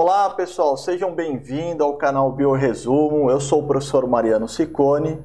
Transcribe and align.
Olá 0.00 0.30
pessoal, 0.30 0.76
sejam 0.76 1.12
bem-vindos 1.12 1.84
ao 1.84 1.94
canal 1.94 2.30
Bioresumo. 2.30 3.28
Eu 3.28 3.40
sou 3.40 3.64
o 3.64 3.66
professor 3.66 4.06
Mariano 4.06 4.46
Ciccone 4.46 5.20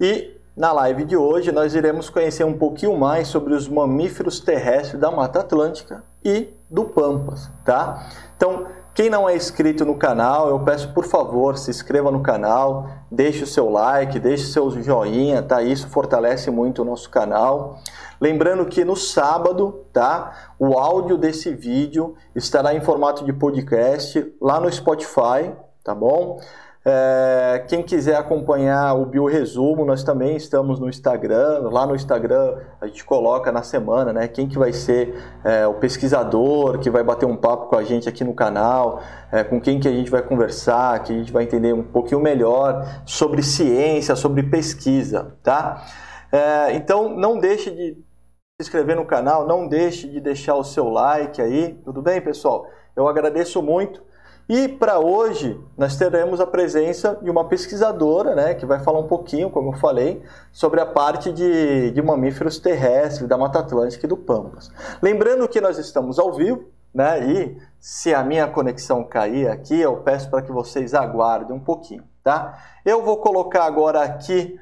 e 0.00 0.40
na 0.56 0.72
live 0.72 1.04
de 1.04 1.14
hoje 1.14 1.52
nós 1.52 1.74
iremos 1.74 2.08
conhecer 2.08 2.42
um 2.42 2.56
pouquinho 2.56 2.96
mais 2.96 3.28
sobre 3.28 3.52
os 3.52 3.68
mamíferos 3.68 4.40
terrestres 4.40 4.98
da 4.98 5.10
Mata 5.10 5.40
Atlântica 5.40 6.02
e 6.24 6.48
do 6.70 6.86
Pampas, 6.86 7.50
tá? 7.66 8.08
Então, 8.34 8.66
quem 8.94 9.10
não 9.10 9.28
é 9.28 9.34
inscrito 9.34 9.84
no 9.84 9.96
canal, 9.96 10.48
eu 10.48 10.60
peço 10.60 10.92
por 10.92 11.04
favor, 11.04 11.58
se 11.58 11.68
inscreva 11.68 12.12
no 12.12 12.22
canal, 12.22 12.88
deixe 13.10 13.42
o 13.42 13.46
seu 13.46 13.68
like, 13.68 14.20
deixe 14.20 14.46
seu 14.46 14.70
joinha, 14.70 15.42
tá? 15.42 15.62
Isso 15.62 15.88
fortalece 15.88 16.48
muito 16.48 16.82
o 16.82 16.84
nosso 16.84 17.10
canal. 17.10 17.80
Lembrando 18.20 18.64
que 18.66 18.84
no 18.84 18.94
sábado, 18.94 19.84
tá? 19.92 20.54
O 20.60 20.78
áudio 20.78 21.18
desse 21.18 21.52
vídeo 21.52 22.14
estará 22.36 22.72
em 22.72 22.80
formato 22.80 23.24
de 23.24 23.32
podcast 23.32 24.32
lá 24.40 24.60
no 24.60 24.72
Spotify, 24.72 25.52
tá 25.82 25.92
bom? 25.92 26.40
É, 26.86 27.64
quem 27.66 27.82
quiser 27.82 28.16
acompanhar 28.16 28.92
o 28.92 29.06
Bioresumo, 29.06 29.86
nós 29.86 30.04
também 30.04 30.36
estamos 30.36 30.78
no 30.78 30.86
Instagram. 30.86 31.60
Lá 31.70 31.86
no 31.86 31.94
Instagram 31.94 32.58
a 32.78 32.86
gente 32.86 33.02
coloca 33.04 33.50
na 33.50 33.62
semana, 33.62 34.12
né? 34.12 34.28
Quem 34.28 34.46
que 34.46 34.58
vai 34.58 34.70
ser 34.70 35.14
é, 35.42 35.66
o 35.66 35.74
pesquisador 35.74 36.78
que 36.78 36.90
vai 36.90 37.02
bater 37.02 37.24
um 37.24 37.36
papo 37.36 37.70
com 37.70 37.76
a 37.76 37.82
gente 37.82 38.06
aqui 38.06 38.22
no 38.22 38.34
canal, 38.34 39.02
é, 39.32 39.42
com 39.42 39.58
quem 39.58 39.80
que 39.80 39.88
a 39.88 39.92
gente 39.92 40.10
vai 40.10 40.20
conversar, 40.20 41.02
que 41.02 41.12
a 41.12 41.16
gente 41.16 41.32
vai 41.32 41.44
entender 41.44 41.72
um 41.72 41.82
pouquinho 41.82 42.20
melhor 42.20 42.86
sobre 43.06 43.42
ciência, 43.42 44.14
sobre 44.14 44.42
pesquisa, 44.42 45.38
tá? 45.42 45.86
É, 46.30 46.74
então 46.74 47.16
não 47.16 47.38
deixe 47.38 47.70
de 47.70 47.94
se 47.94 48.60
inscrever 48.60 48.94
no 48.94 49.06
canal, 49.06 49.46
não 49.46 49.66
deixe 49.66 50.06
de 50.06 50.20
deixar 50.20 50.54
o 50.54 50.62
seu 50.62 50.90
like 50.90 51.40
aí, 51.40 51.80
tudo 51.82 52.02
bem, 52.02 52.20
pessoal? 52.20 52.66
Eu 52.94 53.08
agradeço 53.08 53.62
muito. 53.62 54.02
E 54.48 54.68
para 54.68 54.98
hoje 54.98 55.58
nós 55.76 55.96
teremos 55.96 56.40
a 56.40 56.46
presença 56.46 57.18
de 57.22 57.30
uma 57.30 57.48
pesquisadora, 57.48 58.34
né, 58.34 58.54
que 58.54 58.66
vai 58.66 58.78
falar 58.78 58.98
um 58.98 59.08
pouquinho, 59.08 59.50
como 59.50 59.72
eu 59.72 59.78
falei, 59.78 60.22
sobre 60.52 60.80
a 60.80 60.86
parte 60.86 61.32
de, 61.32 61.90
de 61.90 62.02
mamíferos 62.02 62.58
terrestres 62.58 63.26
da 63.26 63.38
Mata 63.38 63.60
Atlântica 63.60 64.04
e 64.04 64.08
do 64.08 64.16
Pampas. 64.16 64.70
Lembrando 65.00 65.48
que 65.48 65.60
nós 65.60 65.78
estamos 65.78 66.18
ao 66.18 66.32
vivo, 66.32 66.64
né, 66.92 67.26
e 67.26 67.58
se 67.80 68.14
a 68.14 68.22
minha 68.22 68.46
conexão 68.46 69.02
cair 69.02 69.48
aqui, 69.48 69.80
eu 69.80 69.96
peço 69.98 70.28
para 70.30 70.42
que 70.42 70.52
vocês 70.52 70.92
aguardem 70.92 71.56
um 71.56 71.60
pouquinho, 71.60 72.04
tá? 72.22 72.58
Eu 72.84 73.02
vou 73.02 73.16
colocar 73.16 73.64
agora 73.64 74.02
aqui 74.02 74.60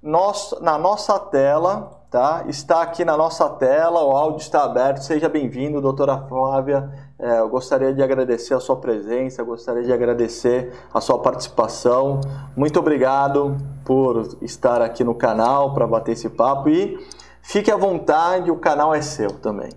nós, 0.00 0.54
na 0.60 0.78
nossa 0.78 1.18
tela 1.18 2.02
tá? 2.12 2.44
Está 2.46 2.82
aqui 2.82 3.06
na 3.06 3.16
nossa 3.16 3.48
tela, 3.48 4.04
o 4.04 4.14
áudio 4.14 4.42
está 4.42 4.64
aberto. 4.64 5.02
Seja 5.02 5.30
bem-vindo, 5.30 5.80
doutora 5.80 6.18
Flávia. 6.28 6.92
É, 7.22 7.38
eu 7.38 7.48
gostaria 7.48 7.94
de 7.94 8.02
agradecer 8.02 8.52
a 8.52 8.58
sua 8.58 8.80
presença, 8.80 9.44
gostaria 9.44 9.84
de 9.84 9.92
agradecer 9.92 10.72
a 10.92 11.00
sua 11.00 11.22
participação. 11.22 12.20
Muito 12.56 12.80
obrigado 12.80 13.56
por 13.86 14.38
estar 14.42 14.82
aqui 14.82 15.04
no 15.04 15.14
canal 15.14 15.72
para 15.72 15.86
bater 15.86 16.12
esse 16.12 16.28
papo 16.28 16.68
e 16.68 16.98
fique 17.40 17.70
à 17.70 17.76
vontade, 17.76 18.50
o 18.50 18.58
canal 18.58 18.92
é 18.92 19.00
seu 19.00 19.38
também. 19.38 19.70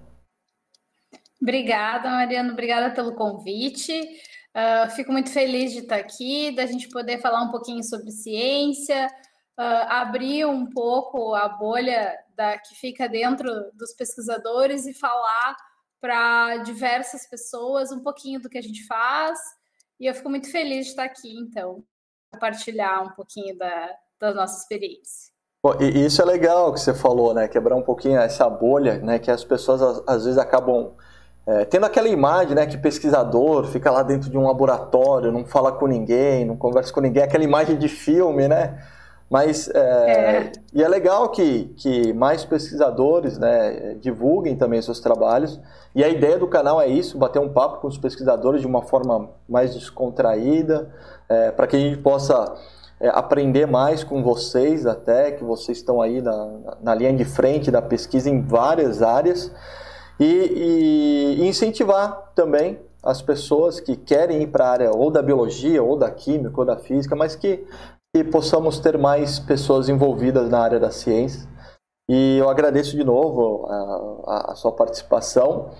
Obrigada, 1.39 2.09
Mariano. 2.09 2.53
Obrigada 2.53 2.95
pelo 2.95 3.13
convite. 3.13 3.94
Uh, 3.94 4.89
fico 4.95 5.12
muito 5.12 5.29
feliz 5.29 5.72
de 5.72 5.79
estar 5.79 5.97
aqui, 5.97 6.50
da 6.56 6.66
gente 6.66 6.89
poder 6.89 7.22
falar 7.22 7.44
um 7.44 7.51
pouquinho 7.51 7.83
sobre 7.83 8.09
ciência, 8.09 9.06
uh, 9.59 9.85
abrir 9.89 10.47
um 10.47 10.66
pouco 10.66 11.35
a 11.35 11.47
bolha 11.47 12.12
da, 12.35 12.57
que 12.57 12.73
fica 12.73 13.07
dentro 13.07 13.47
dos 13.75 13.94
pesquisadores 13.94 14.88
e 14.88 14.95
falar 14.95 15.56
para 16.05 16.57
diversas 16.57 17.25
pessoas 17.25 17.91
um 17.91 17.99
pouquinho 17.99 18.39
do 18.39 18.47
que 18.47 18.59
a 18.59 18.61
gente 18.61 18.85
faz. 18.85 19.39
E 19.99 20.05
eu 20.05 20.13
fico 20.13 20.29
muito 20.29 20.51
feliz 20.51 20.85
de 20.85 20.91
estar 20.91 21.03
aqui, 21.03 21.35
então, 21.35 21.83
compartilhar 22.31 23.01
um 23.01 23.09
pouquinho 23.16 23.57
da, 23.57 23.89
da 24.19 24.31
nossa 24.31 24.59
experiência. 24.59 25.33
Bom, 25.63 25.73
e 25.81 26.05
isso 26.05 26.21
é 26.21 26.25
legal 26.25 26.71
que 26.71 26.79
você 26.79 26.94
falou, 26.94 27.33
né? 27.33 27.47
Quebrar 27.47 27.75
um 27.75 27.81
pouquinho 27.81 28.19
essa 28.19 28.47
bolha, 28.47 28.99
né? 28.99 29.17
Que 29.17 29.31
as 29.31 29.44
pessoas 29.44 30.03
às 30.05 30.25
vezes 30.25 30.38
acabam 30.38 30.94
é, 31.47 31.65
tendo 31.65 31.88
aquela 31.88 32.07
imagem, 32.07 32.53
né? 32.53 32.67
Que 32.67 32.77
pesquisador 32.77 33.65
fica 33.65 33.89
lá 33.89 34.03
dentro 34.03 34.29
de 34.29 34.38
um 34.38 34.45
laboratório, 34.45 35.31
não 35.31 35.44
fala 35.44 35.71
com 35.71 35.88
ninguém, 35.88 36.45
não 36.45 36.55
conversa 36.55 36.94
com 36.94 37.01
ninguém, 37.01 37.23
aquela 37.23 37.44
imagem 37.44 37.79
de 37.79 37.89
filme, 37.89 38.47
né? 38.47 38.77
Mas 39.30 39.68
é, 39.69 39.80
é. 39.80 40.52
e 40.74 40.84
é 40.84 40.88
legal 40.88 41.30
que, 41.30 41.66
que 41.78 42.13
mais 42.13 42.46
pesquisadores 42.46 43.38
né, 43.40 43.96
divulguem 44.00 44.56
também 44.56 44.81
seus 44.81 45.00
trabalhos. 45.00 45.59
E 45.96 46.03
a 46.03 46.09
ideia 46.09 46.38
do 46.38 46.47
canal 46.47 46.80
é 46.80 46.88
isso, 46.88 47.18
bater 47.18 47.40
um 47.40 47.50
papo 47.50 47.81
com 47.81 47.88
os 47.88 47.97
pesquisadores 47.97 48.62
de 48.62 48.68
uma 48.68 48.81
forma 48.81 49.30
mais 49.47 49.74
descontraída, 49.74 50.94
é, 51.28 51.52
para 51.52 51.66
que 51.68 51.75
a 51.75 51.80
gente 51.80 51.97
possa 51.97 52.53
é, 53.00 53.08
aprender 53.09 53.66
mais 53.66 54.03
com 54.03 54.22
vocês 54.22 54.86
até, 54.86 55.31
que 55.31 55.44
vocês 55.44 55.80
estão 55.80 56.02
aí 56.02 56.22
na, 56.22 56.78
na 56.81 56.94
linha 56.94 57.13
de 57.13 57.25
frente 57.25 57.72
da 57.72 57.81
pesquisa 57.81 58.30
em 58.30 58.42
várias 58.42 59.02
áreas. 59.02 59.52
E, 60.19 60.25
e, 60.25 61.42
e 61.42 61.47
incentivar 61.47 62.31
também 62.36 62.80
as 63.03 63.22
pessoas 63.22 63.80
que 63.80 63.96
querem 63.96 64.42
ir 64.42 64.47
para 64.47 64.66
a 64.66 64.69
área 64.69 64.92
ou 64.92 65.12
da 65.12 65.22
biologia, 65.22 65.84
ou 65.84 65.96
da 65.96 66.09
química, 66.09 66.59
ou 66.59 66.66
da 66.66 66.78
física, 66.78 67.16
mas 67.16 67.36
que 67.36 67.66
e 68.15 68.23
possamos 68.23 68.79
ter 68.79 68.97
mais 68.97 69.39
pessoas 69.39 69.89
envolvidas 69.89 70.49
na 70.49 70.59
área 70.59 70.79
da 70.79 70.89
ciência. 70.89 71.47
E 72.09 72.37
eu 72.37 72.49
agradeço 72.49 72.95
de 72.95 73.03
novo 73.03 73.67
a, 73.67 74.51
a 74.51 74.55
sua 74.55 74.71
participação. 74.71 75.71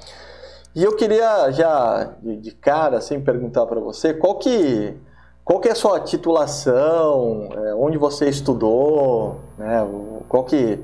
E 0.76 0.84
eu 0.84 0.96
queria 0.96 1.50
já 1.52 2.16
de, 2.22 2.52
cara 2.52 2.98
assim 2.98 3.22
perguntar 3.22 3.66
para 3.66 3.80
você 3.80 4.14
qual 4.14 4.38
que 4.38 4.98
qual 5.46 5.60
que 5.60 5.70
é 5.70 5.72
a 5.72 5.76
sua 5.76 6.00
titulação, 6.00 7.50
é, 7.54 7.76
onde 7.76 7.98
você 7.98 8.28
estudou, 8.28 9.40
né? 9.58 9.88
Qual 10.28 10.44
que 10.44 10.84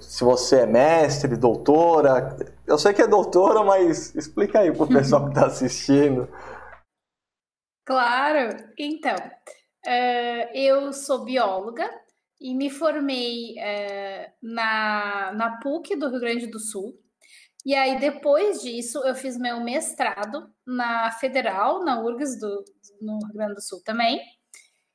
se 0.00 0.24
você 0.24 0.60
é 0.60 0.66
mestre, 0.66 1.36
doutora, 1.36 2.36
eu 2.66 2.76
sei 2.76 2.92
que 2.92 3.02
é 3.02 3.06
doutora, 3.06 3.64
mas 3.64 4.14
explica 4.14 4.60
aí 4.60 4.72
para 4.72 4.84
o 4.84 4.88
pessoal 4.88 5.24
que 5.24 5.30
está 5.30 5.46
assistindo. 5.46 6.28
Claro, 7.88 8.54
então, 8.78 9.16
Uh, 9.86 10.50
eu 10.54 10.92
sou 10.92 11.24
bióloga 11.24 11.88
e 12.40 12.54
me 12.54 12.70
formei 12.70 13.52
uh, 13.52 14.32
na, 14.42 15.32
na 15.32 15.58
PUC 15.60 15.96
do 15.96 16.08
Rio 16.08 16.20
Grande 16.20 16.46
do 16.46 16.58
Sul. 16.58 16.98
E 17.64 17.74
aí, 17.74 17.98
depois 17.98 18.62
disso, 18.62 18.98
eu 19.04 19.14
fiz 19.14 19.36
meu 19.36 19.60
mestrado 19.60 20.48
na 20.66 21.10
Federal, 21.12 21.84
na 21.84 22.00
URGS 22.00 22.38
do, 22.38 22.64
no 23.00 23.18
Rio 23.18 23.34
Grande 23.34 23.54
do 23.54 23.62
Sul 23.62 23.82
também. 23.84 24.20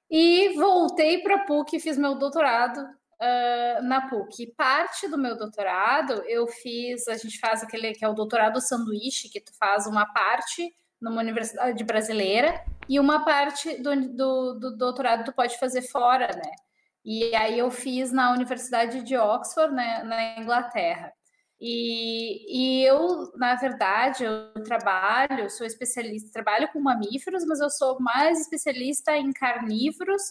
E 0.10 0.54
voltei 0.56 1.22
para 1.22 1.36
a 1.36 1.46
PUC 1.46 1.76
e 1.76 1.80
fiz 1.80 1.98
meu 1.98 2.16
doutorado 2.16 2.78
uh, 2.80 3.84
na 3.84 4.08
PUC. 4.10 4.54
Parte 4.56 5.08
do 5.08 5.18
meu 5.18 5.38
doutorado 5.38 6.24
eu 6.28 6.48
fiz, 6.48 7.08
a 7.08 7.16
gente 7.16 7.40
faz 7.40 7.64
aquele 7.64 7.94
que 7.94 8.06
é 8.06 8.10
o 8.10 8.14
doutorado 8.14 8.62
sanduíche, 8.62 9.30
que 9.30 9.42
tu 9.42 9.52
faz 9.58 9.86
uma 9.88 10.06
parte 10.06 10.74
numa 11.04 11.22
universidade 11.22 11.84
brasileira 11.84 12.64
e 12.88 13.00
uma 13.00 13.26
parte 13.26 13.82
do, 13.82 13.96
do, 14.16 14.54
do 14.54 14.78
doutorado 14.78 15.26
tu 15.26 15.34
pode 15.34 15.60
fazer 15.60 15.82
fora, 15.82 16.28
né? 16.28 16.52
E 17.06 17.36
aí 17.36 17.60
eu 17.60 17.70
fiz 17.70 18.14
na 18.14 18.32
Universidade 18.32 19.04
de 19.04 19.18
Oxford, 19.18 19.74
né, 19.76 20.04
na 20.04 20.40
Inglaterra. 20.40 21.12
E, 21.60 22.82
e 22.82 22.84
eu, 22.86 23.32
na 23.36 23.56
verdade, 23.56 24.24
eu 24.24 24.54
trabalho, 24.64 25.50
sou 25.50 25.68
especialista, 25.68 26.32
trabalho 26.32 26.70
com 26.72 26.80
mamíferos, 26.80 27.46
mas 27.46 27.60
eu 27.60 27.70
sou 27.70 28.00
mais 28.00 28.40
especialista 28.40 29.18
em 29.18 29.34
carnívoros 29.34 30.22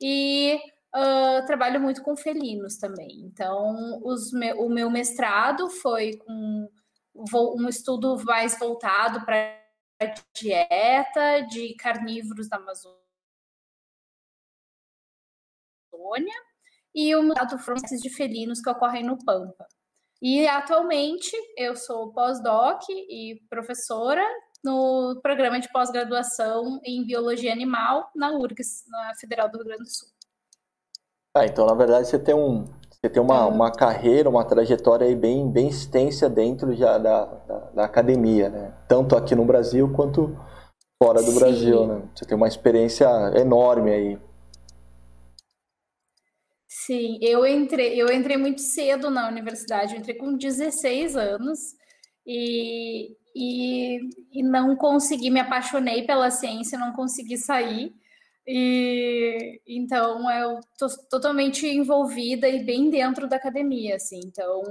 e 0.00 0.60
uh, 0.94 1.46
trabalho 1.46 1.80
muito 1.80 2.02
com 2.02 2.16
felinos 2.16 2.76
também. 2.76 3.20
Então, 3.24 4.00
me, 4.32 4.52
o 4.54 4.68
meu 4.68 4.90
mestrado 4.90 5.70
foi 5.70 6.16
com 6.16 6.68
um 7.14 7.68
estudo 7.68 8.16
mais 8.24 8.58
voltado 8.58 9.24
para 9.24 9.65
dieta 10.34 11.40
de 11.48 11.74
carnívoros 11.74 12.48
da 12.48 12.56
Amazônia 12.56 12.96
e 16.94 17.14
o 17.14 17.22
mutato 17.22 17.58
frontis 17.58 18.00
de 18.00 18.10
felinos 18.10 18.60
que 18.60 18.70
ocorrem 18.70 19.04
no 19.04 19.22
Pampa. 19.24 19.66
E 20.20 20.46
atualmente 20.46 21.30
eu 21.56 21.76
sou 21.76 22.12
pós-doc 22.12 22.82
e 22.88 23.40
professora 23.50 24.22
no 24.64 25.20
programa 25.22 25.60
de 25.60 25.70
pós-graduação 25.70 26.80
em 26.82 27.04
biologia 27.04 27.52
animal 27.52 28.10
na 28.14 28.32
URGS, 28.32 28.84
na 28.88 29.14
Federal 29.20 29.50
do 29.50 29.58
Rio 29.58 29.66
Grande 29.66 29.84
do 29.84 29.90
Sul. 29.90 30.08
Ah, 31.34 31.44
então 31.44 31.66
na 31.66 31.74
verdade 31.74 32.08
você 32.08 32.18
tem 32.18 32.34
um, 32.34 32.64
você 33.06 33.10
tem 33.10 33.22
uma, 33.22 33.46
uma 33.46 33.70
carreira, 33.70 34.28
uma 34.28 34.44
trajetória 34.44 35.06
aí 35.06 35.14
bem, 35.14 35.48
bem 35.48 35.68
extensa 35.68 36.28
dentro 36.28 36.74
já 36.74 36.98
da, 36.98 37.24
da, 37.24 37.58
da 37.74 37.84
academia, 37.84 38.48
né? 38.48 38.74
Tanto 38.88 39.16
aqui 39.16 39.34
no 39.34 39.44
Brasil 39.44 39.92
quanto 39.94 40.36
fora 41.00 41.22
do 41.22 41.30
Sim. 41.30 41.38
Brasil, 41.38 41.86
né? 41.86 42.02
Você 42.14 42.24
tem 42.24 42.36
uma 42.36 42.48
experiência 42.48 43.06
enorme 43.36 43.90
aí. 43.92 44.18
Sim, 46.68 47.18
eu 47.20 47.46
entrei, 47.46 48.00
eu 48.00 48.12
entrei 48.12 48.36
muito 48.36 48.60
cedo 48.60 49.10
na 49.10 49.28
universidade, 49.28 49.94
eu 49.94 50.00
entrei 50.00 50.16
com 50.16 50.36
16 50.36 51.16
anos 51.16 51.58
e, 52.26 53.08
e, 53.34 53.98
e 54.32 54.42
não 54.42 54.76
consegui, 54.76 55.30
me 55.30 55.40
apaixonei 55.40 56.04
pela 56.04 56.30
ciência, 56.30 56.78
não 56.78 56.92
consegui 56.92 57.36
sair. 57.36 57.92
E 58.46 59.60
então 59.66 60.30
eu 60.30 60.60
tô 60.78 60.86
totalmente 61.10 61.66
envolvida 61.66 62.48
e 62.48 62.62
bem 62.64 62.90
dentro 62.90 63.28
da 63.28 63.36
academia, 63.36 63.96
assim. 63.96 64.20
Então, 64.24 64.62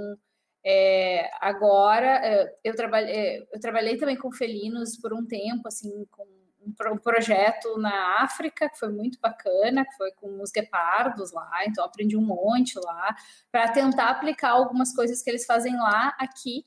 é, 0.64 1.30
agora 1.40 2.06
é, 2.26 2.56
eu 2.64 2.74
trabalhei, 2.74 3.14
é, 3.14 3.46
eu 3.52 3.60
trabalhei 3.60 3.96
também 3.98 4.16
com 4.16 4.32
felinos 4.32 4.96
por 4.96 5.12
um 5.12 5.26
tempo, 5.26 5.68
assim, 5.68 6.06
com 6.10 6.24
um 6.66 6.98
projeto 6.98 7.78
na 7.78 8.22
África 8.22 8.68
que 8.68 8.78
foi 8.78 8.88
muito 8.88 9.20
bacana, 9.20 9.84
que 9.84 9.96
foi 9.96 10.10
com 10.12 10.42
os 10.42 10.50
guepardos 10.50 11.32
lá, 11.32 11.64
então 11.66 11.84
aprendi 11.84 12.16
um 12.16 12.22
monte 12.22 12.78
lá 12.80 13.14
para 13.52 13.68
tentar 13.68 14.10
aplicar 14.10 14.50
algumas 14.50 14.92
coisas 14.92 15.22
que 15.22 15.30
eles 15.30 15.46
fazem 15.46 15.76
lá 15.76 16.14
aqui 16.18 16.64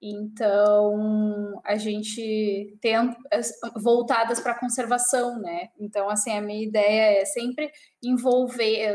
então, 0.00 1.60
a 1.64 1.76
gente 1.76 2.76
tem 2.80 2.94
voltadas 3.76 4.40
para 4.40 4.52
a 4.52 4.58
conservação, 4.58 5.38
né? 5.40 5.70
Então, 5.78 6.08
assim, 6.10 6.32
a 6.32 6.40
minha 6.40 6.62
ideia 6.62 7.22
é 7.22 7.24
sempre 7.24 7.70
envolver, 8.02 8.94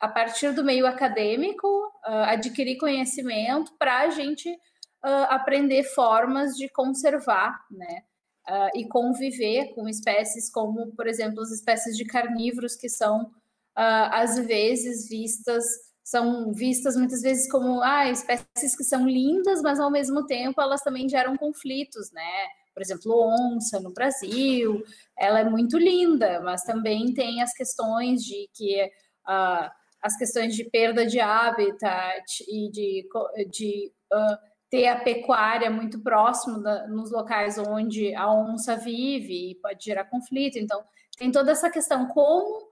a 0.00 0.08
partir 0.08 0.52
do 0.52 0.64
meio 0.64 0.86
acadêmico, 0.86 1.66
uh, 2.06 2.24
adquirir 2.26 2.78
conhecimento 2.78 3.72
para 3.78 4.00
a 4.00 4.10
gente 4.10 4.50
uh, 4.50 5.26
aprender 5.28 5.84
formas 5.84 6.56
de 6.56 6.68
conservar, 6.68 7.64
né? 7.70 8.02
Uh, 8.48 8.78
e 8.78 8.88
conviver 8.88 9.72
com 9.74 9.88
espécies 9.88 10.50
como, 10.50 10.94
por 10.96 11.06
exemplo, 11.06 11.40
as 11.40 11.52
espécies 11.52 11.96
de 11.96 12.04
carnívoros 12.04 12.74
que 12.74 12.88
são, 12.88 13.30
às 13.76 14.36
vezes, 14.36 15.08
vistas 15.08 15.64
são 16.10 16.52
vistas 16.52 16.96
muitas 16.96 17.22
vezes 17.22 17.48
como 17.48 17.80
ah, 17.82 18.10
espécies 18.10 18.76
que 18.76 18.82
são 18.82 19.08
lindas, 19.08 19.62
mas 19.62 19.78
ao 19.78 19.90
mesmo 19.90 20.26
tempo 20.26 20.60
elas 20.60 20.82
também 20.82 21.08
geram 21.08 21.36
conflitos, 21.36 22.10
né? 22.12 22.48
Por 22.74 22.82
exemplo, 22.82 23.12
onça 23.14 23.78
no 23.78 23.92
Brasil, 23.92 24.82
ela 25.16 25.40
é 25.40 25.44
muito 25.44 25.78
linda, 25.78 26.40
mas 26.40 26.62
também 26.62 27.14
tem 27.14 27.42
as 27.42 27.52
questões 27.52 28.22
de 28.22 28.48
que 28.52 28.84
uh, 29.28 29.70
as 30.02 30.16
questões 30.16 30.56
de 30.56 30.64
perda 30.64 31.06
de 31.06 31.20
habitat 31.20 32.24
e 32.48 32.70
de, 32.72 33.08
de 33.48 33.92
uh, 34.12 34.36
ter 34.68 34.88
a 34.88 34.98
pecuária 34.98 35.70
muito 35.70 36.02
próximo 36.02 36.60
da, 36.60 36.88
nos 36.88 37.12
locais 37.12 37.56
onde 37.56 38.12
a 38.16 38.32
onça 38.32 38.76
vive 38.76 39.52
e 39.52 39.54
pode 39.56 39.84
gerar 39.84 40.06
conflito. 40.06 40.58
Então, 40.58 40.82
tem 41.16 41.30
toda 41.30 41.52
essa 41.52 41.70
questão 41.70 42.08
como 42.08 42.69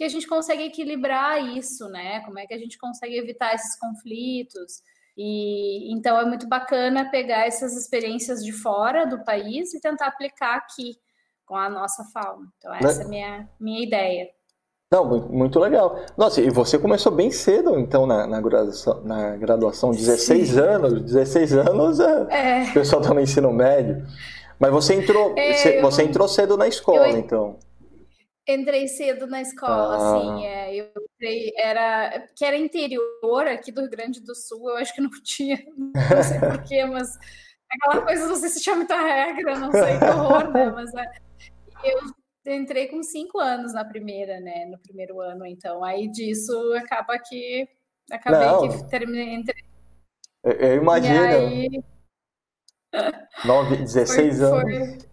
que 0.00 0.04
a 0.04 0.08
gente 0.08 0.26
consegue 0.26 0.62
equilibrar 0.62 1.46
isso, 1.58 1.86
né? 1.90 2.20
Como 2.20 2.38
é 2.38 2.46
que 2.46 2.54
a 2.54 2.58
gente 2.58 2.78
consegue 2.78 3.18
evitar 3.18 3.54
esses 3.54 3.78
conflitos? 3.78 4.80
E 5.14 5.92
então 5.92 6.18
é 6.18 6.24
muito 6.24 6.48
bacana 6.48 7.10
pegar 7.10 7.46
essas 7.46 7.76
experiências 7.76 8.42
de 8.42 8.50
fora 8.50 9.04
do 9.04 9.22
país 9.22 9.74
e 9.74 9.80
tentar 9.80 10.06
aplicar 10.06 10.56
aqui 10.56 10.96
com 11.44 11.54
a 11.54 11.68
nossa 11.68 12.02
fauna. 12.14 12.46
Então 12.56 12.74
essa 12.76 13.00
né? 13.00 13.02
é 13.02 13.04
a 13.04 13.08
minha 13.08 13.48
minha 13.60 13.84
ideia. 13.84 14.28
Não, 14.90 15.04
muito 15.28 15.60
legal. 15.60 16.00
Nossa, 16.16 16.40
e 16.40 16.48
você 16.48 16.78
começou 16.78 17.12
bem 17.12 17.30
cedo, 17.30 17.78
então, 17.78 18.06
na, 18.06 18.26
na 18.26 18.40
graduação, 18.40 19.02
na 19.04 19.36
graduação 19.36 19.90
16 19.90 20.48
Sim. 20.48 20.58
anos. 20.60 21.02
16 21.02 21.52
anos, 21.52 22.00
é, 22.00 22.26
é. 22.30 22.70
o 22.70 22.72
pessoal 22.72 23.02
está 23.02 23.12
no 23.12 23.20
ensino 23.20 23.52
médio. 23.52 24.06
Mas 24.58 24.72
você 24.72 24.94
entrou, 24.94 25.34
é, 25.36 25.82
você 25.82 26.02
entrou 26.04 26.26
cedo 26.26 26.56
na 26.56 26.66
escola, 26.66 27.10
eu, 27.10 27.18
então. 27.18 27.58
Entrei 28.54 28.88
cedo 28.88 29.26
na 29.26 29.40
escola, 29.40 29.96
ah. 29.96 30.16
assim, 30.16 30.44
é, 30.46 30.74
eu 30.74 30.90
entrei, 31.14 31.52
era, 31.56 32.26
que 32.36 32.44
era 32.44 32.56
interior 32.56 33.46
aqui 33.46 33.70
do 33.70 33.82
Rio 33.82 33.90
Grande 33.90 34.20
do 34.20 34.34
Sul, 34.34 34.70
eu 34.70 34.76
acho 34.76 34.94
que 34.94 35.00
não 35.00 35.10
tinha, 35.22 35.58
não 35.76 36.22
sei 36.22 36.40
porquê, 36.40 36.84
mas 36.84 37.16
aquela 37.70 38.04
coisa, 38.04 38.26
não 38.26 38.36
sei 38.36 38.48
se 38.48 38.62
tinha 38.62 38.76
muita 38.76 38.96
regra, 38.96 39.58
não 39.58 39.70
sei 39.70 39.98
que 39.98 40.04
horror, 40.04 40.50
né, 40.52 40.70
mas 40.74 40.92
é, 40.94 41.04
eu 41.84 42.54
entrei 42.54 42.88
com 42.88 43.02
cinco 43.02 43.38
anos 43.38 43.72
na 43.72 43.84
primeira, 43.84 44.40
né, 44.40 44.66
no 44.66 44.78
primeiro 44.78 45.20
ano, 45.20 45.46
então, 45.46 45.84
aí 45.84 46.08
disso 46.08 46.52
acaba 46.76 47.18
que, 47.18 47.68
acabei 48.10 48.46
não. 48.46 48.68
que 48.68 48.90
terminei, 48.90 49.34
entrei. 49.34 49.64
Eu, 50.42 50.52
eu 50.52 50.76
imagino. 50.76 51.22
Aí... 51.22 51.84
9, 53.44 53.76
16 53.76 54.38
foi, 54.40 54.46
anos. 54.46 55.02
Foi 55.02 55.09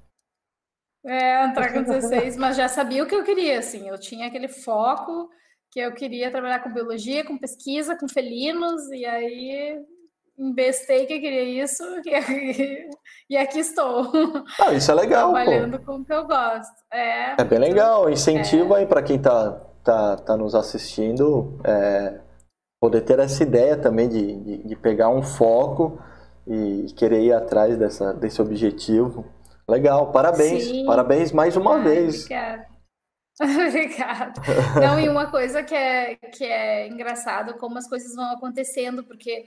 é, 1.08 1.46
entrar 1.46 1.74
com 1.74 1.84
16, 1.84 2.36
mas 2.36 2.58
já 2.58 2.68
sabia 2.68 3.02
o 3.02 3.08
que 3.08 3.16
eu 3.16 3.24
queria, 3.24 3.60
assim, 3.60 3.88
eu 3.88 3.98
tinha 3.98 4.28
aquele 4.28 4.50
foco 4.50 5.30
que 5.72 5.80
eu 5.80 5.94
queria 5.94 6.30
trabalhar 6.30 6.60
com 6.60 6.74
biologia, 6.74 7.26
com 7.26 7.38
pesquisa, 7.38 7.98
com 7.98 8.08
felinos, 8.08 8.90
e 8.92 9.06
aí 9.06 9.80
investei 10.38 11.06
que 11.06 11.14
eu 11.14 11.22
queria 11.22 11.64
isso, 11.64 11.84
e, 12.06 12.90
e 13.30 13.38
aqui 13.38 13.60
estou. 13.60 14.12
Ah, 14.60 14.74
isso 14.74 14.92
é 14.92 14.94
legal. 14.94 15.34
Trabalhando 15.34 15.80
pô. 15.80 15.86
com 15.86 16.00
o 16.00 16.06
que 16.06 16.14
eu 16.14 16.28
gosto. 16.28 16.76
É, 16.92 17.42
é 17.42 17.44
bem 17.44 17.60
legal, 17.60 18.10
incentiva 18.10 18.76
é. 18.76 18.80
aí 18.80 18.86
para 18.86 19.02
quem 19.02 19.20
tá, 19.20 19.52
tá, 19.84 20.18
tá 20.18 20.38
nos 20.38 20.54
assistindo, 20.54 21.60
é, 21.64 22.20
poder 22.82 23.02
ter 23.02 23.20
essa 23.20 23.42
ideia 23.44 23.78
também 23.78 24.10
de, 24.10 24.36
de, 24.36 24.58
de 24.68 24.76
pegar 24.76 25.10
um 25.10 25.24
foco 25.24 26.00
e 26.46 26.88
querer 26.96 27.22
ir 27.22 27.34
atrás 27.34 27.78
dessa, 27.78 28.14
desse 28.14 28.42
objetivo. 28.42 29.26
Legal, 29.70 30.12
parabéns. 30.12 30.64
Sim. 30.64 30.86
Parabéns 30.86 31.32
mais 31.32 31.58
uma 31.58 31.76
Ai, 31.76 31.84
vez. 31.84 32.24
Obrigada. 32.24 32.68
Obrigada. 33.68 34.42
Não, 34.82 35.00
e 35.00 35.10
uma 35.10 35.30
coisa 35.30 35.62
que 35.62 35.76
é, 35.76 36.16
que 36.16 36.46
é 36.46 36.88
engraçado, 36.88 37.58
como 37.58 37.78
as 37.78 37.88
coisas 37.88 38.16
vão 38.16 38.32
acontecendo, 38.32 39.04
porque 39.04 39.46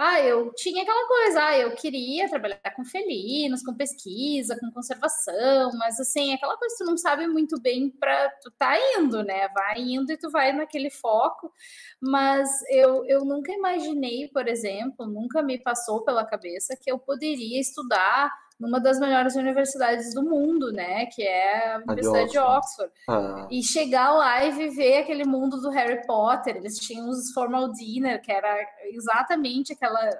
ah, 0.00 0.20
eu 0.20 0.52
tinha 0.54 0.82
aquela 0.82 1.06
coisa, 1.08 1.44
ah, 1.44 1.58
eu 1.58 1.72
queria 1.74 2.28
trabalhar 2.28 2.60
com 2.76 2.84
felinos, 2.84 3.62
com 3.62 3.74
pesquisa, 3.74 4.56
com 4.58 4.70
conservação, 4.70 5.72
mas 5.76 5.98
assim, 6.00 6.32
aquela 6.32 6.56
coisa 6.56 6.76
que 6.76 6.84
tu 6.84 6.88
não 6.88 6.96
sabe 6.96 7.26
muito 7.26 7.60
bem 7.60 7.90
para 7.90 8.30
tu 8.42 8.50
tá 8.56 8.74
indo, 8.96 9.22
né? 9.24 9.48
Vai 9.48 9.80
indo 9.80 10.10
e 10.12 10.16
tu 10.16 10.30
vai 10.30 10.52
naquele 10.52 10.88
foco, 10.88 11.52
mas 12.00 12.48
eu, 12.70 13.04
eu 13.06 13.24
nunca 13.24 13.52
imaginei, 13.52 14.28
por 14.28 14.48
exemplo, 14.48 15.04
nunca 15.06 15.42
me 15.42 15.58
passou 15.58 16.04
pela 16.04 16.24
cabeça 16.24 16.78
que 16.80 16.90
eu 16.90 16.98
poderia 16.98 17.60
estudar 17.60 18.32
numa 18.58 18.80
das 18.80 18.98
melhores 18.98 19.36
universidades 19.36 20.12
do 20.12 20.22
mundo, 20.22 20.72
né? 20.72 21.06
Que 21.06 21.22
é 21.22 21.74
a 21.74 21.76
Universidade 21.78 22.30
de 22.30 22.38
Oxford. 22.38 22.92
De 23.06 23.12
Oxford. 23.12 23.44
Ah. 23.44 23.48
E 23.50 23.62
chegar 23.62 24.12
lá 24.12 24.44
e 24.44 24.50
viver 24.50 24.98
aquele 24.98 25.24
mundo 25.24 25.60
do 25.60 25.70
Harry 25.70 26.04
Potter. 26.06 26.56
Eles 26.56 26.76
tinham 26.78 27.08
os 27.08 27.32
formal 27.32 27.70
dinner, 27.72 28.20
que 28.20 28.32
era 28.32 28.56
exatamente 28.92 29.72
aquela 29.72 30.10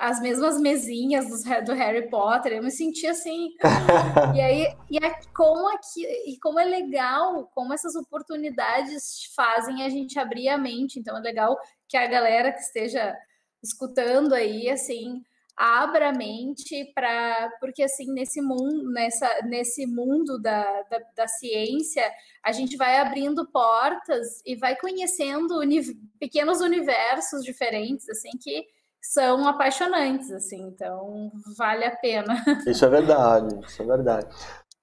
as 0.00 0.18
mesmas 0.18 0.58
mesinhas 0.58 1.28
do, 1.28 1.64
do 1.66 1.74
Harry 1.74 2.08
Potter, 2.08 2.54
eu 2.54 2.62
me 2.62 2.70
senti 2.70 3.06
assim. 3.06 3.50
e 4.34 4.40
aí, 4.40 4.74
e 4.90 4.96
é 4.96 5.10
como 5.36 5.68
aqui, 5.68 6.06
e 6.26 6.38
como 6.40 6.58
é 6.58 6.64
legal, 6.64 7.50
como 7.54 7.74
essas 7.74 7.94
oportunidades 7.94 9.30
fazem 9.36 9.82
a 9.82 9.90
gente 9.90 10.18
abrir 10.18 10.48
a 10.48 10.56
mente. 10.56 10.98
Então 10.98 11.18
é 11.18 11.20
legal 11.20 11.54
que 11.86 11.98
a 11.98 12.06
galera 12.06 12.50
que 12.50 12.60
esteja 12.60 13.14
escutando 13.62 14.32
aí, 14.32 14.70
assim, 14.70 15.22
abra 15.60 16.08
a 16.08 16.12
mente 16.12 16.90
para 16.94 17.52
porque 17.60 17.82
assim 17.82 18.10
nesse 18.14 18.40
mundo 18.40 18.90
nessa 18.92 19.28
nesse 19.44 19.86
mundo 19.86 20.40
da, 20.40 20.64
da, 20.90 20.98
da, 21.14 21.28
ciência 21.28 22.02
a 22.42 22.50
gente 22.50 22.78
vai 22.78 22.98
abrindo 22.98 23.46
portas 23.52 24.40
e 24.46 24.56
vai 24.56 24.74
conhecendo 24.74 25.58
uni 25.58 25.82
pequenos 26.18 26.62
universos 26.62 27.44
diferentes 27.44 28.08
assim 28.08 28.30
que 28.40 28.64
são 29.02 29.46
apaixonantes 29.46 30.32
assim 30.32 30.62
então 30.62 31.30
vale 31.58 31.84
a 31.84 31.94
pena. 31.94 32.42
Isso 32.66 32.84
é 32.86 32.88
verdade 32.88 33.60
isso 33.66 33.82
é 33.82 33.86
verdade. 33.86 34.26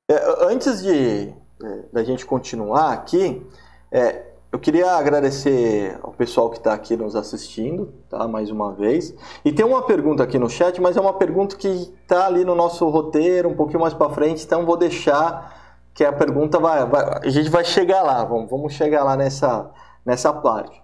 É, 0.08 0.46
antes 0.46 0.84
de 0.84 1.34
é, 1.64 1.82
da 1.92 2.04
gente 2.04 2.24
continuar 2.24 2.94
aqui 2.94 3.44
é, 3.92 4.27
eu 4.52 4.60
queria 4.60 4.92
agradecer 4.94 6.00
ao 6.02 6.14
pessoal 6.14 6.50
que 6.50 6.58
está 6.58 6.74
aqui 6.74 6.96
nos 6.96 7.16
assistindo, 7.16 7.94
tá? 8.10 8.28
Mais 8.28 8.50
uma 8.50 8.74
vez. 8.74 9.14
E 9.44 9.52
tem 9.52 9.66
uma 9.66 9.84
pergunta 9.84 10.24
aqui 10.24 10.40
no 10.40 10.50
chat, 10.50 10.80
mas 10.82 10.96
é 10.96 11.02
uma 11.02 11.14
pergunta 11.14 11.56
que 11.56 11.68
está 11.68 12.28
ali 12.28 12.46
no 12.46 12.56
nosso 12.56 12.88
roteiro, 12.88 13.50
um 13.50 13.56
pouquinho 13.56 13.82
mais 13.82 13.94
para 13.94 14.10
frente, 14.10 14.46
então 14.46 14.66
vou 14.66 14.78
deixar 14.78 15.56
que 15.94 16.06
a 16.06 16.14
pergunta 16.14 16.60
vai, 16.60 16.86
vai, 16.86 17.20
a 17.24 17.30
gente 17.30 17.50
vai 17.50 17.66
chegar 17.66 18.04
lá, 18.04 18.24
vamos, 18.24 18.50
vamos 18.50 18.74
chegar 18.74 19.04
lá 19.04 19.18
nessa, 19.18 19.70
nessa 20.06 20.32
parte. 20.32 20.82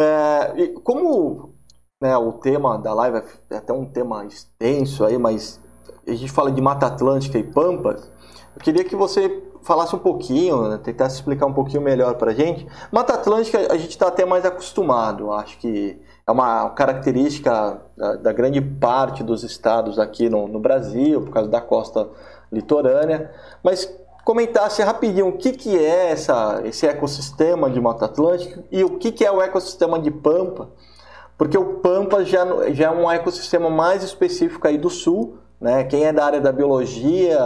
É, 0.00 0.68
como 0.82 1.54
né, 2.02 2.16
o 2.16 2.32
tema 2.32 2.78
da 2.78 2.94
live 2.94 3.22
é 3.50 3.56
até 3.56 3.72
um 3.72 3.84
tema 3.84 4.24
extenso 4.24 5.04
aí, 5.04 5.18
mas 5.18 5.60
a 6.06 6.12
gente 6.12 6.32
fala 6.32 6.50
de 6.50 6.62
Mata 6.62 6.86
Atlântica 6.86 7.38
e 7.38 7.44
Pampas, 7.44 8.10
eu 8.54 8.62
queria 8.62 8.84
que 8.84 8.96
você 8.96 9.28
falasse 9.62 9.94
um 9.94 9.98
pouquinho, 9.98 10.68
né, 10.68 10.80
tentasse 10.82 11.16
explicar 11.16 11.46
um 11.46 11.52
pouquinho 11.52 11.82
melhor 11.82 12.14
para 12.14 12.30
a 12.30 12.34
gente. 12.34 12.66
Mata 12.90 13.14
Atlântica 13.14 13.72
a 13.72 13.76
gente 13.76 13.90
está 13.90 14.08
até 14.08 14.24
mais 14.24 14.44
acostumado, 14.44 15.32
acho 15.32 15.58
que 15.58 16.00
é 16.26 16.30
uma 16.30 16.70
característica 16.70 17.80
da, 17.96 18.16
da 18.16 18.32
grande 18.32 18.60
parte 18.60 19.22
dos 19.22 19.42
estados 19.42 19.98
aqui 19.98 20.28
no, 20.28 20.46
no, 20.46 20.60
Brasil, 20.60 21.20
por 21.22 21.30
causa 21.32 21.48
da 21.48 21.60
costa 21.60 22.08
litorânea, 22.52 23.30
mas 23.62 23.92
comentasse 24.24 24.82
rapidinho 24.82 25.28
o 25.28 25.32
que, 25.32 25.52
que 25.52 25.76
é 25.76 26.10
essa, 26.10 26.60
esse 26.64 26.86
ecossistema 26.86 27.70
de 27.70 27.80
Mata 27.80 28.04
Atlântica 28.04 28.64
e 28.70 28.84
o 28.84 28.98
que, 28.98 29.10
que 29.10 29.24
é 29.24 29.30
o 29.30 29.42
ecossistema 29.42 29.98
de 29.98 30.10
Pampa, 30.10 30.68
porque 31.36 31.56
o 31.56 31.76
Pampa 31.76 32.24
já, 32.24 32.44
já 32.72 32.86
é 32.86 32.90
um 32.90 33.10
ecossistema 33.10 33.70
mais 33.70 34.02
específico 34.02 34.66
aí 34.68 34.76
do 34.76 34.90
sul, 34.90 35.38
né? 35.60 35.84
Quem 35.84 36.04
é 36.04 36.12
da 36.12 36.24
área 36.24 36.40
da 36.40 36.52
biologia, 36.52 37.38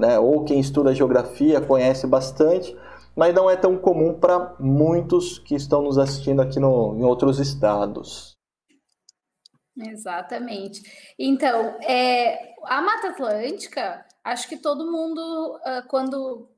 né, 0.00 0.18
ou 0.18 0.44
quem 0.44 0.58
estuda 0.58 0.94
geografia 0.94 1.60
conhece 1.60 2.06
bastante, 2.06 2.76
mas 3.14 3.34
não 3.34 3.48
é 3.48 3.56
tão 3.56 3.76
comum 3.78 4.18
para 4.18 4.56
muitos 4.58 5.38
que 5.38 5.54
estão 5.54 5.82
nos 5.82 5.98
assistindo 5.98 6.42
aqui 6.42 6.58
no, 6.58 6.96
em 6.98 7.04
outros 7.04 7.38
estados. 7.38 8.32
Exatamente. 9.76 10.82
Então, 11.18 11.78
é, 11.82 12.54
a 12.64 12.80
Mata 12.80 13.08
Atlântica, 13.08 14.04
acho 14.22 14.48
que 14.48 14.56
todo 14.56 14.90
mundo, 14.90 15.56
uh, 15.56 15.86
quando 15.88 16.48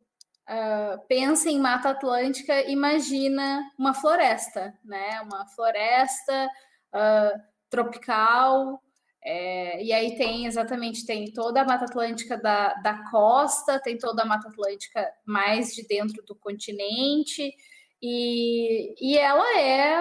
uh, 0.49 0.99
pensa 1.09 1.49
em 1.49 1.61
Mata 1.61 1.91
Atlântica, 1.91 2.63
imagina 2.69 3.63
uma 3.79 3.95
floresta, 3.95 4.75
né? 4.85 5.21
Uma 5.23 5.47
floresta 5.47 6.49
uh, 6.95 7.41
tropical. 7.71 8.81
É, 9.27 9.83
e 9.83 9.91
aí 9.91 10.17
tem 10.17 10.45
exatamente 10.45 11.07
tem 11.07 11.33
toda 11.33 11.63
a 11.63 11.65
Mata 11.65 11.87
Atlântica 11.87 12.37
da, 12.37 12.75
da 12.75 13.11
costa, 13.11 13.81
tem 13.81 13.97
toda 13.97 14.23
a 14.23 14.27
Mata 14.27 14.49
Atlântica 14.49 15.11
mais 15.25 15.75
de 15.75 15.87
dentro 15.87 16.23
do 16.25 16.35
continente, 16.35 17.55
e, 18.03 18.95
e 19.01 19.17
ela 19.17 19.59
é 19.59 19.97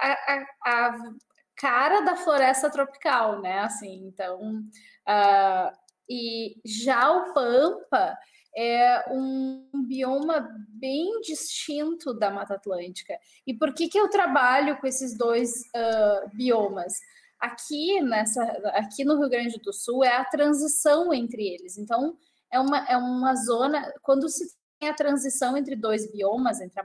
a, 0.00 0.12
a, 0.12 0.46
a 0.64 0.98
cara 1.54 2.00
da 2.00 2.16
floresta 2.16 2.70
tropical, 2.70 3.42
né? 3.42 3.58
Assim, 3.60 4.06
então, 4.06 4.62
uh, 5.06 5.76
e 6.08 6.56
já 6.64 7.10
o 7.10 7.34
Pampa 7.34 8.16
é 8.56 9.04
um 9.12 9.68
bioma 9.86 10.48
bem 10.70 11.20
distinto 11.20 12.14
da 12.14 12.30
Mata 12.30 12.54
Atlântica. 12.54 13.18
E 13.46 13.52
por 13.52 13.74
que, 13.74 13.86
que 13.86 13.98
eu 13.98 14.08
trabalho 14.08 14.78
com 14.78 14.86
esses 14.86 15.14
dois 15.14 15.50
uh, 15.74 16.30
biomas? 16.34 16.94
Aqui, 17.40 18.00
nessa, 18.00 18.42
aqui 18.74 19.04
no 19.04 19.18
Rio 19.18 19.28
Grande 19.28 19.58
do 19.58 19.72
Sul 19.72 20.02
é 20.02 20.16
a 20.16 20.24
transição 20.24 21.12
entre 21.12 21.42
eles. 21.46 21.76
Então, 21.76 22.16
é 22.52 22.58
uma, 22.58 22.78
é 22.88 22.96
uma 22.96 23.34
zona. 23.34 23.92
Quando 24.02 24.28
se 24.28 24.44
a 24.82 24.92
transição 24.92 25.56
entre 25.56 25.74
dois 25.74 26.10
biomas, 26.10 26.60
entre 26.60 26.80
a, 26.80 26.84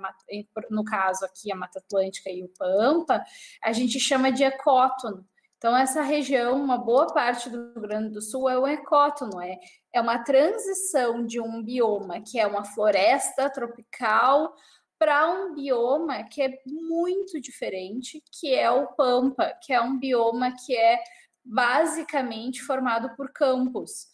no 0.70 0.84
caso 0.84 1.26
aqui 1.26 1.52
a 1.52 1.56
Mata 1.56 1.80
Atlântica 1.80 2.30
e 2.30 2.44
o 2.44 2.50
Pampa, 2.58 3.24
a 3.64 3.72
gente 3.74 4.00
chama 4.00 4.32
de 4.32 4.44
ecótono. 4.44 5.26
Então, 5.58 5.78
essa 5.78 6.02
região, 6.02 6.60
uma 6.60 6.78
boa 6.78 7.06
parte 7.14 7.48
do 7.50 7.74
Rio 7.74 7.82
Grande 7.82 8.10
do 8.10 8.22
Sul 8.22 8.50
é 8.50 8.58
o 8.58 8.66
ecótono, 8.66 9.40
é, 9.40 9.60
é 9.94 10.02
uma 10.02 10.18
transição 10.24 11.24
de 11.24 11.40
um 11.40 11.62
bioma 11.62 12.20
que 12.20 12.40
é 12.40 12.48
uma 12.48 12.64
floresta 12.64 13.48
tropical 13.48 14.56
para 15.02 15.28
um 15.32 15.56
bioma 15.56 16.24
que 16.26 16.44
é 16.44 16.60
muito 16.64 17.42
diferente, 17.42 18.24
que 18.32 18.54
é 18.54 18.70
o 18.70 18.86
Pampa, 18.94 19.52
que 19.60 19.74
é 19.74 19.82
um 19.82 19.98
bioma 19.98 20.54
que 20.64 20.78
é 20.78 21.02
basicamente 21.44 22.62
formado 22.62 23.16
por 23.16 23.34
campos. 23.34 24.10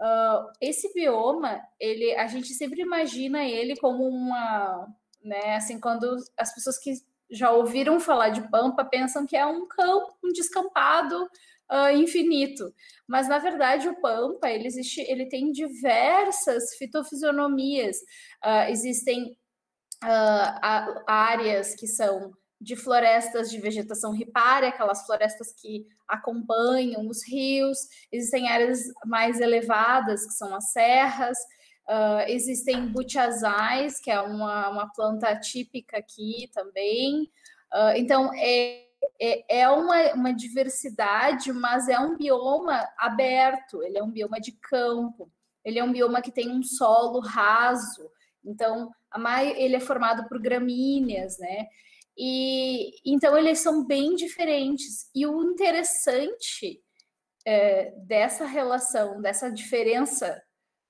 Uh, 0.00 0.50
esse 0.60 0.92
bioma, 0.92 1.62
ele, 1.78 2.12
a 2.16 2.26
gente 2.26 2.54
sempre 2.54 2.82
imagina 2.82 3.44
ele 3.44 3.76
como 3.76 4.02
uma, 4.02 4.92
né, 5.22 5.54
assim, 5.54 5.78
quando 5.78 6.16
as 6.36 6.52
pessoas 6.52 6.76
que 6.76 6.94
já 7.30 7.52
ouviram 7.52 8.00
falar 8.00 8.30
de 8.30 8.50
Pampa 8.50 8.84
pensam 8.84 9.24
que 9.24 9.36
é 9.36 9.46
um 9.46 9.64
campo, 9.68 10.12
um 10.24 10.32
descampado 10.32 11.22
uh, 11.70 11.96
infinito. 11.96 12.74
Mas 13.06 13.28
na 13.28 13.38
verdade 13.38 13.88
o 13.88 14.00
Pampa 14.00 14.50
ele 14.50 14.66
existe, 14.66 15.02
ele 15.02 15.26
tem 15.26 15.52
diversas 15.52 16.74
fitofisionomias. 16.74 17.98
Uh, 18.44 18.68
existem 18.70 19.38
áreas 21.06 21.74
que 21.74 21.86
são 21.86 22.32
de 22.62 22.76
florestas 22.76 23.50
de 23.50 23.58
vegetação 23.58 24.12
ripária, 24.12 24.68
aquelas 24.68 25.04
florestas 25.04 25.52
que 25.52 25.84
acompanham 26.06 27.08
os 27.08 27.26
rios, 27.26 27.78
existem 28.10 28.48
áreas 28.48 28.80
mais 29.04 29.40
elevadas, 29.40 30.24
que 30.24 30.32
são 30.32 30.54
as 30.54 30.70
serras, 30.70 31.36
uh, 31.88 32.28
existem 32.28 32.86
butiazais, 32.86 33.98
que 34.00 34.10
é 34.10 34.20
uma, 34.20 34.68
uma 34.68 34.92
planta 34.92 35.34
típica 35.36 35.98
aqui 35.98 36.48
também. 36.54 37.22
Uh, 37.72 37.96
então, 37.96 38.30
é, 38.34 38.84
é, 39.20 39.62
é 39.62 39.68
uma, 39.68 40.12
uma 40.12 40.32
diversidade, 40.32 41.52
mas 41.52 41.88
é 41.88 41.98
um 41.98 42.16
bioma 42.16 42.88
aberto, 42.96 43.82
ele 43.82 43.98
é 43.98 44.02
um 44.02 44.10
bioma 44.10 44.40
de 44.40 44.52
campo, 44.52 45.28
ele 45.64 45.80
é 45.80 45.84
um 45.84 45.92
bioma 45.92 46.22
que 46.22 46.30
tem 46.30 46.48
um 46.50 46.62
solo 46.62 47.18
raso, 47.20 48.08
então, 48.44 48.90
ele 49.56 49.76
é 49.76 49.80
formado 49.80 50.28
por 50.28 50.40
gramíneas, 50.40 51.38
né? 51.38 51.66
E 52.16 52.92
então 53.04 53.36
eles 53.36 53.60
são 53.60 53.84
bem 53.84 54.14
diferentes. 54.14 55.10
E 55.14 55.26
o 55.26 55.42
interessante 55.42 56.82
é, 57.46 57.92
dessa 58.06 58.44
relação, 58.44 59.20
dessa 59.20 59.50
diferença 59.50 60.42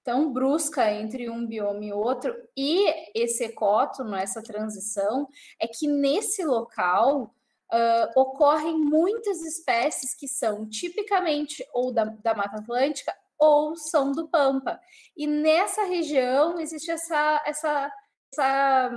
tão 0.05 0.33
brusca 0.33 0.91
entre 0.91 1.31
um 1.31 1.47
bioma 1.47 1.85
e 1.85 1.93
outro, 1.93 2.35
e 2.57 2.93
esse 3.15 3.45
ecótono, 3.45 4.17
essa 4.17 4.43
transição, 4.43 5.29
é 5.61 5.69
que 5.69 5.87
nesse 5.87 6.45
local 6.45 7.33
uh, 7.73 8.21
ocorrem 8.21 8.77
muitas 8.79 9.41
espécies 9.43 10.15
que 10.15 10.29
são 10.29 10.69
tipicamente 10.69 11.65
ou 11.73 11.93
da, 11.93 12.05
da 12.05 12.35
Mata 12.35 12.59
Atlântica 12.59 13.15
ou 13.39 13.77
são 13.77 14.13
do 14.13 14.29
Pampa. 14.29 14.81
E 15.17 15.27
nessa 15.27 15.85
região 15.85 16.61
existe 16.61 16.91
essa, 16.91 17.43
essa, 17.45 17.93
essa 18.33 18.91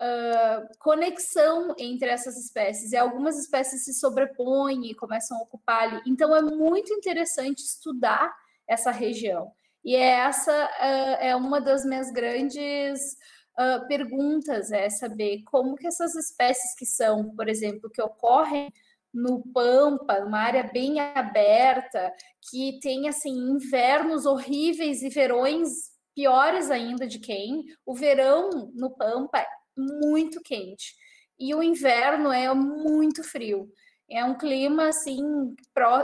uh, 0.00 0.78
conexão 0.78 1.74
entre 1.78 2.08
essas 2.08 2.36
espécies. 2.36 2.92
E 2.92 2.96
algumas 2.96 3.38
espécies 3.38 3.84
se 3.84 3.94
sobrepõem 3.94 4.90
e 4.90 4.94
começam 4.94 5.36
a 5.38 5.42
ocupar 5.42 5.82
ali. 5.82 6.02
Então 6.06 6.34
é 6.34 6.42
muito 6.42 6.92
interessante 6.92 7.58
estudar 7.60 8.34
essa 8.66 8.90
região. 8.90 9.52
E 9.84 9.94
é 9.94 10.10
essa 10.20 10.52
uh, 10.52 11.16
é 11.20 11.36
uma 11.36 11.60
das 11.60 11.84
minhas 11.84 12.10
grandes 12.10 13.16
uh, 13.58 13.86
perguntas, 13.86 14.72
é 14.72 14.90
saber 14.90 15.42
como 15.44 15.76
que 15.76 15.86
essas 15.86 16.14
espécies 16.14 16.74
que 16.76 16.86
são, 16.86 17.34
por 17.36 17.48
exemplo, 17.48 17.90
que 17.90 18.02
ocorrem 18.02 18.72
no 19.14 19.42
Pampa, 19.54 20.18
uma 20.18 20.40
área 20.40 20.64
bem 20.64 21.00
aberta, 21.00 22.12
que 22.50 22.78
tem 22.80 23.08
assim 23.08 23.30
invernos 23.30 24.26
horríveis 24.26 25.02
e 25.02 25.08
verões 25.08 25.95
piores 26.16 26.70
ainda 26.70 27.06
de 27.06 27.18
quem. 27.20 27.66
O 27.84 27.94
verão 27.94 28.72
no 28.74 28.90
Pampa 28.90 29.46
muito 29.76 30.40
quente. 30.40 30.94
E 31.38 31.54
o 31.54 31.62
inverno 31.62 32.32
é 32.32 32.52
muito 32.54 33.22
frio. 33.22 33.70
É 34.08 34.24
um 34.24 34.36
clima 34.36 34.88
assim, 34.88 35.20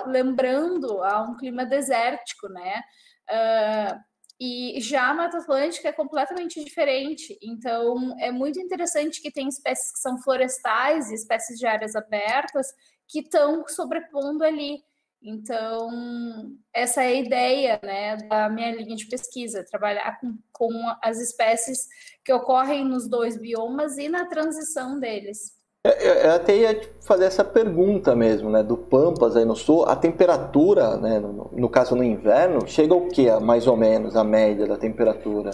lembrando 0.07 1.03
a 1.03 1.23
um 1.23 1.37
clima 1.37 1.65
desértico, 1.65 2.49
né? 2.49 2.83
Uh, 3.31 4.01
e 4.39 4.81
já 4.81 5.09
a 5.09 5.15
Mata 5.15 5.39
Atlântica 5.39 5.89
é 5.89 5.93
completamente 5.93 6.63
diferente. 6.63 7.39
Então, 7.41 8.15
é 8.19 8.31
muito 8.31 8.61
interessante 8.61 9.23
que 9.23 9.31
tem 9.31 9.49
espécies 9.49 9.93
que 9.93 10.01
são 10.01 10.21
florestais 10.21 11.11
e 11.11 11.15
espécies 11.15 11.59
de 11.59 11.67
áreas 11.67 11.95
abertas 11.95 12.67
que 13.09 13.21
estão 13.21 13.65
sobrepondo 13.69 14.45
ali. 14.45 14.83
Então, 15.25 16.51
essa 16.75 17.03
é 17.03 17.07
a 17.07 17.15
ideia 17.15 17.81
né, 17.85 18.17
da 18.29 18.49
minha 18.49 18.75
linha 18.75 18.97
de 18.97 19.07
pesquisa, 19.07 19.65
trabalhar 19.65 20.19
com, 20.21 20.37
com 20.53 20.73
as 21.01 21.21
espécies 21.21 21.87
que 22.25 22.33
ocorrem 22.33 22.85
nos 22.85 23.09
dois 23.09 23.37
biomas 23.37 23.99
e 23.99 24.09
na 24.09 24.27
transição 24.27 24.99
deles. 24.99 25.63
Eu 25.85 26.33
até 26.33 26.57
ia 26.57 26.81
fazer 27.05 27.25
essa 27.25 27.45
pergunta 27.45 28.15
mesmo, 28.15 28.49
né? 28.49 28.63
Do 28.63 28.77
Pampas 28.77 29.37
aí 29.37 29.45
no 29.45 29.57
sul, 29.57 29.85
a 29.85 29.97
temperatura, 29.97 30.97
né? 30.97 31.19
No, 31.19 31.51
no 31.53 31.69
caso 31.69 31.97
no 31.97 32.05
inverno, 32.05 32.69
chega 32.69 32.95
o 32.95 33.09
que, 33.09 33.29
mais 33.41 33.67
ou 33.67 33.77
menos, 33.77 34.15
a 34.15 34.23
média 34.23 34.65
da 34.65 34.77
temperatura? 34.77 35.51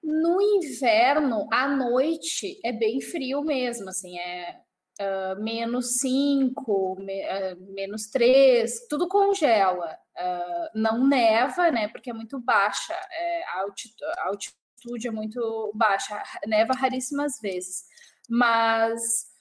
No 0.00 0.40
inverno, 0.40 1.48
à 1.52 1.66
noite, 1.66 2.60
é 2.64 2.72
bem 2.72 3.00
frio 3.00 3.42
mesmo, 3.42 3.88
assim, 3.88 4.16
é 4.16 4.60
uh, 5.00 5.42
menos 5.42 5.98
5, 6.00 6.96
me, 7.00 7.22
uh, 7.24 7.74
menos 7.74 8.08
3, 8.08 8.86
tudo 8.88 9.08
congela. 9.08 9.98
Uh, 10.16 10.70
não 10.74 11.06
neva, 11.06 11.70
né? 11.70 11.88
Porque 11.88 12.10
é 12.10 12.14
muito 12.14 12.38
baixa, 12.40 12.94
é, 12.94 13.44
a, 13.44 13.60
altitude, 13.62 14.04
a 14.18 14.28
altitude 14.28 15.08
é 15.08 15.10
muito 15.10 15.72
baixa, 15.74 16.22
neva 16.46 16.72
raríssimas 16.74 17.38
vezes. 17.40 17.84
Mas 18.28 19.34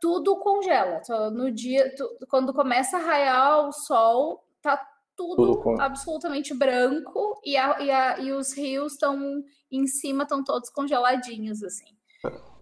tudo 0.00 0.36
congela. 0.38 1.00
no 1.32 1.48
dia, 1.48 1.94
tu, 1.94 2.08
quando 2.28 2.52
começa 2.52 2.96
a 2.96 3.00
raiar 3.00 3.68
o 3.68 3.72
sol, 3.72 4.44
tá 4.60 4.76
tudo, 5.16 5.62
tudo 5.62 5.80
absolutamente 5.80 6.52
branco 6.52 7.40
e, 7.44 7.56
a, 7.56 7.80
e, 7.80 7.90
a, 7.90 8.18
e 8.18 8.32
os 8.32 8.52
rios 8.52 8.94
estão 8.94 9.44
em 9.70 9.86
cima, 9.86 10.24
estão 10.24 10.42
todos 10.42 10.70
congeladinhos, 10.70 11.62
assim. 11.62 11.94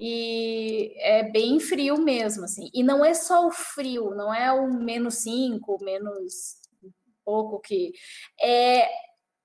E 0.05 0.95
é 0.99 1.23
bem 1.23 1.61
frio 1.61 1.97
mesmo, 1.97 2.43
assim. 2.43 2.69
E 2.75 2.83
não 2.83 3.05
é 3.05 3.15
só 3.15 3.47
o 3.47 3.53
frio, 3.53 4.11
não 4.17 4.35
é 4.35 4.51
o 4.51 4.69
menos 4.69 5.23
5, 5.23 5.79
menos 5.81 6.57
pouco 7.25 7.61
que. 7.61 7.93
É 8.43 8.89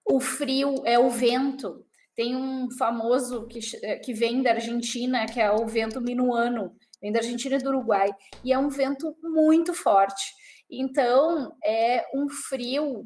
o 0.04 0.20
frio, 0.20 0.82
é 0.84 0.98
o 0.98 1.12
vento. 1.12 1.86
Tem 2.16 2.36
um 2.36 2.72
famoso 2.72 3.46
que, 3.46 3.60
que 4.04 4.14
vem 4.16 4.42
da 4.42 4.54
Argentina, 4.54 5.28
que 5.28 5.40
é 5.40 5.52
o 5.52 5.68
vento 5.68 6.02
minuano, 6.02 6.76
vem 7.00 7.12
da 7.12 7.20
Argentina 7.20 7.58
e 7.58 7.60
do 7.60 7.70
Uruguai, 7.70 8.10
e 8.44 8.52
é 8.52 8.58
um 8.58 8.70
vento 8.70 9.16
muito 9.22 9.76
forte. 9.76 10.26
Então, 10.68 11.56
é 11.64 12.04
um 12.16 12.28
frio 12.28 13.06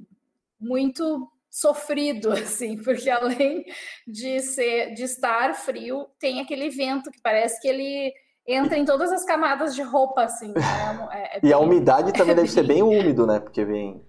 muito 0.58 1.30
sofrido, 1.52 2.32
assim, 2.34 2.82
porque 2.82 3.10
além 3.10 3.66
de 4.08 4.40
ser 4.40 4.94
de 4.94 5.04
estar 5.04 5.54
frio, 5.54 6.08
tem 6.18 6.40
aquele 6.40 6.70
vento 6.70 7.12
que 7.12 7.22
parece 7.22 7.62
que 7.62 7.68
ele 7.68 8.14
entra 8.48 8.78
em 8.78 8.86
todas 8.86 9.12
as 9.12 9.26
camadas 9.26 9.76
de 9.76 9.82
roupa, 9.82 10.24
assim. 10.24 10.54
Né? 10.54 11.10
É, 11.12 11.38
é 11.38 11.40
e 11.44 11.54
a 11.54 11.60
umidade 11.60 12.14
também 12.14 12.32
é 12.32 12.36
deve 12.36 12.48
bem... 12.48 12.56
ser 12.56 12.64
bem 12.64 12.82
úmido, 12.82 13.28
né? 13.28 13.40
Porque 13.40 13.66
vem. 13.66 14.04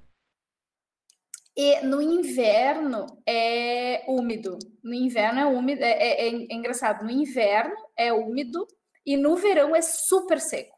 E 1.54 1.84
no 1.84 2.00
inverno 2.00 3.06
é 3.26 4.04
úmido. 4.08 4.56
No 4.82 4.94
inverno 4.94 5.40
é 5.40 5.46
úmido. 5.46 5.82
É, 5.82 5.90
é, 5.90 6.28
é 6.28 6.54
engraçado. 6.54 7.04
No 7.04 7.10
inverno 7.10 7.74
é 7.96 8.10
úmido 8.12 8.66
e 9.04 9.16
no 9.16 9.36
verão 9.36 9.76
é 9.76 9.82
super 9.82 10.40
seco. 10.40 10.74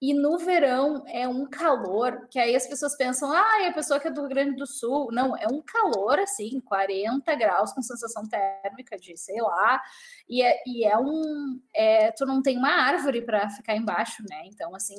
E 0.00 0.12
no 0.12 0.36
verão 0.36 1.04
é 1.06 1.26
um 1.26 1.46
calor 1.46 2.28
que 2.30 2.38
aí 2.38 2.54
as 2.54 2.66
pessoas 2.66 2.94
pensam, 2.96 3.32
ah, 3.32 3.62
é 3.62 3.68
a 3.68 3.72
pessoa 3.72 3.98
que 3.98 4.06
é 4.06 4.10
do 4.10 4.20
Rio 4.20 4.28
Grande 4.28 4.56
do 4.56 4.66
Sul. 4.66 5.08
Não, 5.10 5.34
é 5.34 5.46
um 5.50 5.62
calor 5.62 6.18
assim, 6.18 6.60
40 6.60 7.34
graus 7.34 7.72
com 7.72 7.80
sensação 7.80 8.28
térmica 8.28 8.98
de, 8.98 9.16
sei 9.16 9.40
lá. 9.40 9.82
E 10.28 10.42
é, 10.42 10.62
e 10.66 10.84
é 10.84 10.98
um. 10.98 11.60
É, 11.74 12.12
tu 12.12 12.26
não 12.26 12.42
tem 12.42 12.58
uma 12.58 12.68
árvore 12.68 13.22
para 13.22 13.48
ficar 13.48 13.74
embaixo, 13.74 14.22
né? 14.28 14.42
Então, 14.44 14.74
assim, 14.74 14.96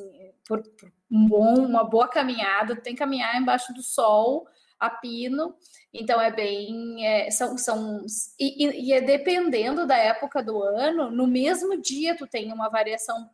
por, 0.47 0.63
por 0.63 0.91
um 1.11 1.27
bom, 1.27 1.65
uma 1.65 1.83
boa 1.83 2.07
caminhada, 2.07 2.75
tu 2.75 2.81
tem 2.81 2.93
que 2.93 2.99
caminhar 2.99 3.39
embaixo 3.39 3.71
do 3.73 3.83
sol 3.83 4.47
a 4.79 4.89
pino, 4.89 5.55
então 5.93 6.19
é 6.19 6.31
bem. 6.31 7.05
É, 7.05 7.29
são, 7.29 7.55
são 7.57 8.03
e, 8.39 8.89
e, 8.89 8.93
é 8.93 9.01
dependendo 9.01 9.85
da 9.85 9.97
época 9.97 10.41
do 10.41 10.61
ano, 10.61 11.11
no 11.11 11.27
mesmo 11.27 11.79
dia 11.79 12.15
tu 12.15 12.25
tem 12.25 12.51
uma 12.51 12.69
variação 12.69 13.29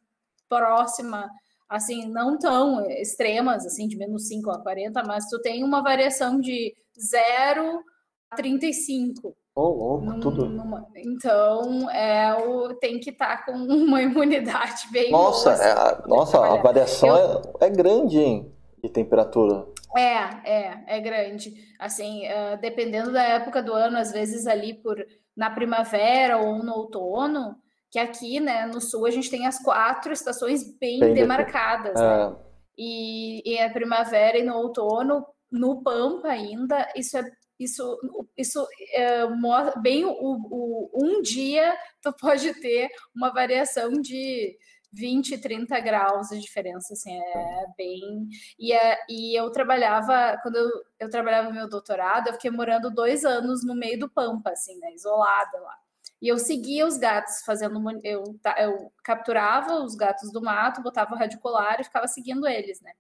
próxima 0.48 1.30
assim, 1.70 2.08
não 2.08 2.38
tão 2.38 2.86
extremas, 2.90 3.66
assim, 3.66 3.88
de 3.88 3.98
menos 3.98 4.28
5 4.28 4.50
a 4.52 4.62
40, 4.62 5.04
mas 5.04 5.26
tu 5.30 5.40
tem 5.42 5.64
uma 5.64 5.82
variação 5.82 6.40
de 6.40 6.74
0 7.00 7.84
a 8.32 8.36
35. 8.36 9.36
Oh, 9.56 9.70
louco, 9.70 10.06
num, 10.06 10.20
tudo. 10.20 10.50
Numa... 10.50 10.88
Então, 10.96 11.90
é, 11.92 12.34
o, 12.36 12.74
tem 12.76 13.00
que 13.00 13.12
estar 13.12 13.38
tá 13.38 13.46
com 13.46 13.52
uma 13.72 14.02
imunidade 14.02 14.92
bem 14.92 15.12
Nossa, 15.12 15.52
boa, 15.52 15.54
assim, 15.54 15.64
é, 15.64 15.72
a, 15.72 16.08
nossa 16.08 16.38
a 16.40 16.62
variação 16.62 17.10
Eu... 17.10 17.42
é, 17.62 17.68
é 17.68 17.70
grande, 17.70 18.20
hein, 18.20 18.52
de 18.84 18.90
temperatura. 18.90 19.68
É, 19.96 20.18
é, 20.44 20.84
é 20.88 21.00
grande. 21.00 21.54
Assim, 21.80 22.24
uh, 22.26 22.60
dependendo 22.60 23.12
da 23.12 23.22
época 23.22 23.62
do 23.62 23.74
ano, 23.74 23.98
às 23.98 24.12
vezes 24.12 24.48
ali 24.48 24.74
por 24.74 24.98
na 25.36 25.52
primavera 25.52 26.38
ou 26.40 26.64
no 26.64 26.74
outono, 26.74 27.56
que 27.94 28.00
aqui, 28.00 28.40
né, 28.40 28.66
no 28.66 28.82
sul, 28.82 29.06
a 29.06 29.12
gente 29.12 29.30
tem 29.30 29.46
as 29.46 29.60
quatro 29.60 30.12
estações 30.12 30.64
bem, 30.80 31.00
bem 31.00 31.14
demarcadas, 31.14 31.94
né? 31.94 32.04
é. 32.04 32.18
né? 32.28 32.36
E, 32.76 33.52
e 33.54 33.60
a 33.60 33.70
primavera 33.70 34.36
e 34.36 34.44
no 34.44 34.56
outono, 34.56 35.24
no 35.52 35.84
Pampa 35.84 36.30
ainda, 36.30 36.92
isso 36.96 37.16
é 37.16 37.24
isso, 37.60 38.00
isso 38.36 38.68
é, 38.94 39.28
bem 39.80 40.04
o, 40.04 40.12
o, 40.12 40.90
um 40.96 41.22
dia 41.22 41.78
tu 42.02 42.12
pode 42.20 42.52
ter 42.60 42.90
uma 43.16 43.32
variação 43.32 43.92
de 43.92 44.58
20, 44.92 45.38
30 45.38 45.80
graus 45.80 46.30
de 46.30 46.40
diferença, 46.40 46.94
assim, 46.94 47.16
é 47.16 47.66
bem... 47.78 48.28
E, 48.58 48.74
é, 48.74 48.98
e 49.08 49.40
eu 49.40 49.52
trabalhava, 49.52 50.38
quando 50.42 50.56
eu, 50.56 50.70
eu 51.00 51.10
trabalhava 51.12 51.50
no 51.50 51.56
meu 51.56 51.70
doutorado, 51.70 52.28
eu 52.28 52.34
fiquei 52.34 52.50
morando 52.50 52.90
dois 52.90 53.24
anos 53.24 53.64
no 53.64 53.76
meio 53.76 54.00
do 54.00 54.10
Pampa, 54.10 54.50
assim, 54.50 54.80
né, 54.80 54.92
isolada 54.94 55.60
lá. 55.60 55.83
E 56.24 56.30
eu 56.30 56.40
seguia 56.40 56.88
os 56.88 56.96
gatos 56.96 57.42
fazendo. 57.46 57.84
Eu, 58.02 58.24
eu 58.58 58.94
capturava 59.04 59.84
os 59.84 59.94
gatos 59.94 60.32
do 60.32 60.42
mato, 60.42 60.82
botava 60.82 61.14
o 61.14 61.18
radicular 61.18 61.82
e 61.82 61.84
ficava 61.84 62.08
seguindo 62.08 62.48
eles, 62.48 62.80
né? 62.80 62.94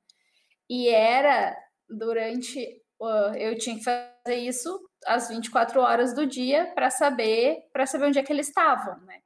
E 0.69 0.89
era 0.89 1.55
durante. 1.89 2.81
Eu 3.37 3.57
tinha 3.57 3.77
que 3.77 3.83
fazer 3.83 4.35
isso 4.35 4.77
às 5.05 5.29
24 5.29 5.79
horas 5.79 6.13
do 6.13 6.27
dia 6.27 6.73
para 6.75 6.89
saber 6.89 7.61
para 7.71 7.85
saber 7.85 8.07
onde 8.07 8.19
é 8.19 8.23
que 8.23 8.33
eles 8.33 8.49
estavam, 8.49 8.99
né? 9.05 9.21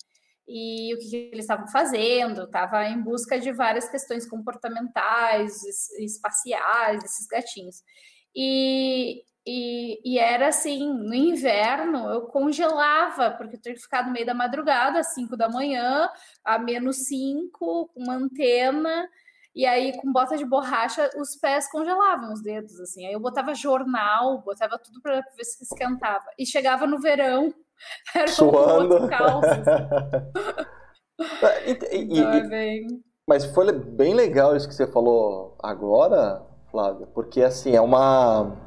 E 0.48 0.94
o 0.94 1.00
que, 1.00 1.10
que 1.10 1.16
eles 1.34 1.46
estavam 1.46 1.68
fazendo, 1.68 2.44
estava 2.44 2.86
em 2.86 3.02
busca 3.02 3.40
de 3.40 3.52
várias 3.52 3.90
questões 3.90 4.30
comportamentais, 4.30 5.64
espaciais, 5.98 7.04
esses 7.04 7.26
gatinhos. 7.26 7.82
E, 8.36 9.24
e, 9.50 10.02
e, 10.04 10.20
era 10.20 10.50
assim, 10.50 10.92
no 10.92 11.16
inverno 11.16 12.12
eu 12.12 12.24
congelava, 12.24 13.32
porque 13.32 13.56
eu 13.56 13.62
tinha 13.62 13.74
que 13.74 13.82
ficar 13.82 14.06
no 14.06 14.12
meio 14.12 14.26
da 14.26 14.34
madrugada, 14.34 15.00
às 15.00 15.14
5 15.14 15.38
da 15.38 15.48
manhã, 15.48 16.10
a 16.44 16.60
menos 16.60 17.08
5, 17.08 17.50
com 17.56 17.90
uma 17.96 18.16
antena, 18.16 19.08
e 19.56 19.66
aí 19.66 19.96
com 20.02 20.12
bota 20.12 20.36
de 20.36 20.44
borracha 20.44 21.10
os 21.16 21.38
pés 21.38 21.72
congelavam 21.72 22.34
os 22.34 22.44
dedos, 22.44 22.78
assim. 22.82 23.08
Aí 23.08 23.14
eu 23.14 23.22
botava 23.22 23.56
jornal, 23.56 24.42
botava 24.42 24.78
tudo 24.78 25.02
para 25.02 25.22
ver 25.22 25.46
se 25.46 25.64
esquentava. 25.64 26.26
E 26.38 26.46
chegava 26.46 26.86
no 26.86 27.00
verão, 27.00 27.54
era 28.14 28.28
Suando. 28.28 28.96
outro 28.96 29.08
calço. 29.08 29.48
e, 31.66 31.96
e, 31.96 32.20
então 32.20 32.34
é 32.34 32.48
bem... 32.50 33.02
Mas 33.26 33.46
foi 33.46 33.72
bem 33.72 34.14
legal 34.14 34.58
isso 34.58 34.68
que 34.68 34.76
você 34.76 34.88
falou 34.88 35.58
agora, 35.64 36.46
Flávia, 36.70 37.08
porque 37.08 37.42
assim, 37.42 37.74
é 37.74 37.82
uma 37.82 38.67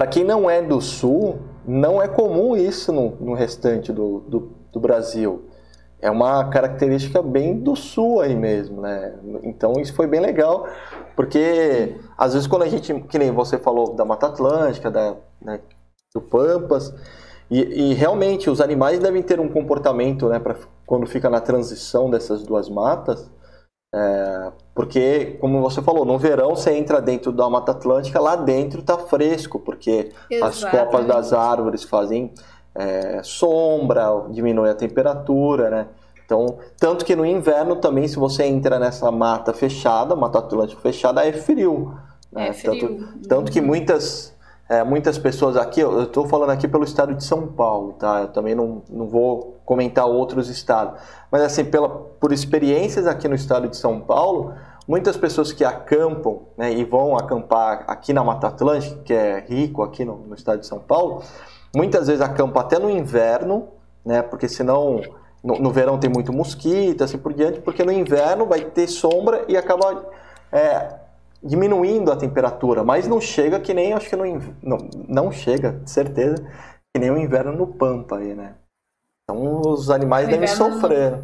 para 0.00 0.06
quem 0.06 0.24
não 0.24 0.48
é 0.48 0.62
do 0.62 0.80
Sul, 0.80 1.40
não 1.62 2.00
é 2.00 2.08
comum 2.08 2.56
isso 2.56 2.90
no, 2.90 3.16
no 3.20 3.34
restante 3.34 3.92
do, 3.92 4.20
do, 4.20 4.50
do, 4.72 4.80
Brasil. 4.80 5.44
É 6.00 6.10
uma 6.10 6.48
característica 6.48 7.20
bem 7.20 7.58
do 7.58 7.76
Sul 7.76 8.22
aí 8.22 8.34
mesmo, 8.34 8.80
né? 8.80 9.14
Então 9.42 9.74
isso 9.78 9.92
foi 9.92 10.06
bem 10.06 10.18
legal, 10.18 10.66
porque 11.14 11.96
às 12.16 12.32
vezes 12.32 12.48
quando 12.48 12.62
a 12.62 12.68
gente, 12.68 12.94
que 13.10 13.18
nem 13.18 13.30
você 13.30 13.58
falou 13.58 13.92
da 13.92 14.02
Mata 14.02 14.28
Atlântica, 14.28 14.90
da, 14.90 15.16
né, 15.38 15.60
do 16.14 16.20
Pampas, 16.22 16.94
e, 17.50 17.90
e, 17.90 17.92
realmente 17.92 18.48
os 18.48 18.62
animais 18.62 19.00
devem 19.00 19.22
ter 19.22 19.38
um 19.38 19.50
comportamento, 19.50 20.30
né, 20.30 20.38
para 20.38 20.56
quando 20.86 21.06
fica 21.06 21.28
na 21.28 21.42
transição 21.42 22.08
dessas 22.08 22.42
duas 22.42 22.70
matas, 22.70 23.30
é, 23.92 24.52
porque, 24.74 25.36
como 25.40 25.60
você 25.60 25.82
falou, 25.82 26.04
no 26.04 26.18
verão 26.18 26.50
você 26.54 26.72
entra 26.72 27.02
dentro 27.02 27.32
da 27.32 27.48
Mata 27.50 27.72
Atlântica, 27.72 28.20
lá 28.20 28.36
dentro 28.36 28.82
tá 28.82 28.96
fresco, 28.96 29.58
porque 29.58 30.12
Exatamente. 30.30 30.64
as 30.64 30.70
copas 30.70 31.06
das 31.06 31.32
árvores 31.32 31.82
fazem 31.82 32.32
é, 32.74 33.20
sombra, 33.22 34.26
diminui 34.30 34.70
a 34.70 34.74
temperatura, 34.74 35.70
né? 35.70 35.86
Então, 36.24 36.58
tanto 36.78 37.04
que 37.04 37.16
no 37.16 37.26
inverno 37.26 37.76
também, 37.76 38.06
se 38.06 38.14
você 38.14 38.44
entra 38.44 38.78
nessa 38.78 39.10
mata 39.10 39.52
fechada, 39.52 40.14
Mata 40.14 40.38
Atlântica 40.38 40.80
fechada, 40.80 41.26
é 41.26 41.32
frio. 41.32 41.98
Né? 42.30 42.48
É 42.48 42.52
frio. 42.52 42.78
Tanto, 42.78 43.28
tanto 43.28 43.52
que 43.52 43.60
muitas 43.60 44.32
é, 44.70 44.84
muitas 44.84 45.18
pessoas 45.18 45.56
aqui, 45.56 45.80
eu 45.80 46.04
estou 46.04 46.28
falando 46.28 46.50
aqui 46.50 46.68
pelo 46.68 46.84
estado 46.84 47.12
de 47.12 47.24
São 47.24 47.48
Paulo, 47.48 47.94
tá? 47.94 48.20
Eu 48.20 48.28
também 48.28 48.54
não, 48.54 48.82
não 48.88 49.08
vou 49.08 49.60
comentar 49.64 50.06
outros 50.06 50.48
estados. 50.48 51.00
Mas 51.28 51.42
assim, 51.42 51.64
pela, 51.64 51.88
por 51.88 52.32
experiências 52.32 53.04
aqui 53.08 53.26
no 53.26 53.34
estado 53.34 53.68
de 53.68 53.76
São 53.76 54.00
Paulo, 54.00 54.54
muitas 54.86 55.16
pessoas 55.16 55.52
que 55.52 55.64
acampam 55.64 56.42
né, 56.56 56.72
e 56.72 56.84
vão 56.84 57.18
acampar 57.18 57.82
aqui 57.88 58.12
na 58.12 58.22
Mata 58.22 58.46
Atlântica, 58.46 59.02
que 59.02 59.12
é 59.12 59.40
rico 59.40 59.82
aqui 59.82 60.04
no, 60.04 60.18
no 60.18 60.36
estado 60.36 60.60
de 60.60 60.68
São 60.68 60.78
Paulo, 60.78 61.24
muitas 61.74 62.06
vezes 62.06 62.22
acampam 62.22 62.60
até 62.60 62.78
no 62.78 62.88
inverno, 62.88 63.70
né? 64.04 64.22
Porque 64.22 64.46
senão 64.46 65.00
no, 65.42 65.56
no, 65.56 65.72
verão 65.72 65.98
tem 65.98 66.08
muito 66.08 66.32
mosquito, 66.32 67.02
assim 67.02 67.18
por 67.18 67.32
diante, 67.32 67.60
porque 67.60 67.82
no 67.82 67.90
inverno 67.90 68.46
vai 68.46 68.60
ter 68.60 68.86
sombra 68.86 69.44
e 69.48 69.56
acaba 69.56 70.06
é, 70.52 70.94
diminuindo 71.42 72.12
a 72.12 72.16
temperatura, 72.16 72.84
mas 72.84 73.06
não 73.06 73.20
chega 73.20 73.60
que 73.60 73.72
nem, 73.72 73.92
acho 73.92 74.08
que 74.08 74.16
no, 74.16 74.24
não, 74.62 74.78
não 75.08 75.32
chega, 75.32 75.80
certeza, 75.86 76.36
que 76.92 77.00
nem 77.00 77.10
o 77.10 77.18
inverno 77.18 77.52
no 77.52 77.66
Pampa 77.66 78.18
aí, 78.18 78.34
né? 78.34 78.56
Então 79.24 79.60
os 79.60 79.90
animais 79.90 80.28
devem 80.28 80.48
sofrer. 80.48 81.20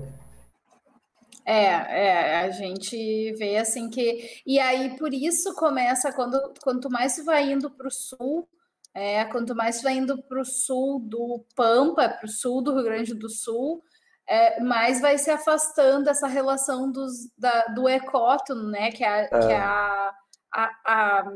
É, 1.44 1.64
é, 1.64 2.40
a 2.40 2.50
gente 2.50 3.32
vê 3.34 3.56
assim 3.56 3.88
que. 3.88 4.42
E 4.44 4.58
aí, 4.58 4.96
por 4.96 5.14
isso 5.14 5.54
começa 5.54 6.12
quando 6.12 6.40
quanto 6.62 6.90
mais 6.90 7.14
tu 7.14 7.24
vai 7.24 7.52
indo 7.52 7.70
para 7.70 7.86
o 7.86 7.90
sul, 7.90 8.48
é, 8.92 9.24
quanto 9.26 9.54
mais 9.54 9.80
vai 9.82 9.96
indo 9.98 10.20
para 10.22 10.40
o 10.40 10.44
sul 10.44 10.98
do 10.98 11.44
Pampa, 11.54 12.08
para 12.08 12.26
o 12.26 12.28
sul 12.28 12.62
do 12.62 12.74
Rio 12.74 12.82
Grande 12.82 13.14
do 13.14 13.28
Sul, 13.28 13.82
é, 14.28 14.60
mais 14.60 15.00
vai 15.00 15.16
se 15.18 15.30
afastando 15.30 16.10
essa 16.10 16.26
relação 16.26 16.90
dos, 16.90 17.30
da, 17.38 17.66
do 17.68 17.88
ecótono, 17.88 18.68
né? 18.68 18.90
Que 18.90 19.04
é, 19.04 19.08
a, 19.08 19.18
é. 19.18 19.28
Que 19.28 19.52
é 19.52 19.58
a, 19.58 20.14
a, 20.52 20.70
a, 20.84 21.32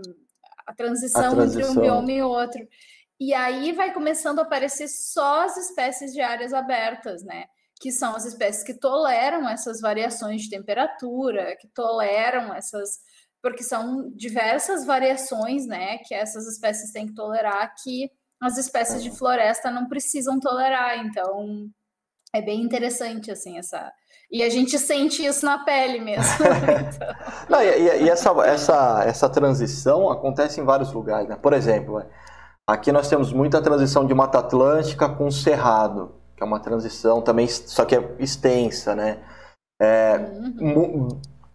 a, 0.67 0.75
transição 0.75 1.33
a, 1.33 1.37
transição 1.37 1.71
entre 1.71 1.79
um 1.79 1.83
bioma 1.83 2.13
e 2.13 2.23
outro. 2.23 2.67
E 3.19 3.33
aí 3.33 3.73
vai 3.73 3.93
começando 3.93 4.41
a 4.41 4.43
aparecer 4.43 4.89
só 4.89 5.45
as 5.45 5.57
espécies 5.57 6.13
de 6.13 6.21
áreas 6.21 6.53
abertas, 6.53 7.23
né? 7.23 7.45
Que 7.81 7.93
são 7.93 8.17
as 8.17 8.25
espécies 8.25 8.65
que 8.65 8.75
toleram 8.75 9.49
essas 9.49 9.81
variações 9.81 10.43
de 10.43 10.51
temperatura, 10.51 11.57
que 11.61 11.69
toleram 11.69 12.53
essas. 12.55 12.99
Porque 13.43 13.63
são 13.63 14.11
diversas 14.11 14.85
variações, 14.85 15.67
né? 15.67 15.99
Que 15.99 16.15
essas 16.15 16.47
espécies 16.47 16.93
têm 16.93 17.07
que 17.07 17.15
tolerar 17.15 17.73
que 17.83 18.11
as 18.41 18.57
espécies 18.59 19.03
de 19.03 19.11
floresta 19.11 19.71
não 19.71 19.87
precisam 19.87 20.41
tolerar. 20.41 20.99
Então, 20.99 21.71
é 22.35 22.41
bem 22.41 22.63
interessante, 22.63 23.31
assim, 23.31 23.59
essa. 23.59 23.93
E 24.31 24.43
a 24.43 24.49
gente 24.49 24.79
sente 24.79 25.25
isso 25.25 25.45
na 25.45 25.65
pele 25.65 26.01
mesmo. 26.01 26.23
então... 26.95 27.09
Não, 27.49 27.63
e, 27.63 28.05
e, 28.05 28.09
essa, 28.09 28.31
essa, 28.47 29.05
essa 29.05 29.29
transição 29.29 30.09
acontece 30.09 30.61
em 30.61 30.65
vários 30.65 30.93
lugares, 30.93 31.29
né? 31.29 31.37
Por 31.37 31.53
exemplo, 31.53 32.03
aqui 32.69 32.93
nós 32.93 33.09
temos 33.09 33.33
muita 33.33 33.61
transição 33.61 34.07
de 34.07 34.15
Mata 34.15 34.39
Atlântica 34.39 35.09
com 35.09 35.31
Cerrado, 35.31 36.15
que 36.37 36.43
é 36.43 36.47
uma 36.47 36.61
transição 36.61 37.21
também, 37.21 37.49
só 37.49 37.85
que 37.85 37.97
é 37.97 38.17
extensa, 38.21 38.95
né? 38.95 39.19
É, 39.83 40.17
uhum. 40.61 41.09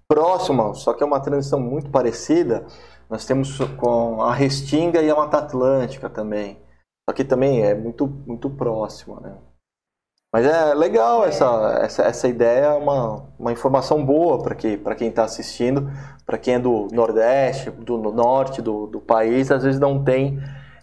próxima, 0.10 0.74
só 0.74 0.94
que 0.94 1.04
é 1.04 1.06
uma 1.06 1.20
transição 1.22 1.60
muito 1.60 1.90
parecida, 1.90 2.66
nós 3.10 3.24
temos 3.24 3.58
com 3.78 4.22
a 4.22 4.34
Restinga 4.34 5.02
e 5.02 5.10
a 5.10 5.16
Mata 5.16 5.38
Atlântica 5.38 6.10
também. 6.10 6.58
Só 7.08 7.16
que 7.16 7.24
também 7.24 7.62
é 7.64 7.76
muito, 7.76 8.08
muito 8.08 8.50
próxima, 8.50 9.22
né? 9.22 9.38
Mas 10.36 10.46
é 10.46 10.74
legal 10.74 11.24
é. 11.24 11.30
Essa, 11.30 11.80
essa, 11.82 12.04
essa 12.04 12.28
ideia, 12.28 12.66
é 12.66 12.74
uma, 12.74 13.24
uma 13.40 13.54
informação 13.54 14.04
boa 14.04 14.44
para 14.44 14.54
que, 14.54 14.78
quem 14.98 15.08
está 15.08 15.24
assistindo, 15.24 15.90
para 16.26 16.38
quem 16.38 16.56
é 16.56 16.60
do 16.60 16.90
Nordeste, 16.92 17.72
do 17.72 17.98
Norte 17.98 18.62
do, 18.62 18.86
do 18.86 19.00
país, 19.00 19.50
às 19.50 19.64
vezes 19.64 19.80
não 19.80 20.04
tem 20.04 20.38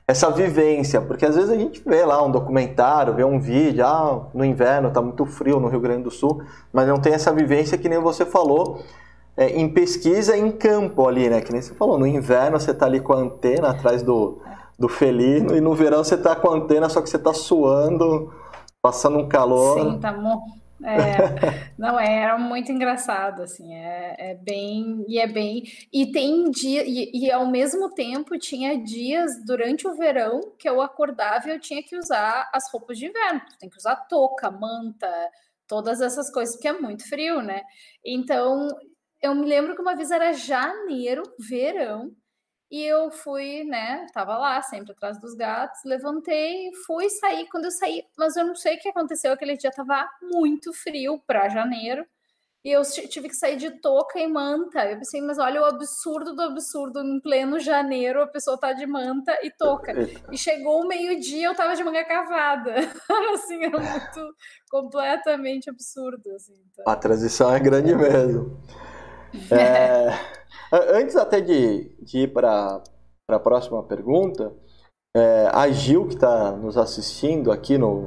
essa 0.08 0.30
vivência, 0.30 1.02
porque 1.02 1.26
às 1.26 1.36
vezes 1.36 1.50
a 1.50 1.54
gente 1.54 1.82
vê 1.84 2.02
lá 2.02 2.24
um 2.24 2.30
documentário, 2.30 3.12
vê 3.12 3.24
um 3.24 3.38
vídeo, 3.38 3.84
ah, 3.84 4.26
no 4.32 4.42
inverno 4.42 4.88
está 4.88 5.02
muito 5.02 5.26
frio 5.26 5.60
no 5.60 5.68
Rio 5.68 5.80
Grande 5.80 6.04
do 6.04 6.10
Sul, 6.10 6.42
mas 6.72 6.88
não 6.88 6.98
tem 6.98 7.12
essa 7.12 7.30
vivência 7.30 7.76
que 7.76 7.90
nem 7.90 7.98
você 7.98 8.24
falou 8.24 8.80
é, 9.36 9.48
em 9.50 9.68
pesquisa 9.68 10.34
em 10.34 10.50
campo 10.50 11.06
ali, 11.06 11.28
né? 11.28 11.42
Que 11.42 11.52
nem 11.52 11.60
você 11.60 11.74
falou, 11.74 11.98
no 11.98 12.06
inverno 12.06 12.58
você 12.58 12.70
está 12.70 12.86
ali 12.86 13.00
com 13.00 13.12
a 13.12 13.16
antena 13.16 13.68
atrás 13.68 14.02
do, 14.02 14.38
do 14.78 14.88
felino 14.88 15.54
e 15.54 15.60
no 15.60 15.74
verão 15.74 16.02
você 16.02 16.14
está 16.14 16.34
com 16.34 16.48
a 16.48 16.54
antena, 16.54 16.88
só 16.88 17.02
que 17.02 17.10
você 17.10 17.18
está 17.18 17.34
suando 17.34 18.32
Passando 18.82 19.18
um 19.20 19.28
calor. 19.28 19.78
Sim, 19.78 20.00
tá 20.00 20.12
é, 20.84 21.16
não, 21.78 21.98
é, 21.98 22.22
era 22.22 22.36
muito 22.36 22.72
engraçado, 22.72 23.42
assim, 23.42 23.72
é, 23.72 24.16
é, 24.18 24.34
bem, 24.34 25.04
e 25.06 25.18
é 25.18 25.26
bem, 25.28 25.62
e 25.92 26.10
tem 26.10 26.50
dia, 26.50 26.82
e, 26.84 27.10
e, 27.14 27.30
ao 27.30 27.46
mesmo 27.46 27.90
tempo 27.90 28.36
tinha 28.36 28.76
dias 28.76 29.30
durante 29.46 29.86
o 29.86 29.94
verão 29.94 30.40
que 30.58 30.68
eu 30.68 30.82
acordava 30.82 31.48
e 31.48 31.52
eu 31.52 31.60
tinha 31.60 31.82
que 31.82 31.96
usar 31.96 32.50
as 32.52 32.68
roupas 32.72 32.98
de 32.98 33.06
inverno, 33.06 33.40
tem 33.60 33.70
que 33.70 33.78
usar 33.78 33.94
touca, 33.94 34.50
manta, 34.50 35.08
todas 35.68 36.00
essas 36.00 36.30
coisas, 36.30 36.56
porque 36.56 36.68
é 36.68 36.72
muito 36.72 37.08
frio, 37.08 37.40
né? 37.40 37.62
Então, 38.04 38.68
eu 39.20 39.34
me 39.34 39.46
lembro 39.46 39.76
que 39.76 39.80
uma 39.80 39.94
vez 39.94 40.10
era 40.10 40.32
janeiro, 40.32 41.22
verão, 41.38 42.10
e 42.72 42.82
eu 42.82 43.10
fui, 43.10 43.64
né? 43.64 44.06
Tava 44.14 44.38
lá, 44.38 44.62
sempre 44.62 44.92
atrás 44.92 45.20
dos 45.20 45.34
gatos. 45.34 45.82
Levantei, 45.84 46.70
fui 46.86 47.10
sair. 47.10 47.46
Quando 47.50 47.66
eu 47.66 47.70
saí, 47.70 48.02
mas 48.16 48.34
eu 48.34 48.46
não 48.46 48.54
sei 48.54 48.76
o 48.76 48.80
que 48.80 48.88
aconteceu. 48.88 49.30
Aquele 49.30 49.58
dia 49.58 49.70
tava 49.70 50.08
muito 50.22 50.72
frio 50.72 51.22
para 51.26 51.50
janeiro. 51.50 52.02
E 52.64 52.70
eu 52.70 52.80
tive 52.82 53.28
que 53.28 53.34
sair 53.34 53.56
de 53.56 53.72
touca 53.82 54.18
e 54.18 54.26
manta. 54.26 54.86
Eu 54.86 54.96
pensei, 54.96 55.20
mas 55.20 55.38
olha 55.38 55.60
o 55.60 55.66
absurdo 55.66 56.34
do 56.34 56.40
absurdo. 56.40 57.00
Em 57.00 57.20
pleno 57.20 57.60
janeiro, 57.60 58.22
a 58.22 58.26
pessoa 58.26 58.56
tá 58.56 58.72
de 58.72 58.86
manta 58.86 59.38
e 59.42 59.50
touca. 59.50 59.92
E 60.30 60.38
chegou 60.38 60.80
o 60.80 60.88
meio-dia, 60.88 61.48
eu 61.48 61.54
tava 61.54 61.76
de 61.76 61.84
manga 61.84 62.06
cavada. 62.06 62.72
assim, 63.34 63.64
era 63.64 63.78
muito 63.78 64.34
completamente 64.70 65.68
absurdo. 65.68 66.22
Assim, 66.34 66.54
então... 66.72 66.90
A 66.90 66.96
transição 66.96 67.54
é 67.54 67.60
grande 67.60 67.94
mesmo. 67.94 68.58
É. 69.50 70.08
Antes 70.98 71.16
até 71.16 71.40
de, 71.40 71.94
de 72.02 72.20
ir 72.20 72.32
para 72.32 72.82
a 73.28 73.38
próxima 73.38 73.82
pergunta, 73.82 74.52
é, 75.14 75.50
a 75.52 75.68
Gil, 75.70 76.06
que 76.06 76.14
está 76.14 76.52
nos 76.52 76.78
assistindo 76.78 77.52
aqui 77.52 77.76
no, 77.76 78.04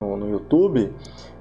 no, 0.00 0.16
no, 0.16 0.28
YouTube, 0.28 0.92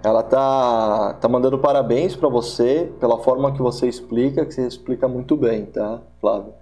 ela 0.03 0.21
tá, 0.21 1.15
tá 1.15 1.27
mandando 1.27 1.57
parabéns 1.57 2.15
para 2.15 2.29
você 2.29 2.93
pela 2.99 3.17
forma 3.23 3.51
que 3.51 3.61
você 3.61 3.87
explica, 3.87 4.45
que 4.45 4.53
você 4.53 4.67
explica 4.67 5.07
muito 5.07 5.35
bem, 5.35 5.65
tá, 5.65 6.01
Flávia? 6.21 6.53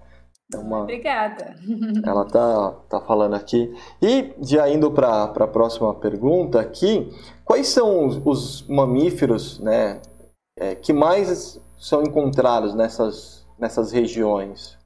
É 0.53 0.57
uma... 0.57 0.83
Obrigada. 0.83 1.55
Ela 2.05 2.23
tá, 2.25 2.71
tá 2.87 3.01
falando 3.01 3.33
aqui. 3.33 3.73
E 3.99 4.31
já 4.41 4.69
indo 4.69 4.91
para 4.91 5.23
a 5.23 5.47
próxima 5.47 5.93
pergunta 5.95 6.61
aqui, 6.61 7.09
quais 7.43 7.67
são 7.67 8.05
os, 8.05 8.21
os 8.23 8.67
mamíferos 8.67 9.59
né, 9.59 9.99
é, 10.57 10.75
que 10.75 10.93
mais 10.93 11.59
são 11.85 12.01
encontrados 12.01 12.73
nessas 12.73 13.45
nessas 13.59 13.91
regiões? 13.91 14.77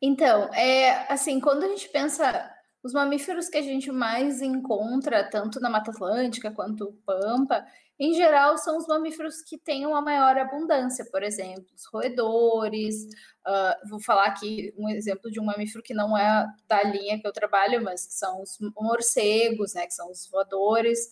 Então, 0.00 0.52
é 0.52 1.10
assim, 1.12 1.40
quando 1.40 1.64
a 1.64 1.68
gente 1.68 1.88
pensa 1.88 2.52
os 2.82 2.92
mamíferos 2.92 3.48
que 3.48 3.56
a 3.56 3.62
gente 3.62 3.90
mais 3.90 4.42
encontra, 4.42 5.28
tanto 5.28 5.58
na 5.58 5.70
Mata 5.70 5.90
Atlântica 5.90 6.52
quanto 6.52 6.92
Pampa, 7.04 7.66
em 7.98 8.12
geral, 8.12 8.58
são 8.58 8.76
os 8.76 8.86
mamíferos 8.86 9.40
que 9.42 9.56
têm 9.56 9.86
uma 9.86 10.02
maior 10.02 10.36
abundância, 10.36 11.04
por 11.10 11.22
exemplo, 11.22 11.64
os 11.74 11.86
roedores. 11.86 13.06
Uh, 13.46 13.88
vou 13.88 13.98
falar 13.98 14.26
aqui 14.26 14.74
um 14.76 14.86
exemplo 14.90 15.30
de 15.30 15.40
um 15.40 15.44
mamífero 15.44 15.82
que 15.82 15.94
não 15.94 16.16
é 16.16 16.46
da 16.68 16.82
linha 16.82 17.18
que 17.18 17.26
eu 17.26 17.32
trabalho, 17.32 17.82
mas 17.82 18.06
que 18.06 18.12
são 18.12 18.42
os 18.42 18.58
morcegos, 18.76 19.72
né, 19.72 19.86
que 19.86 19.94
são 19.94 20.10
os 20.10 20.28
voadores. 20.28 21.08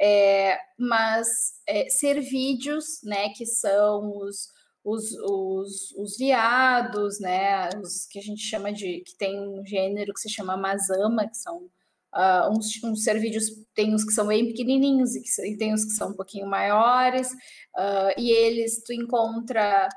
É, 0.00 0.58
mas 0.78 1.26
é, 1.66 1.88
cervídeos, 1.90 3.00
né, 3.02 3.30
que 3.30 3.44
são 3.44 4.16
os 4.18 4.56
os, 4.84 5.12
os, 5.12 5.90
os 5.98 6.16
viados, 6.16 7.20
né, 7.20 7.68
os 7.82 8.06
que 8.06 8.18
a 8.18 8.22
gente 8.22 8.40
chama 8.40 8.72
de, 8.72 9.00
que 9.00 9.14
tem 9.16 9.38
um 9.38 9.64
gênero 9.66 10.14
que 10.14 10.20
se 10.20 10.30
chama 10.30 10.56
mazama, 10.56 11.28
que 11.28 11.36
são 11.36 11.68
uh, 12.14 12.50
uns, 12.50 12.82
uns 12.82 13.04
cervídeos, 13.04 13.50
tem 13.74 13.94
uns 13.94 14.04
que 14.04 14.12
são 14.12 14.26
bem 14.26 14.46
pequenininhos 14.46 15.14
e, 15.14 15.20
que, 15.20 15.46
e 15.46 15.56
tem 15.56 15.74
uns 15.74 15.84
que 15.84 15.90
são 15.90 16.10
um 16.10 16.14
pouquinho 16.14 16.46
maiores, 16.46 17.30
uh, 17.32 18.12
e 18.16 18.30
eles, 18.30 18.82
tu 18.82 18.92
encontra 18.92 19.88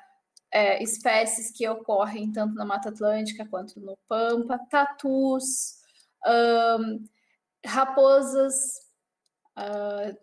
é, 0.53 0.83
espécies 0.83 1.51
que 1.51 1.67
ocorrem 1.69 2.31
tanto 2.31 2.55
na 2.55 2.65
Mata 2.65 2.89
Atlântica 2.89 3.47
quanto 3.49 3.79
no 3.79 3.97
Pampa, 4.07 4.59
tatus, 4.69 5.75
um, 6.27 7.05
raposas, 7.65 8.90
uh, 9.57 10.17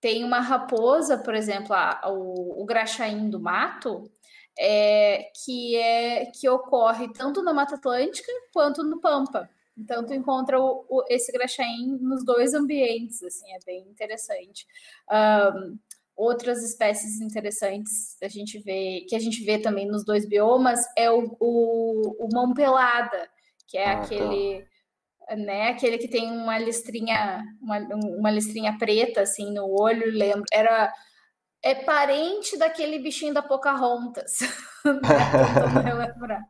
tem 0.00 0.24
uma 0.24 0.40
raposa, 0.40 1.18
por 1.18 1.34
exemplo, 1.34 1.74
a, 1.74 2.00
o, 2.06 2.62
o 2.62 2.64
graxaim 2.64 3.28
do 3.28 3.38
mato, 3.38 4.10
é, 4.58 5.30
que 5.44 5.76
é 5.76 6.26
que 6.26 6.48
ocorre 6.48 7.12
tanto 7.12 7.42
na 7.42 7.52
Mata 7.52 7.76
Atlântica 7.76 8.32
quanto 8.52 8.82
no 8.82 9.00
Pampa. 9.00 9.48
Então, 9.76 10.04
tu 10.04 10.12
encontra 10.12 10.60
o, 10.60 10.84
o, 10.88 11.04
esse 11.08 11.32
graxaim 11.32 11.98
nos 12.00 12.24
dois 12.24 12.52
ambientes, 12.54 13.22
assim, 13.22 13.50
é 13.52 13.58
bem 13.64 13.88
interessante. 13.88 14.66
Um, 15.10 15.78
outras 16.16 16.62
espécies 16.62 17.20
interessantes 17.20 18.16
a 18.22 18.28
gente 18.28 18.58
vê, 18.58 19.06
que 19.08 19.16
a 19.16 19.18
gente 19.18 19.42
vê 19.42 19.58
também 19.58 19.86
nos 19.86 20.04
dois 20.04 20.26
biomas 20.26 20.80
é 20.96 21.10
o, 21.10 21.36
o, 21.40 22.26
o 22.26 22.28
mão 22.32 22.52
pelada, 22.52 23.28
que 23.66 23.78
é 23.78 23.90
ah, 23.90 23.96
tá. 23.96 24.02
aquele... 24.02 24.62
Tá 24.62 24.69
né? 25.36 25.68
Aquele 25.68 25.98
que 25.98 26.08
tem 26.08 26.30
uma 26.30 26.58
listrinha, 26.58 27.42
uma, 27.60 27.78
uma 27.78 28.30
listrinha 28.30 28.76
preta 28.78 29.22
assim 29.22 29.52
no 29.52 29.66
olho, 29.80 30.10
lembro. 30.10 30.44
Era 30.52 30.92
é 31.62 31.74
parente 31.74 32.56
daquele 32.56 32.98
bichinho 32.98 33.34
da 33.34 33.42
Pocahontas. 33.42 34.38
né? 35.84 35.94
lembrar. 35.94 36.40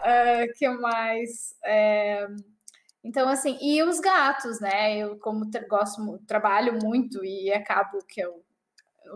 uh, 0.00 0.52
que 0.58 0.68
mais? 0.68 1.54
É... 1.64 2.26
Então, 3.04 3.28
assim, 3.28 3.58
e 3.60 3.82
os 3.82 3.98
gatos, 3.98 4.60
né? 4.60 4.96
Eu, 4.96 5.18
como 5.18 5.48
gosto, 5.68 6.18
trabalho 6.26 6.78
muito 6.82 7.24
e 7.24 7.52
acabo 7.52 7.98
que 8.06 8.20
eu 8.20 8.44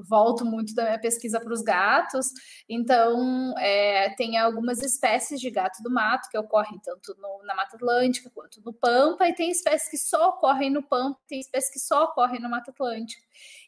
volto 0.02 0.44
muito 0.44 0.74
da 0.74 0.85
minha 0.85 0.98
pesquisa 0.98 1.40
para 1.40 1.52
os 1.52 1.62
gatos, 1.62 2.26
então 2.68 3.54
é, 3.59 4.11
tem 4.16 4.37
algumas 4.38 4.82
espécies 4.82 5.40
de 5.40 5.50
gato 5.50 5.82
do 5.82 5.90
mato 5.90 6.28
que 6.30 6.38
ocorrem 6.38 6.78
tanto 6.82 7.14
no, 7.18 7.42
na 7.44 7.54
Mata 7.54 7.76
Atlântica 7.76 8.30
quanto 8.30 8.61
no 8.64 8.72
Pampa, 8.72 9.26
e 9.28 9.35
tem 9.35 9.50
espécies 9.50 9.88
que 9.88 9.98
só 9.98 10.30
ocorrem 10.30 10.70
no 10.70 10.82
Pampa, 10.82 11.18
tem 11.28 11.40
espécies 11.40 11.72
que 11.72 11.80
só 11.80 12.04
ocorrem 12.04 12.40
na 12.40 12.48
Mata 12.48 12.70
Atlântica. 12.70 13.22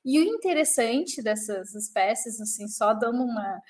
E 0.04 0.18
o 0.18 0.22
interessante 0.22 1.22
dessas 1.22 1.74
espécies, 1.74 2.40
assim, 2.40 2.68
só 2.68 2.94
dando 2.94 3.22
uma. 3.22 3.62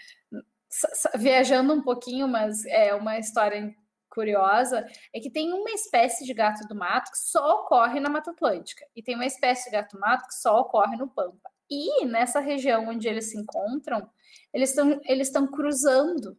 viajando 1.16 1.72
um 1.72 1.82
pouquinho, 1.82 2.28
mas 2.28 2.64
é 2.66 2.94
uma 2.94 3.18
história 3.18 3.74
curiosa 4.18 4.84
é 5.14 5.20
que 5.20 5.30
tem 5.30 5.52
uma 5.52 5.70
espécie 5.70 6.24
de 6.24 6.34
gato 6.34 6.66
do 6.66 6.74
mato 6.74 7.12
que 7.12 7.18
só 7.18 7.60
ocorre 7.60 8.00
na 8.00 8.08
Mata 8.08 8.32
Atlântica 8.32 8.84
e 8.96 9.02
tem 9.02 9.14
uma 9.14 9.26
espécie 9.26 9.66
de 9.66 9.76
gato 9.76 9.92
do 9.92 10.00
mato 10.00 10.26
que 10.26 10.34
só 10.34 10.60
ocorre 10.60 10.96
no 10.96 11.08
Pampa. 11.08 11.50
E 11.70 12.07
nessa 12.07 12.40
região 12.40 12.88
onde 12.88 13.09
eles 13.09 13.31
se 13.31 13.38
encontram, 13.38 14.09
eles 14.52 14.70
estão 14.70 15.00
eles 15.04 15.28
estão 15.28 15.46
cruzando, 15.46 16.38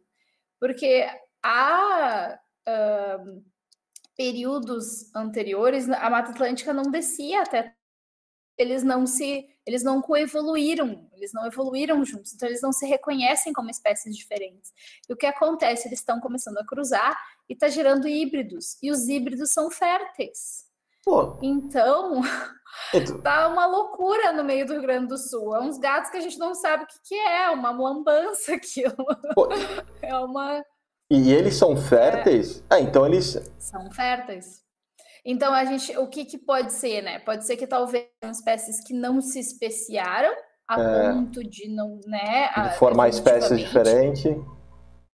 porque 0.58 1.06
há 1.42 2.38
uh, 2.68 3.44
períodos 4.16 5.14
anteriores 5.14 5.88
a 5.88 6.10
Mata 6.10 6.32
Atlântica 6.32 6.72
não 6.72 6.90
descia 6.90 7.42
até 7.42 7.74
eles 8.60 8.82
não 8.82 9.06
se 9.06 9.48
eles 9.66 9.82
não 9.82 10.02
coevoluíram, 10.02 11.08
eles 11.12 11.32
não 11.32 11.46
evoluíram 11.46 12.04
juntos, 12.04 12.34
então 12.34 12.48
eles 12.48 12.60
não 12.60 12.72
se 12.72 12.86
reconhecem 12.86 13.52
como 13.52 13.70
espécies 13.70 14.16
diferentes. 14.16 14.72
E 15.08 15.12
o 15.12 15.16
que 15.16 15.26
acontece? 15.26 15.88
Eles 15.88 16.00
estão 16.00 16.20
começando 16.20 16.58
a 16.58 16.66
cruzar 16.66 17.16
e 17.48 17.52
está 17.54 17.68
gerando 17.68 18.08
híbridos, 18.08 18.76
e 18.82 18.90
os 18.90 19.08
híbridos 19.08 19.50
são 19.50 19.70
férteis. 19.70 20.66
Pô. 21.04 21.38
Então, 21.40 22.20
tá 23.22 23.48
uma 23.48 23.66
loucura 23.66 24.32
no 24.32 24.44
meio 24.44 24.66
do 24.66 24.72
Rio 24.72 24.82
Grande 24.82 25.08
do 25.08 25.18
Sul. 25.18 25.54
É 25.54 25.60
uns 25.60 25.78
gatos 25.78 26.10
que 26.10 26.16
a 26.16 26.20
gente 26.20 26.38
não 26.38 26.54
sabe 26.54 26.84
o 26.84 26.86
que, 26.86 26.98
que 27.04 27.14
é, 27.14 27.50
uma 27.50 27.70
lambança 27.70 28.54
aquilo. 28.56 29.06
Pô. 29.34 29.48
É 30.02 30.16
uma. 30.16 30.62
E 31.10 31.32
eles 31.32 31.56
são 31.56 31.76
férteis? 31.76 32.60
É. 32.60 32.74
Ah, 32.74 32.80
então 32.80 33.06
eles. 33.06 33.40
São 33.58 33.90
férteis. 33.90 34.62
Então 35.24 35.52
a 35.52 35.64
gente, 35.64 35.96
o 35.98 36.06
que, 36.06 36.24
que 36.24 36.38
pode 36.38 36.72
ser, 36.72 37.02
né? 37.02 37.18
Pode 37.18 37.46
ser 37.46 37.56
que 37.56 37.66
talvez 37.66 38.06
são 38.22 38.30
espécies 38.30 38.82
que 38.82 38.94
não 38.94 39.20
se 39.20 39.38
especiaram 39.38 40.34
a 40.66 40.80
é. 40.80 41.12
ponto 41.12 41.42
de 41.42 41.68
não, 41.68 42.00
né? 42.06 42.48
De 42.48 42.78
formar 42.78 43.08
espécies 43.08 43.58
diferentes. 43.58 44.24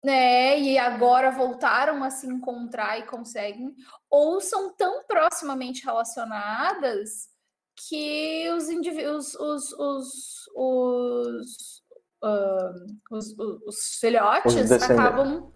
Né, 0.03 0.59
e 0.59 0.77
agora 0.77 1.31
voltaram 1.31 2.03
a 2.03 2.11
se 2.11 2.27
encontrar 2.27 2.99
e 2.99 3.07
conseguem, 3.07 3.73
ou 4.07 4.39
são 4.39 4.71
tão 4.75 5.03
proximamente 5.07 5.83
relacionadas 5.83 7.27
que 7.75 8.49
os 8.51 8.69
indivíduos, 8.69 9.35
os, 9.35 9.73
os, 9.73 10.49
os, 10.55 11.83
uh, 12.23 12.85
os, 13.11 13.37
os, 13.37 13.97
filhotes 13.99 14.71
acabam 14.71 15.53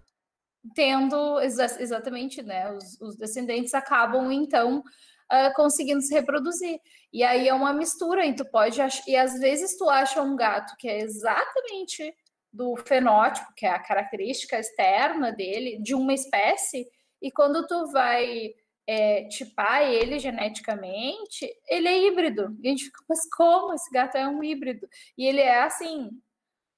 tendo 0.74 1.40
exa 1.40 1.80
exatamente, 1.80 2.42
né? 2.42 2.70
Os, 2.72 3.00
os, 3.00 3.16
descendentes 3.16 3.72
acabam 3.72 4.30
então 4.30 4.78
uh, 4.80 5.54
conseguindo 5.54 6.02
se 6.02 6.12
reproduzir. 6.12 6.78
E 7.12 7.22
aí 7.24 7.48
é 7.48 7.54
uma 7.54 7.72
mistura, 7.72 8.26
e 8.26 8.34
tu 8.34 8.44
pode 8.44 8.80
ach... 8.80 9.02
e 9.06 9.16
às 9.16 9.38
vezes 9.38 9.76
tu 9.76 9.88
acha 9.88 10.22
um 10.22 10.36
gato 10.36 10.76
que 10.78 10.88
é 10.88 11.00
exatamente 11.00 12.14
do 12.52 12.76
fenótipo, 12.76 13.52
que 13.56 13.64
é 13.64 13.70
a 13.70 13.78
característica 13.78 14.58
externa 14.58 15.32
dele, 15.32 15.80
de 15.80 15.94
uma 15.94 16.12
espécie, 16.12 16.86
e 17.22 17.30
quando 17.30 17.66
tu 17.66 17.86
vai 17.92 18.52
é, 18.90 19.22
tipar 19.28 19.88
ele 19.88 20.18
geneticamente, 20.18 21.48
ele 21.68 21.86
é 21.86 22.08
híbrido. 22.08 22.56
E 22.60 22.66
a 22.66 22.70
gente 22.70 22.86
fica, 22.86 22.98
mas 23.08 23.20
como 23.30 23.72
esse 23.72 23.88
gato 23.92 24.16
é 24.16 24.26
um 24.26 24.42
híbrido? 24.42 24.88
E 25.16 25.26
ele 25.26 25.40
é 25.40 25.62
assim, 25.62 26.10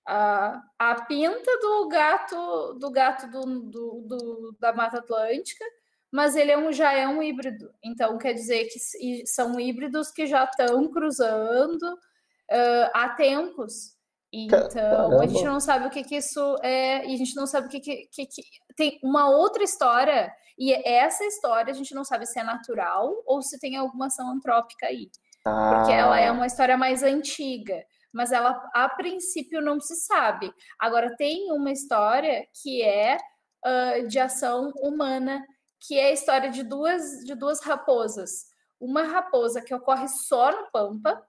a, 0.06 0.62
a 0.78 1.06
pinta 1.06 1.58
do 1.60 1.88
gato 1.88 2.74
do 2.74 2.90
gato 2.90 3.30
do, 3.30 3.60
do, 3.62 4.00
do, 4.02 4.56
da 4.60 4.74
Mata 4.74 4.98
Atlântica, 4.98 5.64
mas 6.10 6.36
ele 6.36 6.50
é 6.50 6.58
um, 6.58 6.70
já 6.70 6.92
é 6.92 7.08
um 7.08 7.22
híbrido. 7.22 7.72
Então 7.82 8.18
quer 8.18 8.34
dizer 8.34 8.66
que 8.66 9.26
são 9.26 9.58
híbridos 9.58 10.10
que 10.10 10.26
já 10.26 10.44
estão 10.44 10.86
cruzando 10.92 11.82
uh, 11.82 12.90
há 12.92 13.08
tempos. 13.16 13.91
Então 14.32 14.68
Caramba. 14.68 15.22
a 15.22 15.26
gente 15.26 15.44
não 15.44 15.60
sabe 15.60 15.86
o 15.86 15.90
que, 15.90 16.02
que 16.02 16.16
isso 16.16 16.56
é, 16.62 17.06
e 17.06 17.14
a 17.14 17.16
gente 17.16 17.36
não 17.36 17.46
sabe 17.46 17.66
o 17.66 17.70
que, 17.70 17.80
que, 17.80 18.06
que, 18.06 18.26
que 18.26 18.42
tem 18.74 18.98
uma 19.02 19.28
outra 19.28 19.62
história, 19.62 20.32
e 20.58 20.72
essa 20.88 21.24
história 21.24 21.70
a 21.70 21.74
gente 21.74 21.94
não 21.94 22.04
sabe 22.04 22.24
se 22.26 22.38
é 22.38 22.42
natural 22.42 23.12
ou 23.26 23.42
se 23.42 23.58
tem 23.58 23.76
alguma 23.76 24.06
ação 24.06 24.30
antrópica 24.30 24.86
aí. 24.86 25.10
Ah. 25.44 25.74
Porque 25.76 25.92
ela 25.92 26.18
é 26.18 26.30
uma 26.30 26.46
história 26.46 26.76
mais 26.76 27.02
antiga 27.02 27.84
mas 28.12 28.30
ela 28.30 28.62
a 28.74 28.88
princípio 28.88 29.60
não 29.60 29.80
se 29.80 29.96
sabe. 29.96 30.52
Agora 30.78 31.16
tem 31.16 31.50
uma 31.50 31.72
história 31.72 32.46
que 32.62 32.82
é 32.82 33.16
uh, 33.64 34.06
de 34.06 34.18
ação 34.18 34.70
humana, 34.76 35.44
que 35.80 35.98
é 35.98 36.08
a 36.08 36.12
história 36.12 36.50
de 36.50 36.62
duas 36.62 37.02
de 37.24 37.34
duas 37.34 37.62
raposas. 37.62 38.52
Uma 38.78 39.04
raposa 39.04 39.62
que 39.62 39.74
ocorre 39.74 40.08
só 40.08 40.50
no 40.50 40.70
Pampa, 40.70 41.24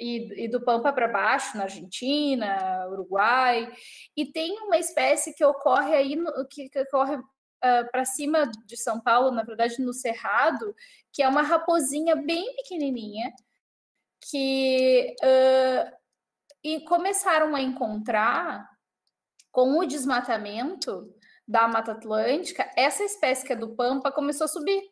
e, 0.00 0.44
e, 0.44 0.48
do 0.48 0.60
Pampa 0.60 0.92
para 0.92 1.08
baixo, 1.08 1.56
na 1.56 1.64
Argentina, 1.64 2.86
Uruguai, 2.90 3.72
e 4.16 4.26
tem 4.26 4.58
uma 4.60 4.78
espécie 4.78 5.34
que 5.34 5.44
ocorre 5.44 5.94
aí, 5.94 6.16
no, 6.16 6.46
que, 6.48 6.68
que 6.68 6.80
ocorre 6.80 7.16
uh, 7.16 7.90
para 7.90 8.04
cima 8.04 8.50
de 8.66 8.76
São 8.76 9.00
Paulo, 9.00 9.30
na 9.30 9.42
verdade 9.42 9.80
no 9.80 9.92
Cerrado, 9.92 10.74
que 11.12 11.22
é 11.22 11.28
uma 11.28 11.42
raposinha 11.42 12.14
bem 12.16 12.54
pequenininha, 12.56 13.32
que 14.30 15.14
uh, 15.22 15.96
e 16.62 16.80
começaram 16.80 17.54
a 17.54 17.60
encontrar 17.60 18.68
com 19.52 19.78
o 19.78 19.86
desmatamento 19.86 21.14
da 21.46 21.68
Mata 21.68 21.92
Atlântica, 21.92 22.68
essa 22.76 23.04
espécie 23.04 23.46
que 23.46 23.52
é 23.52 23.56
do 23.56 23.76
Pampa 23.76 24.10
começou 24.10 24.46
a 24.46 24.48
subir, 24.48 24.90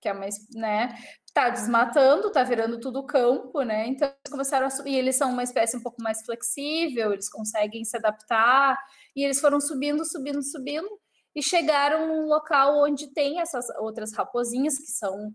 que 0.00 0.08
é 0.08 0.14
mais, 0.14 0.48
né, 0.54 0.96
tá 1.32 1.48
desmatando, 1.48 2.30
tá 2.30 2.42
virando 2.42 2.80
tudo 2.80 3.06
campo, 3.06 3.62
né? 3.62 3.86
Então 3.86 4.08
eles 4.08 4.30
começaram 4.30 4.66
a 4.66 4.70
subir, 4.70 4.94
eles 4.94 5.16
são 5.16 5.30
uma 5.30 5.42
espécie 5.42 5.76
um 5.76 5.82
pouco 5.82 6.02
mais 6.02 6.22
flexível, 6.24 7.12
eles 7.12 7.28
conseguem 7.28 7.84
se 7.84 7.96
adaptar, 7.96 8.78
e 9.14 9.24
eles 9.24 9.40
foram 9.40 9.60
subindo, 9.60 10.04
subindo, 10.04 10.42
subindo, 10.42 10.88
e 11.34 11.42
chegaram 11.42 12.08
num 12.08 12.26
local 12.26 12.82
onde 12.82 13.12
tem 13.12 13.40
essas 13.40 13.68
outras 13.78 14.12
raposinhas 14.12 14.76
que 14.78 14.90
são 14.90 15.32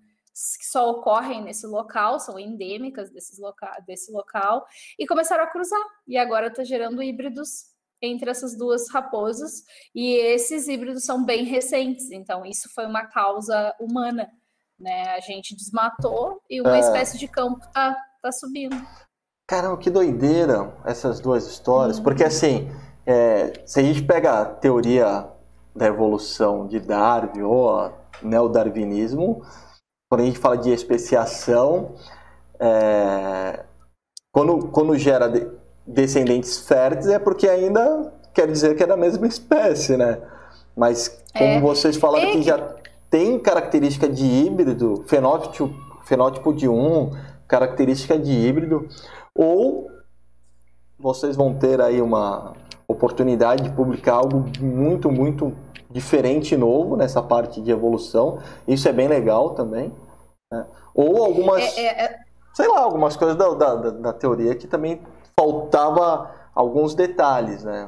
que 0.60 0.66
só 0.66 0.90
ocorrem 0.92 1.42
nesse 1.42 1.66
local, 1.66 2.20
são 2.20 2.38
endêmicas 2.38 3.10
desses 3.10 3.40
loca 3.40 3.72
desse 3.88 4.12
local, 4.12 4.66
e 5.00 5.08
começaram 5.08 5.46
a 5.46 5.48
cruzar. 5.48 5.80
E 6.06 6.18
agora 6.18 6.48
está 6.48 6.62
gerando 6.62 7.02
híbridos 7.02 7.68
entre 8.02 8.30
essas 8.30 8.58
duas 8.58 8.90
raposas, 8.90 9.64
e 9.96 10.14
esses 10.16 10.68
híbridos 10.68 11.06
são 11.06 11.24
bem 11.24 11.46
recentes, 11.46 12.12
então 12.12 12.46
isso 12.46 12.70
foi 12.74 12.86
uma 12.86 13.06
causa 13.06 13.74
humana. 13.80 14.30
Né? 14.80 15.10
A 15.16 15.20
gente 15.20 15.56
desmatou 15.56 16.42
e 16.50 16.62
uma 16.62 16.76
é... 16.76 16.80
espécie 16.80 17.18
de 17.18 17.28
campo 17.28 17.64
está 17.66 17.96
tá 18.22 18.32
subindo. 18.32 18.76
Caramba, 19.48 19.78
que 19.78 19.90
doideira 19.90 20.76
essas 20.84 21.20
duas 21.20 21.46
histórias, 21.46 21.98
uhum. 21.98 22.04
porque 22.04 22.24
assim, 22.24 22.70
é, 23.06 23.54
se 23.66 23.80
a 23.80 23.84
gente 23.84 24.02
pega 24.02 24.42
a 24.42 24.46
teoria 24.46 25.30
da 25.76 25.86
evolução 25.86 26.68
de 26.68 26.80
Darwin 26.80 27.44
ou 27.44 27.94
neodarwinismo, 28.24 29.44
quando 30.10 30.22
a 30.22 30.26
gente 30.26 30.40
fala 30.40 30.58
de 30.58 30.72
especiação, 30.72 31.96
é, 32.60 33.64
quando, 34.32 34.68
quando 34.70 34.98
gera 34.98 35.28
de, 35.28 35.48
descendentes 35.86 36.68
férteis 36.68 37.08
é 37.08 37.20
porque 37.20 37.48
ainda 37.48 38.12
quer 38.34 38.48
dizer 38.48 38.76
que 38.76 38.84
é 38.84 38.88
da 38.88 38.98
mesma 38.98 39.28
espécie, 39.28 39.96
né? 39.96 40.20
Mas 40.76 41.08
como 41.34 41.50
é. 41.50 41.62
vocês 41.62 41.96
falaram 41.96 42.30
é. 42.30 42.32
que 42.32 42.44
já 42.44 42.76
tem 43.16 43.40
característica 43.40 44.10
de 44.10 44.26
híbrido, 44.26 45.06
fenótipo, 45.08 45.74
fenótipo 46.04 46.54
de 46.54 46.68
um, 46.68 47.12
característica 47.48 48.20
de 48.20 48.30
híbrido, 48.30 48.90
ou 49.34 49.90
vocês 51.00 51.34
vão 51.34 51.54
ter 51.54 51.80
aí 51.80 52.02
uma 52.02 52.52
oportunidade 52.86 53.64
de 53.64 53.70
publicar 53.70 54.16
algo 54.16 54.44
muito, 54.60 55.10
muito 55.10 55.54
diferente 55.90 56.56
e 56.56 56.58
novo 56.58 56.98
nessa 56.98 57.24
parte 57.24 57.62
de 57.62 57.72
evolução. 57.72 58.40
Isso 58.68 58.90
é 58.90 58.92
bem 58.92 59.08
legal 59.08 59.52
também. 59.52 59.94
Né? 60.52 60.66
Ou 60.94 61.24
algumas, 61.24 61.64
é, 61.78 61.86
é, 61.86 62.04
é... 62.04 62.20
sei 62.54 62.68
lá, 62.68 62.82
algumas 62.82 63.16
coisas 63.16 63.38
da, 63.38 63.48
da, 63.54 63.76
da, 63.92 64.12
teoria 64.12 64.54
que 64.56 64.68
também 64.68 65.02
faltava 65.40 66.32
alguns 66.54 66.94
detalhes, 66.94 67.64
né? 67.64 67.88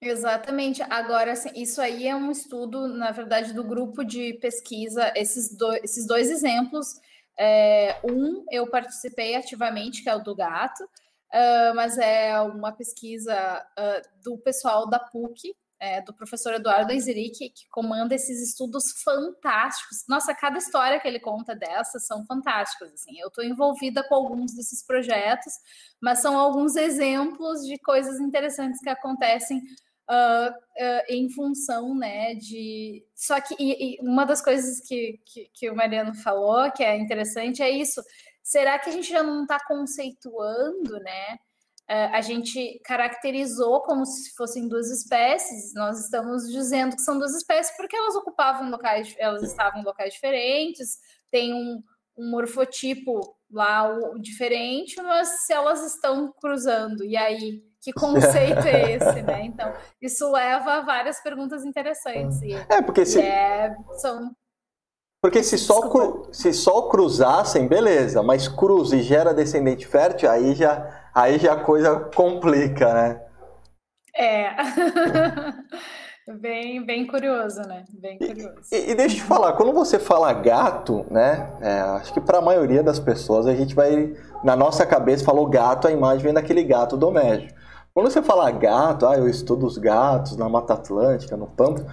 Exatamente. 0.00 0.80
Agora, 0.82 1.32
assim, 1.32 1.50
isso 1.54 1.80
aí 1.80 2.06
é 2.06 2.14
um 2.14 2.30
estudo, 2.30 2.86
na 2.86 3.10
verdade, 3.10 3.52
do 3.52 3.64
grupo 3.64 4.04
de 4.04 4.34
pesquisa. 4.34 5.12
Esses, 5.16 5.56
do, 5.56 5.72
esses 5.74 6.06
dois 6.06 6.30
exemplos, 6.30 6.86
é, 7.38 8.00
um 8.04 8.44
eu 8.50 8.68
participei 8.70 9.34
ativamente, 9.34 10.02
que 10.02 10.08
é 10.08 10.14
o 10.14 10.22
do 10.22 10.36
gato, 10.36 10.84
uh, 10.84 11.74
mas 11.74 11.98
é 11.98 12.40
uma 12.40 12.72
pesquisa 12.72 13.34
uh, 13.78 14.22
do 14.22 14.38
pessoal 14.38 14.88
da 14.88 15.00
PUC, 15.00 15.54
é, 15.80 16.00
do 16.02 16.12
professor 16.12 16.54
Eduardo 16.54 16.92
Enziric, 16.92 17.50
que 17.50 17.68
comanda 17.70 18.14
esses 18.14 18.40
estudos 18.40 19.00
fantásticos. 19.04 20.04
Nossa, 20.08 20.34
cada 20.34 20.58
história 20.58 20.98
que 20.98 21.06
ele 21.06 21.20
conta 21.20 21.54
dessas 21.54 22.06
são 22.06 22.24
fantásticas. 22.26 22.92
Assim. 22.92 23.18
Eu 23.20 23.28
estou 23.28 23.44
envolvida 23.44 24.02
com 24.08 24.14
alguns 24.14 24.54
desses 24.54 24.84
projetos, 24.84 25.52
mas 26.00 26.20
são 26.20 26.36
alguns 26.36 26.74
exemplos 26.74 27.64
de 27.64 27.78
coisas 27.78 28.18
interessantes 28.20 28.80
que 28.80 28.90
acontecem 28.90 29.60
uh, 30.10 30.50
uh, 30.50 31.02
em 31.08 31.28
função 31.30 31.94
né, 31.94 32.34
de. 32.34 33.04
Só 33.14 33.40
que 33.40 33.54
e, 33.58 33.96
e 33.96 33.98
uma 34.00 34.24
das 34.24 34.42
coisas 34.42 34.80
que, 34.80 35.20
que, 35.24 35.50
que 35.52 35.70
o 35.70 35.76
Mariano 35.76 36.14
falou, 36.14 36.70
que 36.72 36.82
é 36.82 36.96
interessante, 36.96 37.62
é 37.62 37.70
isso. 37.70 38.02
Será 38.42 38.78
que 38.78 38.88
a 38.88 38.92
gente 38.92 39.08
já 39.10 39.22
não 39.22 39.42
está 39.42 39.58
conceituando, 39.66 40.98
né? 41.00 41.38
uh, 41.88 42.14
a 42.14 42.20
gente 42.20 42.80
caracterizou 42.84 43.80
como 43.80 44.04
se 44.04 44.34
fossem 44.36 44.68
duas 44.68 44.90
espécies. 44.90 45.74
Nós 45.74 45.98
estamos 46.00 46.50
dizendo 46.50 46.94
que 46.94 47.02
são 47.02 47.18
duas 47.18 47.34
espécies 47.34 47.74
porque 47.76 47.96
elas 47.96 48.14
ocupavam 48.14 48.70
locais, 48.70 49.14
elas 49.18 49.42
estavam 49.42 49.80
em 49.80 49.84
locais 49.84 50.14
diferentes, 50.14 50.98
tem 51.30 51.54
um, 51.54 51.82
um 52.16 52.30
morfotipo 52.30 53.36
lá 53.50 53.90
diferente, 54.20 55.00
mas 55.00 55.46
se 55.46 55.52
elas 55.52 55.84
estão 55.94 56.30
cruzando, 56.32 57.02
e 57.02 57.16
aí 57.16 57.64
que 57.88 57.92
conceito 57.92 58.66
é 58.66 58.92
esse, 58.92 59.22
né? 59.22 59.44
Então, 59.44 59.72
isso 60.00 60.30
leva 60.30 60.74
a 60.74 60.80
várias 60.82 61.22
perguntas 61.22 61.64
interessantes. 61.64 62.42
E, 62.42 62.52
é, 62.52 62.82
porque 62.82 63.06
se... 63.06 63.20
É, 63.20 63.74
são... 63.96 64.30
Porque 65.22 65.42
se 65.42 65.56
só, 65.56 65.88
cru... 65.88 66.28
se 66.30 66.52
só 66.52 66.82
cruzassem, 66.82 67.66
beleza, 67.66 68.22
mas 68.22 68.46
cruza 68.46 68.94
e 68.94 69.02
gera 69.02 69.34
descendente 69.34 69.86
fértil, 69.86 70.30
aí 70.30 70.54
já 70.54 71.10
aí 71.12 71.38
já 71.38 71.54
a 71.54 71.64
coisa 71.64 71.98
complica, 72.14 72.92
né? 72.92 73.20
É. 74.14 74.50
bem, 76.40 76.84
bem 76.84 77.06
curioso, 77.06 77.60
né? 77.62 77.84
Bem 77.94 78.16
curioso. 78.18 78.60
E, 78.70 78.90
e, 78.90 78.94
deixa 78.94 79.16
eu 79.16 79.20
te 79.20 79.24
falar, 79.24 79.54
quando 79.54 79.72
você 79.72 79.98
fala 79.98 80.32
gato, 80.34 81.04
né? 81.10 81.50
É, 81.60 81.80
acho 81.80 82.12
que 82.12 82.20
para 82.20 82.38
a 82.38 82.42
maioria 82.42 82.82
das 82.82 83.00
pessoas 83.00 83.46
a 83.46 83.54
gente 83.54 83.74
vai. 83.74 84.14
Na 84.44 84.54
nossa 84.54 84.86
cabeça 84.86 85.24
falou 85.24 85.46
gato, 85.46 85.88
a 85.88 85.90
imagem 85.90 86.22
vem 86.22 86.34
daquele 86.34 86.62
gato 86.62 86.96
doméstico. 86.96 87.58
Quando 87.98 88.12
você 88.12 88.22
fala 88.22 88.48
gato, 88.52 89.08
ah, 89.08 89.16
eu 89.16 89.28
estudo 89.28 89.66
os 89.66 89.76
gatos 89.76 90.36
na 90.36 90.48
Mata 90.48 90.74
Atlântica, 90.74 91.36
no 91.36 91.48
Pampa, 91.48 91.84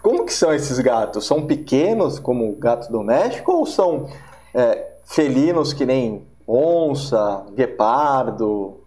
como 0.00 0.24
que 0.24 0.32
são 0.32 0.54
esses 0.54 0.78
gatos? 0.78 1.26
São 1.26 1.48
pequenos, 1.48 2.20
como 2.20 2.54
gato 2.54 2.92
doméstico, 2.92 3.50
ou 3.50 3.66
são 3.66 4.08
é, 4.54 4.98
felinos 5.04 5.72
que 5.72 5.84
nem 5.84 6.28
onça, 6.46 7.44
guepardo? 7.56 8.84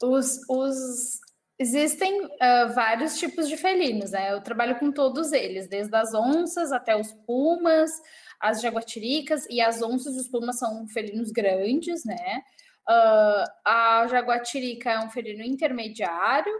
Os, 0.00 0.38
os... 0.48 1.18
Existem 1.58 2.24
uh, 2.24 2.72
vários 2.72 3.18
tipos 3.18 3.48
de 3.48 3.56
felinos, 3.56 4.12
né? 4.12 4.32
Eu 4.32 4.40
trabalho 4.40 4.78
com 4.78 4.92
todos 4.92 5.32
eles, 5.32 5.66
desde 5.66 5.96
as 5.96 6.14
onças 6.14 6.70
até 6.70 6.94
os 6.94 7.12
pumas, 7.26 7.90
as 8.40 8.60
jaguatiricas, 8.60 9.44
e 9.50 9.60
as 9.60 9.82
onças 9.82 10.14
e 10.14 10.20
os 10.20 10.28
pumas 10.28 10.56
são 10.56 10.86
felinos 10.86 11.32
grandes, 11.32 12.04
né? 12.04 12.42
Uh, 12.88 13.44
a 13.64 14.06
jaguatirica 14.08 14.92
é 14.92 15.00
um 15.00 15.10
felino 15.10 15.42
intermediário, 15.42 16.52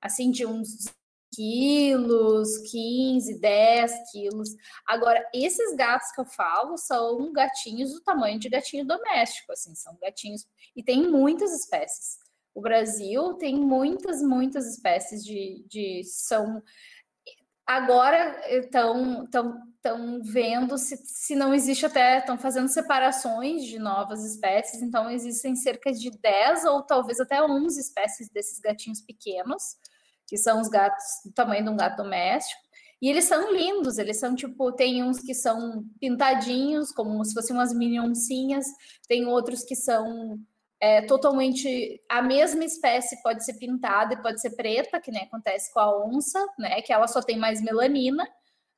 assim, 0.00 0.30
de 0.30 0.46
uns 0.46 0.86
quilos, 1.34 2.48
15, 2.70 3.38
10 3.38 4.10
quilos. 4.10 4.48
Agora, 4.86 5.22
esses 5.34 5.76
gatos 5.76 6.10
que 6.12 6.20
eu 6.20 6.24
falo 6.24 6.78
são 6.78 7.30
gatinhos 7.32 7.92
do 7.92 8.00
tamanho 8.00 8.38
de 8.38 8.48
gatinho 8.48 8.86
doméstico, 8.86 9.52
assim, 9.52 9.74
são 9.74 9.96
gatinhos. 10.00 10.46
E 10.74 10.82
tem 10.82 11.02
muitas 11.02 11.52
espécies. 11.52 12.18
O 12.54 12.60
Brasil 12.62 13.34
tem 13.34 13.54
muitas, 13.54 14.22
muitas 14.22 14.66
espécies 14.66 15.22
de. 15.22 15.62
de 15.68 16.02
são. 16.04 16.62
Agora 17.66 18.40
estão 18.48 19.24
estão 19.24 20.20
vendo 20.22 20.76
se, 20.76 20.96
se 20.96 21.36
não 21.36 21.54
existe 21.54 21.86
até, 21.86 22.18
estão 22.18 22.36
fazendo 22.36 22.68
separações 22.68 23.64
de 23.64 23.78
novas 23.78 24.24
espécies, 24.24 24.82
então 24.82 25.08
existem 25.08 25.54
cerca 25.54 25.92
de 25.92 26.10
10 26.10 26.64
ou 26.64 26.82
talvez 26.82 27.20
até 27.20 27.40
11 27.40 27.80
espécies 27.80 28.28
desses 28.28 28.58
gatinhos 28.58 29.00
pequenos 29.00 29.76
que 30.26 30.36
são 30.36 30.60
os 30.60 30.68
gatos 30.68 31.04
do 31.24 31.32
tamanho 31.32 31.64
de 31.64 31.70
um 31.70 31.76
gato 31.76 31.96
doméstico. 31.98 32.60
E 33.00 33.08
eles 33.08 33.24
são 33.24 33.52
lindos, 33.52 33.98
eles 33.98 34.18
são 34.18 34.34
tipo, 34.34 34.72
tem 34.72 35.02
uns 35.04 35.20
que 35.20 35.34
são 35.34 35.84
pintadinhos, 36.00 36.90
como 36.90 37.22
se 37.24 37.34
fossem 37.34 37.54
umas 37.54 37.72
mini 37.72 38.00
oncinhas, 38.00 38.66
tem 39.06 39.26
outros 39.26 39.62
que 39.62 39.76
são 39.76 40.38
é, 40.80 41.02
totalmente 41.02 42.02
a 42.08 42.22
mesma 42.22 42.64
espécie, 42.64 43.22
pode 43.22 43.44
ser 43.44 43.54
pintada 43.54 44.14
e 44.14 44.22
pode 44.22 44.40
ser 44.40 44.50
preta, 44.56 45.00
que 45.00 45.10
nem 45.10 45.22
acontece 45.22 45.72
com 45.72 45.80
a 45.80 46.06
onça, 46.06 46.44
né? 46.58 46.82
Que 46.82 46.92
ela 46.92 47.08
só 47.08 47.22
tem 47.22 47.38
mais 47.38 47.62
melanina. 47.62 48.24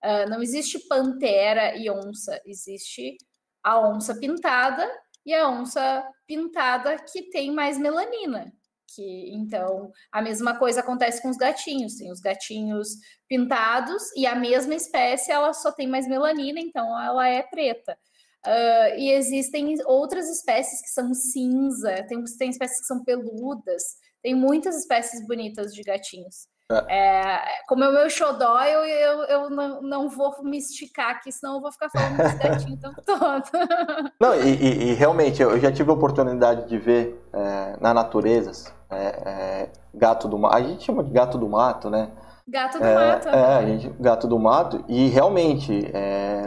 Uh, 0.04 0.30
não 0.30 0.40
existe 0.40 0.78
pantera 0.88 1.76
e 1.76 1.90
onça, 1.90 2.40
existe 2.46 3.16
a 3.64 3.80
onça 3.80 4.14
pintada 4.14 4.88
e 5.26 5.34
a 5.34 5.48
onça 5.48 6.08
pintada 6.24 6.96
que 7.12 7.30
tem 7.30 7.50
mais 7.50 7.76
melanina 7.76 8.52
que 8.94 9.30
então 9.34 9.92
a 10.10 10.22
mesma 10.22 10.58
coisa 10.58 10.80
acontece 10.80 11.20
com 11.20 11.28
os 11.28 11.36
gatinhos, 11.36 11.96
tem 11.96 12.10
os 12.10 12.20
gatinhos 12.20 12.88
pintados 13.28 14.02
e 14.16 14.26
a 14.26 14.34
mesma 14.34 14.74
espécie 14.74 15.30
ela 15.30 15.52
só 15.52 15.70
tem 15.70 15.86
mais 15.86 16.08
melanina, 16.08 16.58
então 16.58 16.98
ela 17.00 17.28
é 17.28 17.42
preta. 17.42 17.98
Uh, 18.46 18.96
e 18.96 19.12
existem 19.12 19.76
outras 19.84 20.28
espécies 20.28 20.80
que 20.80 20.88
são 20.88 21.12
cinza, 21.12 22.04
tem, 22.08 22.22
tem 22.38 22.50
espécies 22.50 22.80
que 22.80 22.86
são 22.86 23.02
peludas, 23.02 23.82
tem 24.22 24.34
muitas 24.34 24.76
espécies 24.76 25.26
bonitas 25.26 25.74
de 25.74 25.82
gatinhos. 25.82 26.46
É. 26.70 26.84
É, 26.94 27.40
como 27.66 27.82
é 27.82 27.88
o 27.88 27.92
meu 27.92 28.10
xodó, 28.10 28.62
eu, 28.62 28.84
eu, 28.84 29.22
eu 29.24 29.50
não, 29.50 29.80
não 29.80 30.08
vou 30.10 30.34
me 30.42 30.58
esticar 30.58 31.12
aqui, 31.12 31.32
senão 31.32 31.54
eu 31.54 31.60
vou 31.62 31.72
ficar 31.72 31.88
falando 31.88 32.18
desse 32.18 32.36
gatinho 32.46 32.74
o 32.74 32.80
tempo 32.80 33.02
todo. 33.06 33.44
Não, 34.20 34.34
e, 34.34 34.54
e, 34.54 34.90
e, 34.90 34.92
realmente, 34.92 35.40
eu 35.40 35.58
já 35.58 35.72
tive 35.72 35.88
a 35.88 35.94
oportunidade 35.94 36.68
de 36.68 36.76
ver 36.76 37.26
é, 37.32 37.76
na 37.80 37.94
natureza 37.94 38.70
é, 38.90 38.96
é, 38.96 39.70
gato 39.94 40.28
do 40.28 40.38
mato. 40.38 40.56
A 40.56 40.60
gente 40.60 40.84
chama 40.84 41.02
de 41.02 41.10
gato 41.10 41.38
do 41.38 41.48
mato, 41.48 41.88
né? 41.88 42.10
Gato 42.46 42.78
do 42.78 42.84
mato. 42.84 43.28
É, 43.28 43.56
a 43.56 43.66
gente, 43.66 43.88
gato 43.98 44.28
do 44.28 44.38
mato. 44.38 44.84
E 44.88 45.08
realmente, 45.08 45.90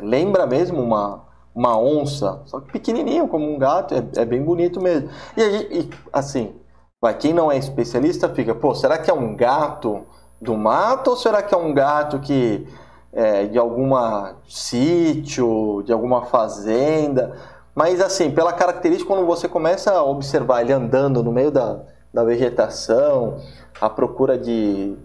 lembra 0.04 0.46
mesmo 0.46 0.82
uma, 0.84 1.26
uma 1.54 1.78
onça, 1.78 2.42
só 2.46 2.60
que 2.60 2.72
pequenininho 2.72 3.28
como 3.28 3.50
um 3.50 3.58
gato, 3.58 3.94
é, 4.16 4.26
bem 4.26 4.42
bonito 4.42 4.82
mesmo. 4.82 5.10
E, 5.36 5.80
e 5.80 5.90
assim, 6.14 6.56
Vai, 7.02 7.16
quem 7.18 7.34
não 7.34 7.52
é 7.52 7.58
especialista 7.58 8.30
fica, 8.30 8.54
pô, 8.54 8.76
será 8.76 8.96
que 9.00 9.10
é 9.10 9.14
um 9.14 9.36
gato 9.36 10.06
do 10.40 10.56
mato 10.56 11.10
ou 11.10 11.16
será 11.16 11.42
que 11.42 11.52
é 11.52 11.58
um 11.58 11.74
gato 11.74 12.20
que 12.20 12.68
é 13.12 13.48
de 13.48 13.58
alguma 13.58 14.36
sítio, 14.48 15.82
de 15.84 15.92
alguma 15.92 16.26
fazenda? 16.26 17.36
Mas 17.74 18.00
assim, 18.00 18.30
pela 18.30 18.54
característica, 18.54 19.12
quando 19.12 19.26
você 19.26 19.48
começa 19.48 19.92
a 19.92 20.04
observar 20.04 20.62
ele 20.62 20.74
andando 20.74 21.24
no 21.24 21.32
meio 21.32 21.50
da, 21.50 21.80
da 22.14 22.24
vegetação, 22.24 23.38
à 23.80 23.90
procura 23.90 24.38
de, 24.38 24.96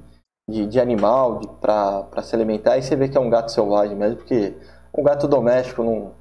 de, 0.47 0.67
de 0.67 0.79
animal 0.79 1.41
para 1.63 2.23
se 2.23 2.35
alimentar, 2.37 2.73
aí 2.73 2.83
você 2.83 2.95
vê 2.95 3.09
que 3.09 3.17
é 3.17 3.21
um 3.21 3.31
gato 3.31 3.53
selvagem 3.53 3.97
mesmo, 3.97 4.17
porque 4.17 4.55
um 4.95 5.03
gato 5.03 5.27
doméstico 5.27 5.83
não. 5.83 6.13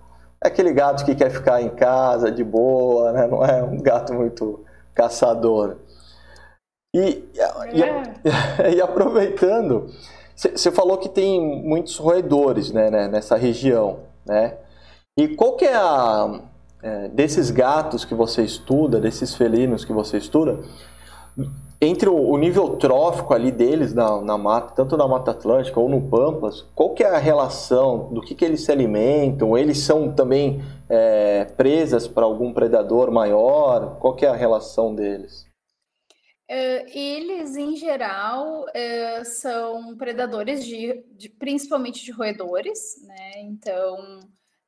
É 0.45 0.47
aquele 0.47 0.71
gato 0.71 1.03
que 1.03 1.15
quer 1.15 1.31
ficar 1.31 1.59
em 1.59 1.69
casa 1.69 2.31
de 2.31 2.43
boa, 2.43 3.11
né? 3.11 3.25
Não 3.25 3.43
é 3.43 3.63
um 3.63 3.81
gato 3.81 4.13
muito 4.13 4.63
caçador. 4.93 5.77
E, 6.95 7.27
é. 7.35 8.69
e, 8.69 8.75
e 8.77 8.81
aproveitando, 8.81 9.89
você 10.35 10.71
falou 10.71 10.99
que 10.99 11.09
tem 11.09 11.41
muitos 11.41 11.97
roedores 11.97 12.71
né, 12.71 12.91
né, 12.91 13.07
nessa 13.07 13.35
região, 13.35 14.01
né? 14.23 14.53
E 15.17 15.29
qual 15.29 15.55
que 15.55 15.65
é 15.65 15.75
a... 15.75 16.41
É, 16.83 17.07
desses 17.07 17.49
gatos 17.49 18.05
que 18.05 18.13
você 18.13 18.43
estuda, 18.43 18.99
desses 18.99 19.33
felinos 19.33 19.83
que 19.83 19.91
você 19.91 20.17
estuda, 20.17 20.59
entre 21.81 22.09
o, 22.09 22.15
o, 22.15 22.37
nível 22.37 22.77
trófico 22.77 23.33
ali 23.33 23.51
deles 23.51 23.93
na, 23.93 24.21
na, 24.21 24.37
mata, 24.37 24.73
tanto 24.73 24.95
na 24.95 25.07
Mata 25.07 25.31
Atlântica 25.31 25.79
ou 25.79 25.89
no 25.89 26.09
Pampas, 26.09 26.61
qual 26.73 26.93
que 26.93 27.03
é 27.03 27.07
a 27.07 27.17
relação 27.17 28.13
do 28.13 28.21
que, 28.21 28.33
que 28.33 28.45
eles 28.45 28.63
se 28.63 28.71
alimentam? 28.71 29.57
Eles 29.57 29.79
são 29.79 30.11
também 30.13 30.61
é, 30.89 31.45
presas 31.45 32.07
para 32.07 32.23
algum 32.23 32.53
predador 32.53 33.11
maior? 33.11 33.97
Qual 33.99 34.15
que 34.15 34.25
é 34.25 34.29
a 34.29 34.35
relação 34.35 34.95
deles? 34.95 35.45
Uh, 36.49 36.85
eles, 36.93 37.55
em 37.55 37.75
geral, 37.75 38.65
uh, 38.65 39.25
são 39.25 39.97
predadores 39.97 40.63
de, 40.63 41.03
de, 41.17 41.27
principalmente 41.27 42.05
de 42.05 42.11
roedores, 42.11 42.79
né? 43.03 43.41
Então, 43.41 44.19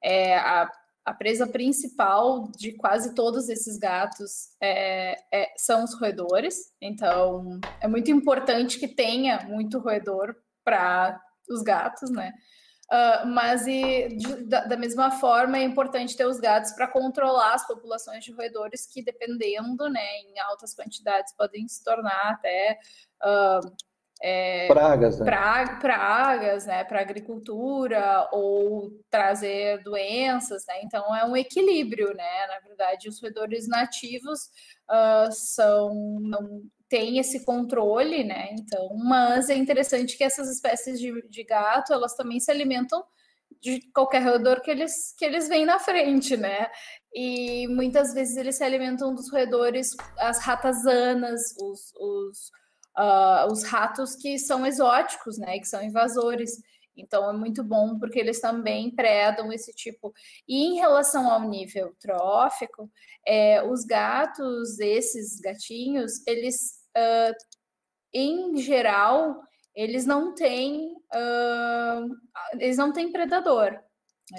é, 0.04 0.36
a 0.38 0.72
a 1.08 1.14
presa 1.14 1.48
principal 1.48 2.52
de 2.58 2.74
quase 2.74 3.16
todos 3.16 3.48
esses 3.48 3.78
gatos 3.78 4.50
é, 4.62 5.16
é, 5.34 5.54
são 5.56 5.86
os 5.86 5.98
roedores. 5.98 6.74
Então, 6.82 7.62
é 7.80 7.88
muito 7.88 8.12
importante 8.12 8.78
que 8.78 8.90
tenha 8.90 9.40
muito 9.48 9.80
roedor 9.80 10.36
para 10.66 11.18
os 11.50 11.62
gatos, 11.62 12.12
né? 12.12 12.34
Uh, 12.92 13.26
mas 13.28 13.66
e, 13.68 14.10
de, 14.18 14.44
da, 14.48 14.66
da, 14.66 14.76
mesma 14.76 15.12
forma 15.12 15.58
é 15.58 15.64
importante 15.64 16.16
ter 16.16 16.26
os 16.26 16.42
gatos 16.42 16.72
para 16.72 16.88
controlar 16.88 17.54
as 17.54 17.66
populações 17.66 18.26
de 18.26 18.34
roedores 18.34 18.86
que, 18.86 19.02
dependendo, 19.02 19.90
né, 19.90 20.20
em 20.20 20.40
altas 20.40 20.74
quantidades, 20.74 21.34
podem 21.38 21.68
se 21.70 21.82
tornar 21.84 22.32
até 22.32 22.80
uh, 23.24 23.76
é, 24.22 24.68
pragas, 24.68 25.20
né? 25.20 25.26
Pra, 25.26 25.78
pragas, 25.80 26.66
né, 26.66 26.84
para 26.84 27.02
agricultura 27.02 28.28
ou 28.32 28.92
trazer 29.10 29.82
doenças, 29.84 30.66
né? 30.68 30.82
Então 30.84 31.16
é 31.16 31.26
um 31.26 31.38
equilíbrio, 31.38 32.14
né? 32.16 32.48
Na 32.48 32.60
verdade, 32.68 33.08
os 33.08 33.22
roedores 33.22 33.68
nativos 33.68 34.50
uh, 34.90 35.32
são 35.32 36.20
não 36.22 36.64
tem 36.90 37.20
esse 37.20 37.46
controle, 37.46 38.24
né? 38.24 38.50
Então, 38.54 38.90
mas 38.98 39.50
é 39.50 39.56
interessante 39.56 40.18
que 40.18 40.24
essas 40.24 40.50
espécies 40.50 41.00
de, 41.00 41.28
de 41.30 41.44
gato 41.44 41.94
elas 41.94 42.16
também 42.16 42.40
se 42.40 42.50
alimentam 42.50 43.04
de 43.62 43.82
qualquer 43.94 44.24
roedor 44.24 44.62
que 44.62 44.72
eles 44.72 45.14
que 45.18 45.26
eles 45.26 45.48
vêm 45.48 45.66
na 45.66 45.80
frente, 45.80 46.36
né? 46.38 46.68
E 47.14 47.68
muitas 47.68 48.14
vezes 48.14 48.38
eles 48.38 48.58
se 48.58 48.64
alimentam 48.64 49.14
dos 49.14 49.30
roedores, 49.32 49.90
as 50.18 50.40
ratazanas, 50.40 51.42
os, 51.62 51.94
os 52.00 52.52
uh, 52.98 53.52
os 53.52 53.64
ratos 53.64 54.16
que 54.16 54.38
são 54.40 54.66
exóticos, 54.66 55.38
né, 55.38 55.60
que 55.60 55.68
são 55.68 55.82
invasores. 55.84 56.62
Então 56.96 57.30
é 57.30 57.34
muito 57.34 57.64
bom 57.64 58.00
porque 58.00 58.20
eles 58.20 58.42
também 58.42 58.90
predam 58.90 59.54
esse 59.54 59.72
tipo. 59.74 60.14
E 60.48 60.66
em 60.66 60.76
relação 60.78 61.32
ao 61.32 61.48
nível 61.48 61.96
trófico, 62.00 62.90
é, 63.26 63.64
os 63.64 63.86
gatos, 63.86 64.80
esses 64.80 65.40
gatinhos, 65.40 66.26
eles, 66.26 66.80
uh, 66.98 67.36
em 68.12 68.58
geral, 68.58 69.40
eles 69.76 70.08
não 70.08 70.34
têm, 70.34 70.94
uh, 71.14 72.16
eles 72.54 72.78
não 72.78 72.92
têm 72.92 73.12
predador. 73.12 73.80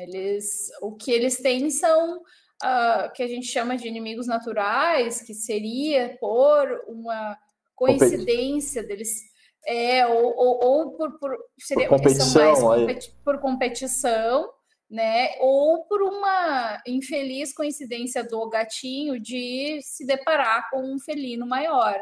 Eles, 0.00 0.68
o 0.82 0.96
que 0.96 1.12
eles 1.12 1.36
têm 1.36 1.70
são 1.70 2.18
uh, 2.18 3.12
que 3.14 3.22
a 3.22 3.28
gente 3.28 3.46
chama 3.46 3.76
de 3.76 3.86
inimigos 3.86 4.26
naturais, 4.26 5.22
que 5.22 5.32
seria 5.32 6.16
por 6.20 6.84
uma 6.88 7.38
coincidência 7.78 8.82
deles. 8.82 9.22
É, 9.66 10.06
ou, 10.06 10.34
ou, 10.36 10.64
ou 10.64 10.90
por, 10.92 11.18
por, 11.18 11.36
seria, 11.58 11.88
por 11.88 11.96
competição, 11.96 12.54
competi 12.54 13.14
por 13.24 13.38
competição, 13.38 14.50
né? 14.90 15.30
Ou 15.40 15.84
por 15.84 16.02
uma 16.02 16.82
infeliz 16.86 17.52
coincidência 17.52 18.24
do 18.24 18.48
gatinho 18.48 19.20
de 19.20 19.80
se 19.82 20.06
deparar 20.06 20.70
com 20.70 20.82
um 20.82 20.98
felino 20.98 21.46
maior. 21.46 21.98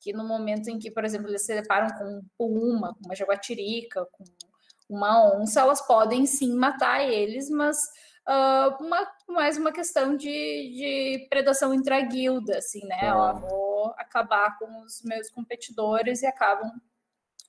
que 0.00 0.12
no 0.14 0.26
momento 0.26 0.68
em 0.68 0.78
que, 0.78 0.90
por 0.90 1.04
exemplo, 1.04 1.28
eles 1.28 1.44
se 1.44 1.54
deparam 1.54 1.88
com 1.98 2.22
uma, 2.38 2.94
com 2.94 3.04
uma 3.04 3.14
jaguatirica, 3.14 4.06
com 4.12 4.24
uma 4.88 5.36
onça, 5.36 5.60
elas 5.60 5.86
podem 5.86 6.24
sim 6.26 6.54
matar 6.54 7.06
eles, 7.06 7.50
mas 7.50 7.76
uh, 8.28 8.82
uma, 8.84 9.06
mais 9.28 9.56
uma 9.56 9.72
questão 9.72 10.16
de, 10.16 10.26
de 10.26 11.26
predação 11.28 11.72
intraguilda, 11.74 12.58
assim, 12.58 12.84
né? 12.86 13.00
Ah. 13.02 13.32
Eu 13.34 13.40
vou 13.40 13.94
acabar 13.96 14.58
com 14.58 14.82
os 14.82 15.02
meus 15.04 15.30
competidores 15.30 16.22
e 16.22 16.26
acabam, 16.26 16.70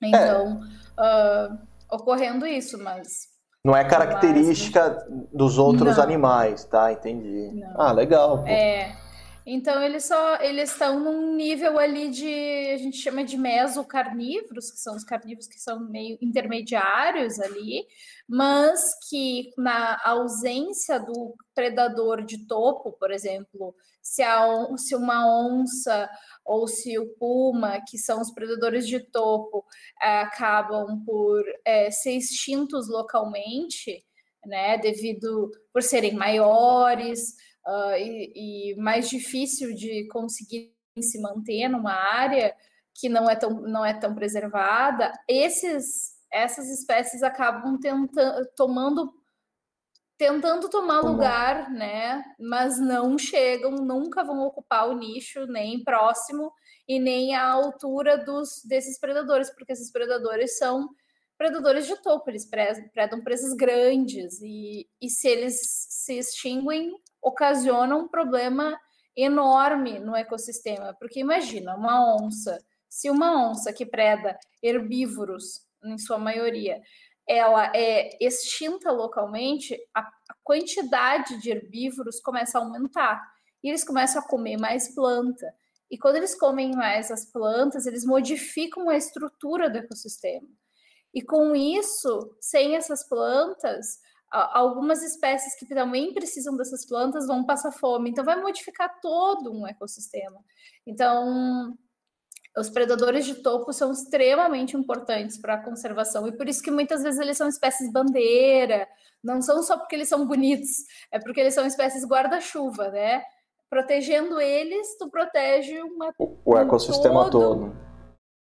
então, 0.02 0.60
é. 0.98 1.52
uh, 1.52 1.58
ocorrendo 1.90 2.46
isso, 2.46 2.82
mas... 2.82 3.30
Não 3.64 3.76
é 3.76 3.84
característica 3.84 5.06
mas... 5.08 5.28
dos 5.32 5.58
outros 5.58 5.96
Não. 5.96 6.02
animais, 6.02 6.64
tá? 6.64 6.92
Entendi. 6.92 7.52
Não. 7.54 7.80
Ah, 7.80 7.92
legal. 7.92 8.42
Pô. 8.42 8.48
É... 8.48 8.96
Então 9.44 9.82
eles 9.82 10.04
só 10.04 10.36
eles 10.40 10.70
estão 10.70 11.00
num 11.00 11.34
nível 11.34 11.78
ali 11.78 12.10
de 12.10 12.72
a 12.74 12.76
gente 12.76 12.96
chama 12.96 13.24
de 13.24 13.36
mesocarnívoros, 13.36 14.70
que 14.70 14.78
são 14.78 14.94
os 14.94 15.02
carnívoros 15.02 15.48
que 15.48 15.58
são 15.58 15.80
meio 15.90 16.16
intermediários 16.22 17.40
ali, 17.40 17.84
mas 18.28 18.94
que 19.08 19.50
na 19.58 20.00
ausência 20.04 21.00
do 21.00 21.34
predador 21.54 22.24
de 22.24 22.46
topo, 22.46 22.92
por 22.92 23.10
exemplo, 23.10 23.74
se, 24.00 24.22
a, 24.22 24.46
se 24.76 24.94
uma 24.94 25.26
onça 25.26 26.08
ou 26.44 26.68
se 26.68 26.96
o 26.98 27.08
puma, 27.18 27.80
que 27.88 27.98
são 27.98 28.20
os 28.20 28.32
predadores 28.32 28.86
de 28.86 29.00
topo, 29.00 29.64
é, 30.00 30.20
acabam 30.20 31.04
por 31.04 31.42
é, 31.64 31.90
ser 31.90 32.12
extintos 32.12 32.88
localmente, 32.88 34.04
né, 34.46 34.76
devido 34.78 35.50
por 35.72 35.82
serem 35.82 36.14
maiores, 36.14 37.34
uh, 37.66 37.96
e, 37.96 38.72
e, 38.72 38.76
mais 38.76 39.08
difícil 39.08 39.74
de 39.74 40.06
conseguir 40.08 40.74
se 41.00 41.20
manter 41.20 41.68
numa 41.68 41.92
área 41.92 42.54
que 42.94 43.08
não 43.08 43.28
é 43.28 43.36
tão, 43.36 43.50
não 43.62 43.84
é 43.84 43.94
tão 43.94 44.14
preservada, 44.14 45.12
esses, 45.26 46.12
essas 46.30 46.68
espécies 46.68 47.22
acabam 47.22 47.78
tentando, 47.78 48.46
tomando 48.54 49.22
tentando 50.18 50.68
tomar 50.68 51.00
lugar, 51.00 51.68
né? 51.70 52.22
Mas 52.38 52.78
não 52.78 53.18
chegam, 53.18 53.72
nunca 53.72 54.22
vão 54.22 54.46
ocupar 54.46 54.88
o 54.88 54.96
nicho 54.96 55.46
nem 55.46 55.82
próximo 55.82 56.52
e 56.86 57.00
nem 57.00 57.34
à 57.34 57.44
altura 57.44 58.16
dos 58.16 58.62
desses 58.64 59.00
predadores, 59.00 59.50
porque 59.50 59.72
esses 59.72 59.90
predadores 59.90 60.58
são 60.58 60.88
predadores 61.36 61.88
de 61.88 62.00
topo, 62.00 62.30
eles 62.30 62.48
predam 62.48 63.20
presas 63.20 63.52
grandes 63.54 64.40
e, 64.40 64.88
e 65.00 65.10
se 65.10 65.26
eles 65.26 65.58
se 65.60 66.16
extinguem, 66.16 66.92
ocasiona 67.22 67.96
um 67.96 68.08
problema 68.08 68.78
enorme 69.16 69.98
no 69.98 70.16
ecossistema. 70.16 70.94
Porque 70.98 71.20
imagina, 71.20 71.76
uma 71.76 72.16
onça, 72.16 72.58
se 72.88 73.08
uma 73.10 73.48
onça 73.48 73.72
que 73.72 73.86
preda 73.86 74.38
herbívoros, 74.62 75.60
em 75.84 75.98
sua 75.98 76.18
maioria, 76.18 76.80
ela 77.28 77.72
é 77.74 78.16
extinta 78.20 78.90
localmente, 78.90 79.76
a, 79.94 80.08
quantidade 80.44 81.40
de 81.40 81.50
herbívoros 81.50 82.20
começa 82.20 82.58
a 82.58 82.62
aumentar. 82.62 83.22
E 83.62 83.68
eles 83.68 83.84
começam 83.84 84.20
a 84.20 84.26
comer 84.26 84.56
mais 84.56 84.92
planta. 84.94 85.54
E 85.90 85.96
quando 85.96 86.16
eles 86.16 86.34
comem 86.34 86.72
mais 86.74 87.10
as 87.10 87.30
plantas, 87.30 87.86
eles 87.86 88.04
modificam 88.04 88.88
a 88.88 88.96
estrutura 88.96 89.70
do 89.70 89.78
ecossistema. 89.78 90.48
E 91.14 91.22
com 91.22 91.54
isso, 91.54 92.34
sem 92.40 92.74
essas 92.74 93.06
plantas, 93.06 93.98
algumas 94.32 95.02
espécies 95.02 95.54
que 95.54 95.66
também 95.66 96.14
precisam 96.14 96.56
dessas 96.56 96.86
plantas 96.86 97.26
vão 97.26 97.44
passar 97.44 97.70
fome, 97.70 98.10
então 98.10 98.24
vai 98.24 98.40
modificar 98.40 98.98
todo 99.00 99.52
um 99.52 99.66
ecossistema. 99.66 100.40
Então, 100.86 101.76
os 102.56 102.70
predadores 102.70 103.26
de 103.26 103.36
topo 103.36 103.72
são 103.72 103.92
extremamente 103.92 104.74
importantes 104.74 105.38
para 105.38 105.54
a 105.54 105.62
conservação 105.62 106.26
e 106.26 106.32
por 106.32 106.48
isso 106.48 106.62
que 106.62 106.70
muitas 106.70 107.02
vezes 107.02 107.20
eles 107.20 107.36
são 107.36 107.48
espécies 107.48 107.92
bandeira, 107.92 108.88
não 109.22 109.42
são 109.42 109.62
só 109.62 109.76
porque 109.76 109.94
eles 109.96 110.08
são 110.08 110.26
bonitos, 110.26 110.70
é 111.10 111.18
porque 111.18 111.40
eles 111.40 111.54
são 111.54 111.66
espécies 111.66 112.04
guarda-chuva, 112.04 112.88
né? 112.88 113.22
Protegendo 113.68 114.40
eles, 114.40 114.96
tu 114.98 115.10
protege 115.10 115.82
uma, 115.82 116.12
o 116.18 116.56
ecossistema 116.56 117.26
um 117.26 117.30
todo. 117.30 117.60
todo. 117.60 117.76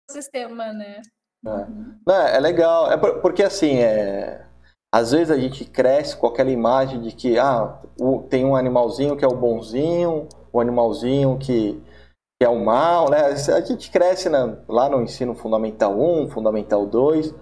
O 0.09 0.13
sistema, 0.13 0.73
né? 0.73 1.01
É. 2.07 2.37
é 2.37 2.39
legal, 2.39 2.91
é 2.91 2.97
porque 2.97 3.43
assim, 3.43 3.79
é 3.79 4.47
às 4.93 5.11
vezes 5.11 5.31
a 5.31 5.39
gente 5.39 5.63
cresce 5.63 6.17
com 6.17 6.27
aquela 6.27 6.51
imagem 6.51 6.99
de 7.01 7.13
que 7.13 7.39
ah, 7.39 7.79
o, 7.97 8.23
tem 8.29 8.43
um 8.43 8.55
animalzinho 8.55 9.15
que 9.15 9.23
é 9.23 9.27
o 9.27 9.35
bonzinho, 9.35 10.27
o 10.51 10.59
animalzinho 10.59 11.37
que, 11.37 11.81
que 12.37 12.45
é 12.45 12.49
o 12.49 12.59
mal, 12.63 13.09
né? 13.09 13.27
A 13.27 13.61
gente 13.61 13.89
cresce 13.89 14.27
na, 14.27 14.57
lá 14.67 14.89
no 14.89 15.01
ensino 15.01 15.33
fundamental 15.33 15.97
1, 15.97 16.29
fundamental 16.29 16.85
2. 16.85 17.33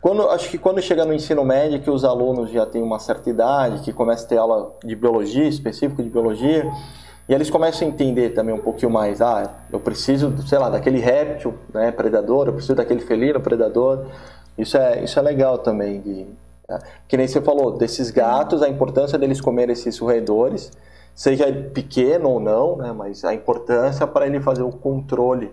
Quando, 0.00 0.28
acho 0.30 0.50
que 0.50 0.58
quando 0.58 0.82
chega 0.82 1.04
no 1.04 1.14
ensino 1.14 1.44
médio, 1.44 1.80
que 1.80 1.90
os 1.90 2.04
alunos 2.04 2.50
já 2.50 2.66
têm 2.66 2.82
uma 2.82 2.98
certa 2.98 3.30
idade, 3.30 3.82
que 3.82 3.92
começa 3.92 4.24
a 4.24 4.28
ter 4.28 4.38
aula 4.38 4.74
de 4.82 4.96
biologia, 4.96 5.46
específico 5.46 6.02
de 6.02 6.08
biologia, 6.08 6.68
e 7.28 7.34
eles 7.34 7.50
começam 7.50 7.86
a 7.86 7.90
entender 7.90 8.30
também 8.30 8.54
um 8.54 8.60
pouquinho 8.60 8.90
mais, 8.90 9.20
ah, 9.20 9.48
eu 9.70 9.78
preciso, 9.78 10.36
sei 10.48 10.58
lá, 10.58 10.68
daquele 10.70 10.98
réptil, 10.98 11.54
né, 11.72 11.92
predador, 11.92 12.48
eu 12.48 12.54
preciso 12.54 12.74
daquele 12.74 13.00
felino 13.00 13.40
predador. 13.40 14.06
Isso 14.58 14.76
é, 14.76 15.04
isso 15.04 15.18
é 15.18 15.22
legal 15.22 15.58
também 15.58 16.00
de? 16.00 16.26
Que 17.08 17.16
nem 17.16 17.26
você 17.26 17.40
falou, 17.40 17.76
desses 17.76 18.10
gatos, 18.10 18.62
a 18.62 18.68
importância 18.68 19.18
deles 19.18 19.40
comerem 19.40 19.72
esses 19.72 19.98
roedores, 19.98 20.70
seja 21.14 21.52
pequeno 21.74 22.30
ou 22.30 22.40
não, 22.40 22.76
né, 22.76 22.92
mas 22.92 23.24
a 23.24 23.34
importância 23.34 24.06
para 24.06 24.26
ele 24.26 24.40
fazer 24.40 24.62
o 24.62 24.70
controle 24.70 25.52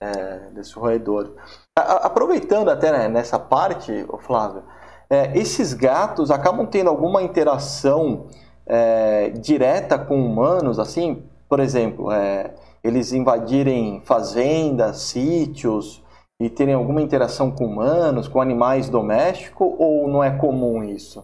é, 0.00 0.50
desse 0.52 0.74
roedor. 0.74 1.32
Aproveitando 1.76 2.70
até 2.70 2.92
né, 2.92 3.08
nessa 3.08 3.38
parte, 3.38 4.06
Flávio, 4.20 4.62
é, 5.08 5.36
esses 5.36 5.74
gatos 5.74 6.30
acabam 6.30 6.66
tendo 6.66 6.88
alguma 6.88 7.22
interação 7.22 8.26
é, 8.66 9.30
direta 9.30 9.98
com 9.98 10.24
humanos, 10.24 10.78
assim, 10.78 11.22
por 11.48 11.60
exemplo, 11.60 12.10
é, 12.10 12.54
eles 12.82 13.12
invadirem 13.12 14.00
fazendas, 14.04 15.02
sítios, 15.02 16.01
e 16.44 16.50
terem 16.50 16.74
alguma 16.74 17.00
interação 17.00 17.50
com 17.50 17.64
humanos, 17.64 18.26
com 18.26 18.40
animais 18.40 18.88
domésticos, 18.88 19.74
ou 19.78 20.08
não 20.08 20.24
é 20.24 20.36
comum 20.36 20.82
isso? 20.82 21.20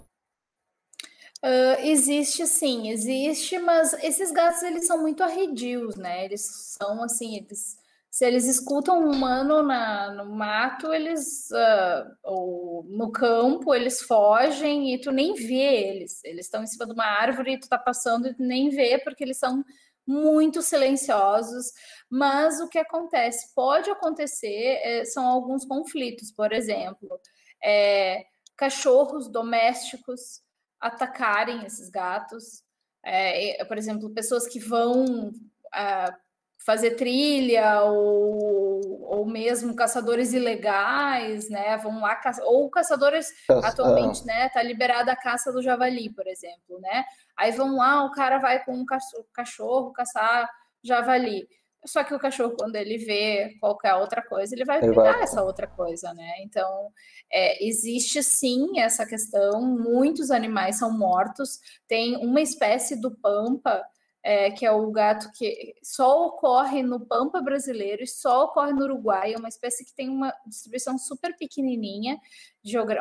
Uh, 1.42 1.78
existe 1.82 2.46
sim, 2.46 2.88
existe, 2.90 3.58
mas 3.58 3.92
esses 4.02 4.32
gatos 4.32 4.62
eles 4.62 4.86
são 4.86 5.00
muito 5.00 5.22
arredios, 5.22 5.96
né? 5.96 6.24
Eles 6.24 6.76
são 6.80 7.02
assim, 7.02 7.36
eles, 7.36 7.76
se 8.10 8.24
eles 8.24 8.44
escutam 8.44 9.00
um 9.00 9.10
humano 9.10 9.62
na, 9.62 10.12
no 10.12 10.24
mato, 10.34 10.92
eles 10.92 11.48
uh, 11.50 12.10
ou 12.24 12.84
no 12.88 13.10
campo, 13.12 13.72
eles 13.72 14.02
fogem 14.02 14.94
e 14.94 15.00
tu 15.00 15.12
nem 15.12 15.34
vê 15.34 15.88
eles. 15.88 16.22
Eles 16.24 16.46
estão 16.46 16.62
em 16.62 16.66
cima 16.66 16.86
de 16.86 16.92
uma 16.92 17.06
árvore 17.06 17.54
e 17.54 17.60
tu 17.60 17.68
tá 17.68 17.78
passando 17.78 18.28
e 18.28 18.34
tu 18.34 18.42
nem 18.42 18.68
vê 18.68 18.98
porque 18.98 19.22
eles 19.22 19.38
são 19.38 19.64
muito 20.08 20.62
silenciosos, 20.62 21.70
mas 22.08 22.60
o 22.60 22.68
que 22.68 22.78
acontece? 22.78 23.54
Pode 23.54 23.90
acontecer, 23.90 24.80
é, 24.82 25.04
são 25.04 25.26
alguns 25.26 25.66
conflitos, 25.66 26.32
por 26.32 26.50
exemplo, 26.50 27.20
é, 27.62 28.24
cachorros 28.56 29.28
domésticos 29.28 30.40
atacarem 30.80 31.66
esses 31.66 31.90
gatos, 31.90 32.62
é, 33.04 33.62
por 33.66 33.76
exemplo, 33.76 34.08
pessoas 34.10 34.46
que 34.46 34.58
vão 34.58 35.30
ah, 35.74 36.16
fazer 36.64 36.96
trilha 36.96 37.82
ou, 37.82 39.02
ou 39.02 39.26
mesmo 39.26 39.74
caçadores 39.74 40.32
ilegais, 40.32 41.48
né? 41.48 41.76
Vão 41.78 42.00
lá 42.00 42.20
ou 42.44 42.68
caçadores 42.68 43.28
atualmente, 43.48 44.24
né? 44.26 44.48
Tá 44.50 44.62
liberada 44.62 45.12
a 45.12 45.16
caça 45.16 45.52
do 45.52 45.62
javali, 45.62 46.10
por 46.10 46.26
exemplo, 46.26 46.80
né? 46.80 47.04
Aí 47.38 47.52
vão 47.52 47.76
lá, 47.76 48.04
o 48.04 48.10
cara 48.10 48.38
vai 48.38 48.64
com 48.64 48.72
um 48.74 48.84
cachorro 49.32 49.92
caçar 49.92 50.50
javali. 50.82 51.48
Só 51.86 52.02
que 52.02 52.12
o 52.12 52.18
cachorro, 52.18 52.56
quando 52.58 52.74
ele 52.74 52.98
vê 52.98 53.56
qualquer 53.60 53.94
outra 53.94 54.20
coisa, 54.20 54.54
ele 54.54 54.64
vai 54.64 54.80
pegar 54.80 55.22
essa 55.22 55.42
outra 55.42 55.66
coisa, 55.66 56.12
né? 56.12 56.42
Então, 56.42 56.90
é, 57.32 57.64
existe 57.64 58.22
sim 58.22 58.80
essa 58.80 59.06
questão. 59.06 59.62
Muitos 59.62 60.30
animais 60.30 60.78
são 60.78 60.90
mortos. 60.90 61.60
Tem 61.86 62.16
uma 62.16 62.40
espécie 62.40 63.00
do 63.00 63.12
pampa 63.12 63.82
é, 64.22 64.50
que 64.50 64.66
é 64.66 64.70
o 64.70 64.90
gato 64.90 65.30
que 65.32 65.74
só 65.82 66.26
ocorre 66.26 66.82
no 66.82 67.00
Pampa 67.00 67.40
brasileiro 67.40 68.02
e 68.02 68.06
só 68.06 68.44
ocorre 68.44 68.72
no 68.72 68.82
Uruguai. 68.82 69.32
É 69.32 69.38
uma 69.38 69.48
espécie 69.48 69.84
que 69.84 69.94
tem 69.94 70.08
uma 70.08 70.34
distribuição 70.46 70.98
super 70.98 71.36
pequenininha, 71.36 72.18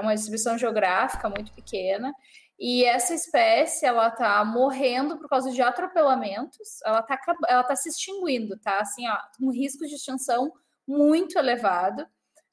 uma 0.02 0.14
distribuição 0.14 0.58
geográfica 0.58 1.28
muito 1.30 1.52
pequena. 1.54 2.14
E 2.60 2.84
essa 2.84 3.14
espécie, 3.14 3.86
ela 3.86 4.10
tá 4.10 4.43
morrendo 4.43 5.18
por 5.18 5.30
causa 5.30 5.51
de 5.51 5.62
atropelamentos, 5.62 6.82
ela 6.84 7.03
tá, 7.03 7.20
ela 7.47 7.64
tá 7.64 7.76
se 7.76 7.89
extinguindo, 7.89 8.58
tá? 8.60 8.80
Assim, 8.80 9.08
ó, 9.08 9.18
um 9.39 9.51
risco 9.51 9.86
de 9.86 9.93
extinção 9.93 10.51
muito 10.88 11.38
elevado, 11.38 12.01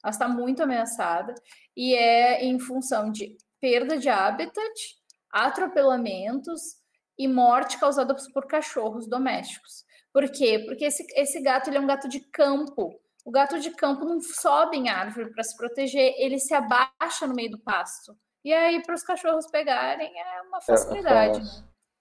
ela 0.03 0.11
está 0.11 0.27
muito 0.27 0.61
ameaçada, 0.61 1.33
e 1.75 1.95
é 1.95 2.45
em 2.45 2.59
função 2.59 3.11
de 3.11 3.35
perda 3.59 3.97
de 3.97 4.07
habitat, 4.07 4.95
atropelamentos, 5.31 6.85
e 7.17 7.27
morte 7.27 7.79
causada 7.79 8.15
por 8.33 8.45
cachorros 8.45 9.07
domésticos. 9.07 9.85
Por 10.13 10.29
quê? 10.31 10.63
Porque 10.65 10.85
esse, 10.85 11.05
esse 11.15 11.41
gato 11.41 11.69
ele 11.69 11.77
é 11.77 11.81
um 11.81 11.87
gato 11.87 12.07
de 12.07 12.19
campo. 12.19 12.99
O 13.23 13.31
gato 13.31 13.59
de 13.59 13.71
campo 13.71 14.05
não 14.05 14.21
sobe 14.21 14.77
em 14.77 14.89
árvore 14.89 15.31
para 15.31 15.43
se 15.43 15.55
proteger, 15.57 16.13
ele 16.17 16.39
se 16.39 16.53
abaixa 16.53 17.25
no 17.27 17.33
meio 17.33 17.51
do 17.51 17.59
pasto. 17.59 18.17
E 18.45 18.53
aí, 18.53 18.79
para 18.83 18.93
os 18.93 19.01
cachorros 19.01 19.47
pegarem, 19.47 20.11
é 20.15 20.41
uma 20.43 20.59
é, 20.59 20.61
facilidade. 20.61 21.41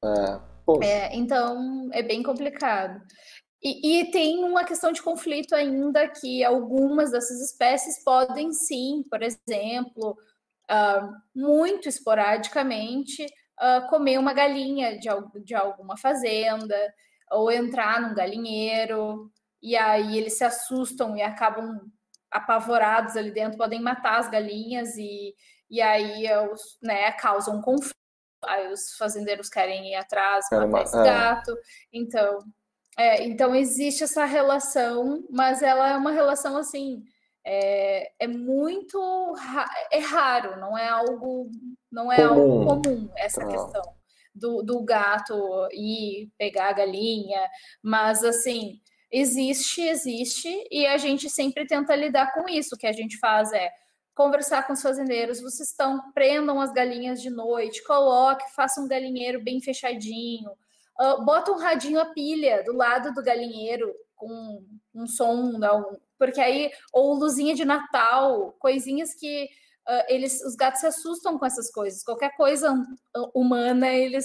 É, 0.04 0.84
é, 0.84 0.86
é, 0.86 1.16
então, 1.16 1.88
é 1.90 2.02
bem 2.02 2.22
complicado. 2.22 3.00
E, 3.62 4.00
e, 4.00 4.10
tem 4.10 4.44
uma 4.44 4.62
questão 4.62 4.92
de 4.92 5.00
conflito 5.00 5.54
ainda 5.54 6.06
que 6.06 6.44
algumas 6.44 7.12
dessas 7.12 7.40
espécies 7.40 8.04
podem 8.04 8.52
sim, 8.52 9.02
por 9.08 9.22
exemplo, 9.22 10.18
uh, 10.70 11.16
muito 11.34 11.88
esporadicamente, 11.88 13.24
uh, 13.24 13.88
comer 13.88 14.18
uma 14.18 14.34
galinha 14.34 14.98
de, 14.98 15.08
de 15.42 15.54
alguma 15.54 15.96
fazenda 15.96 16.76
ou 17.30 17.50
entrar 17.50 18.02
num 18.02 18.14
galinheiro 18.14 19.32
e 19.62 19.74
aí 19.76 20.18
eles 20.18 20.36
se 20.36 20.44
assustam 20.44 21.16
e 21.16 21.22
acabam 21.22 21.80
apavorados 22.30 23.16
ali 23.16 23.30
dentro, 23.30 23.56
podem 23.56 23.80
matar 23.80 24.18
as 24.18 24.28
galinhas 24.28 24.94
e, 24.98 25.34
e 25.70 25.80
aí 25.80 26.26
os, 26.50 26.78
né, 26.82 27.12
causam 27.12 27.60
conflito. 27.60 27.94
Aí 28.44 28.70
os 28.70 28.94
fazendeiros 28.98 29.48
querem 29.48 29.92
ir 29.92 29.94
atrás, 29.94 30.46
matar 30.50 30.82
esse 30.82 30.98
é. 30.98 31.04
gato. 31.04 31.56
Então, 31.92 32.38
é, 32.98 33.24
então 33.24 33.54
existe 33.54 34.04
essa 34.04 34.24
relação, 34.24 35.24
mas 35.30 35.62
ela 35.62 35.90
é 35.90 35.96
uma 35.96 36.12
relação 36.12 36.56
assim 36.56 37.02
é, 37.46 38.10
é 38.18 38.26
muito 38.26 38.98
ra 39.34 39.66
é 39.92 39.98
raro, 39.98 40.58
não 40.58 40.76
é 40.76 40.88
algo 40.88 41.50
não 41.92 42.10
é 42.10 42.16
comum. 42.16 42.68
algo 42.70 42.82
comum 42.82 43.10
essa 43.16 43.44
questão 43.46 43.82
do, 44.34 44.62
do 44.62 44.82
gato 44.82 45.34
ir 45.72 46.30
pegar 46.38 46.70
a 46.70 46.72
galinha, 46.72 47.48
mas 47.82 48.24
assim 48.24 48.80
existe, 49.12 49.82
existe 49.82 50.66
e 50.70 50.86
a 50.86 50.96
gente 50.96 51.30
sempre 51.30 51.66
tenta 51.66 51.94
lidar 51.94 52.32
com 52.32 52.48
isso. 52.48 52.74
O 52.74 52.78
que 52.78 52.86
a 52.86 52.92
gente 52.92 53.16
faz 53.18 53.52
é 53.52 53.70
conversar 54.14 54.66
com 54.66 54.72
os 54.72 54.82
fazendeiros, 54.82 55.40
vocês 55.40 55.70
estão 55.70 56.12
prendam 56.12 56.60
as 56.60 56.72
galinhas 56.72 57.20
de 57.20 57.30
noite, 57.30 57.84
coloque, 57.84 58.54
faça 58.54 58.80
um 58.80 58.88
galinheiro 58.88 59.42
bem 59.42 59.60
fechadinho, 59.60 60.50
uh, 61.00 61.24
bota 61.24 61.50
um 61.50 61.58
radinho 61.58 62.00
a 62.00 62.06
pilha 62.06 62.62
do 62.62 62.72
lado 62.72 63.12
do 63.12 63.22
galinheiro 63.22 63.92
com 64.14 64.64
um 64.94 65.06
som, 65.06 65.58
não, 65.58 65.98
porque 66.18 66.40
aí, 66.40 66.70
ou 66.92 67.14
luzinha 67.14 67.54
de 67.54 67.64
Natal, 67.64 68.52
coisinhas 68.58 69.14
que 69.14 69.44
uh, 69.88 70.04
eles, 70.08 70.42
os 70.44 70.54
gatos 70.54 70.80
se 70.80 70.86
assustam 70.86 71.38
com 71.38 71.44
essas 71.44 71.70
coisas. 71.70 72.02
Qualquer 72.02 72.36
coisa 72.36 72.74
humana, 73.34 73.92
eles 73.92 74.24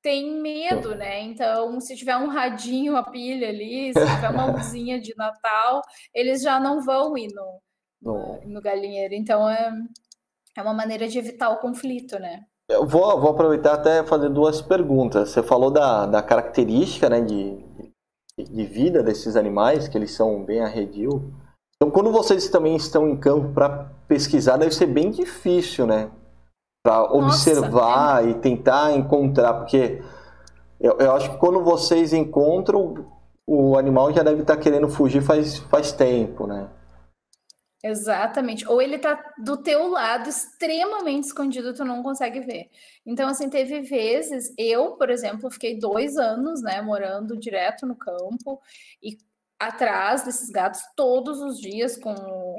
têm 0.00 0.40
medo, 0.40 0.94
né? 0.94 1.20
Então, 1.20 1.80
se 1.80 1.96
tiver 1.96 2.16
um 2.16 2.28
radinho, 2.28 2.96
a 2.96 3.02
pilha 3.02 3.48
ali, 3.48 3.92
se 3.92 4.14
tiver 4.14 4.30
uma 4.30 4.46
luzinha 4.52 5.00
de 5.00 5.14
Natal, 5.16 5.82
eles 6.14 6.42
já 6.42 6.60
não 6.60 6.80
vão 6.80 7.18
ir 7.18 7.28
no, 7.34 7.60
no, 8.06 8.40
no 8.44 8.62
galinheiro. 8.62 9.14
Então, 9.14 9.48
é, 9.48 9.72
é 10.56 10.62
uma 10.62 10.72
maneira 10.72 11.08
de 11.08 11.18
evitar 11.18 11.50
o 11.50 11.58
conflito, 11.58 12.18
né? 12.18 12.44
Eu 12.68 12.86
vou, 12.86 13.20
vou 13.20 13.30
aproveitar 13.30 13.74
até 13.74 14.02
fazer 14.04 14.28
duas 14.28 14.62
perguntas. 14.62 15.30
Você 15.30 15.42
falou 15.42 15.70
da, 15.70 16.06
da 16.06 16.22
característica 16.22 17.08
né, 17.08 17.20
de, 17.20 17.64
de 18.38 18.64
vida 18.64 19.02
desses 19.02 19.36
animais, 19.36 19.88
que 19.88 19.98
eles 19.98 20.12
são 20.12 20.44
bem 20.44 20.60
arredio. 20.60 21.32
Então, 21.76 21.90
quando 21.90 22.10
vocês 22.10 22.48
também 22.48 22.74
estão 22.74 23.08
em 23.08 23.16
campo 23.16 23.52
para 23.52 23.90
pesquisar, 24.08 24.56
deve 24.56 24.74
ser 24.74 24.86
bem 24.86 25.10
difícil, 25.10 25.86
né? 25.86 26.10
Para 26.84 27.04
observar 27.12 28.24
é... 28.24 28.30
e 28.30 28.34
tentar 28.34 28.92
encontrar, 28.92 29.54
porque 29.54 30.02
eu, 30.80 30.96
eu, 30.98 31.12
acho 31.12 31.30
que 31.30 31.38
quando 31.38 31.62
vocês 31.62 32.12
encontram, 32.12 33.06
o 33.46 33.76
animal 33.76 34.12
já 34.12 34.22
deve 34.22 34.42
estar 34.42 34.56
tá 34.56 34.62
querendo 34.62 34.88
fugir 34.88 35.22
faz, 35.22 35.58
faz 35.58 35.92
tempo, 35.92 36.46
né? 36.46 36.68
Exatamente. 37.86 38.66
Ou 38.66 38.82
ele 38.82 38.98
tá 38.98 39.22
do 39.38 39.56
teu 39.56 39.88
lado, 39.88 40.28
extremamente 40.28 41.24
escondido, 41.24 41.72
tu 41.72 41.84
não 41.84 42.02
consegue 42.02 42.40
ver. 42.40 42.68
Então, 43.04 43.28
assim, 43.28 43.48
teve 43.48 43.80
vezes, 43.82 44.52
eu, 44.58 44.96
por 44.96 45.08
exemplo, 45.08 45.50
fiquei 45.50 45.78
dois 45.78 46.16
anos, 46.16 46.60
né, 46.62 46.82
morando 46.82 47.36
direto 47.36 47.86
no 47.86 47.94
campo 47.94 48.60
e 49.00 49.16
atrás 49.58 50.24
desses 50.24 50.50
gatos 50.50 50.80
todos 50.96 51.40
os 51.40 51.60
dias 51.60 51.96
com, 51.96 52.14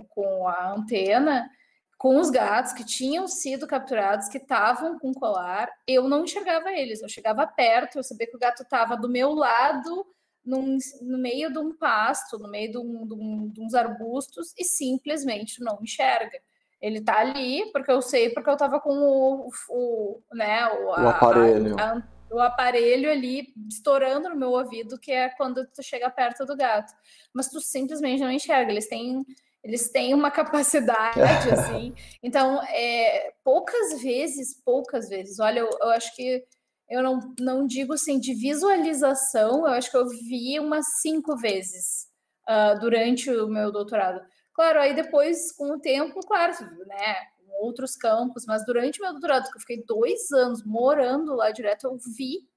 com 0.09 0.47
a 0.47 0.73
antena, 0.73 1.49
com 1.97 2.17
os 2.19 2.29
gatos 2.29 2.71
que 2.71 2.85
tinham 2.85 3.27
sido 3.27 3.67
capturados, 3.67 4.29
que 4.29 4.37
estavam 4.37 4.97
com 4.97 5.11
colar, 5.13 5.69
eu 5.85 6.07
não 6.07 6.23
enxergava 6.23 6.71
eles. 6.71 7.01
Eu 7.01 7.09
chegava 7.09 7.45
perto, 7.45 7.97
eu 7.97 8.03
sabia 8.03 8.27
que 8.27 8.35
o 8.35 8.39
gato 8.39 8.63
estava 8.63 8.95
do 8.95 9.09
meu 9.09 9.33
lado 9.33 10.05
num, 10.47 10.77
no 11.01 11.17
meio 11.17 11.51
de 11.51 11.59
um 11.59 11.75
pasto, 11.75 12.39
no 12.39 12.49
meio 12.49 12.71
de, 12.71 12.77
um, 12.77 13.05
de, 13.05 13.13
um, 13.13 13.49
de 13.49 13.61
uns 13.61 13.73
arbustos 13.73 14.53
e 14.57 14.63
simplesmente 14.63 15.61
não 15.61 15.77
enxerga. 15.81 16.39
Ele 16.81 17.01
tá 17.01 17.19
ali 17.19 17.69
porque 17.71 17.91
eu 17.91 18.01
sei, 18.01 18.29
porque 18.29 18.49
eu 18.49 18.55
tava 18.55 18.79
com 18.79 18.93
o, 18.93 19.49
o 19.69 20.21
né, 20.31 20.65
o, 20.67 20.85
o 20.85 21.07
aparelho. 21.07 21.75
A, 21.77 21.97
a, 21.97 22.03
o 22.29 22.39
aparelho 22.39 23.11
ali 23.11 23.53
estourando 23.69 24.29
no 24.29 24.35
meu 24.35 24.51
ouvido, 24.51 24.99
que 24.99 25.11
é 25.11 25.29
quando 25.29 25.65
tu 25.67 25.83
chega 25.83 26.09
perto 26.09 26.45
do 26.45 26.55
gato. 26.55 26.93
Mas 27.33 27.49
tu 27.49 27.59
simplesmente 27.59 28.21
não 28.21 28.31
enxerga. 28.31 28.71
Eles 28.71 28.87
têm, 28.87 29.25
eles 29.63 29.89
têm 29.89 30.13
uma 30.13 30.29
capacidade, 30.29 31.19
assim. 31.51 31.93
Então, 32.21 32.61
é, 32.63 33.33
poucas 33.43 34.01
vezes, 34.01 34.61
poucas 34.63 35.09
vezes. 35.09 35.39
Olha, 35.39 35.59
eu, 35.59 35.69
eu 35.81 35.89
acho 35.89 36.15
que 36.15 36.45
eu 36.89 37.03
não, 37.03 37.33
não 37.39 37.67
digo 37.67 37.93
assim 37.93 38.19
de 38.19 38.33
visualização, 38.33 39.67
eu 39.67 39.73
acho 39.73 39.91
que 39.91 39.97
eu 39.97 40.07
vi 40.07 40.59
umas 40.59 40.85
cinco 41.01 41.35
vezes 41.35 42.07
uh, 42.47 42.79
durante 42.79 43.29
o 43.29 43.47
meu 43.47 43.71
doutorado. 43.71 44.21
Claro, 44.53 44.79
aí 44.79 44.95
depois, 44.95 45.51
com 45.51 45.73
o 45.73 45.79
tempo, 45.79 46.19
claro, 46.21 46.53
né, 46.87 47.15
outros 47.59 47.95
campos, 47.95 48.45
mas 48.47 48.65
durante 48.65 48.99
o 48.99 49.03
meu 49.03 49.11
doutorado, 49.11 49.49
que 49.51 49.57
eu 49.57 49.61
fiquei 49.61 49.83
dois 49.85 50.31
anos 50.31 50.63
morando 50.65 51.35
lá 51.35 51.51
direto, 51.51 51.85
eu 51.85 51.97
vi 52.15 52.47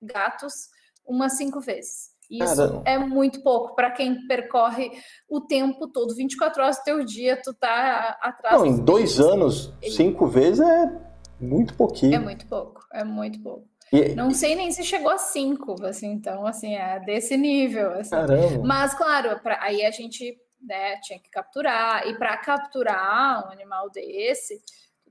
gatos 0.00 0.68
umas 1.04 1.36
cinco 1.36 1.60
vezes. 1.60 2.10
Isso 2.30 2.56
Caramba. 2.56 2.82
é 2.86 2.96
muito 2.96 3.42
pouco 3.42 3.74
para 3.74 3.90
quem 3.90 4.26
percorre 4.28 4.92
o 5.28 5.40
tempo 5.40 5.88
todo, 5.88 6.14
24 6.14 6.62
horas 6.62 6.78
do 6.78 6.84
teu 6.84 7.04
dia, 7.04 7.40
tu 7.42 7.52
tá 7.52 8.16
atrás. 8.22 8.56
Não, 8.56 8.64
em 8.64 8.78
dois 8.78 9.18
anos, 9.18 9.72
cinco 9.82 10.28
vezes 10.28 10.60
é 10.60 11.10
muito 11.40 11.74
pouquinho. 11.74 12.14
É 12.14 12.18
muito 12.20 12.46
pouco, 12.46 12.86
é 12.92 13.02
muito 13.02 13.42
pouco. 13.42 13.69
E... 13.92 14.14
Não 14.14 14.30
sei 14.30 14.54
nem 14.54 14.70
se 14.70 14.84
chegou 14.84 15.10
a 15.10 15.18
cinco, 15.18 15.84
assim, 15.84 16.12
então, 16.12 16.46
assim, 16.46 16.74
é 16.74 17.00
desse 17.00 17.36
nível. 17.36 17.92
Assim. 17.94 18.10
Caramba. 18.10 18.64
Mas, 18.64 18.94
claro, 18.94 19.40
pra, 19.40 19.62
aí 19.62 19.84
a 19.84 19.90
gente 19.90 20.38
né, 20.62 20.96
tinha 21.00 21.18
que 21.18 21.30
capturar, 21.30 22.06
e 22.06 22.16
para 22.16 22.36
capturar 22.36 23.46
um 23.46 23.52
animal 23.52 23.90
desse, 23.90 24.60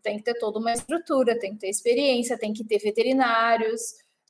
tem 0.02 0.18
que 0.18 0.24
ter 0.24 0.36
toda 0.36 0.60
uma 0.60 0.72
estrutura, 0.72 1.38
tem 1.38 1.54
que 1.54 1.60
ter 1.60 1.70
experiência, 1.70 2.38
tem 2.38 2.54
que 2.54 2.64
ter 2.64 2.80
veterinários. 2.80 3.82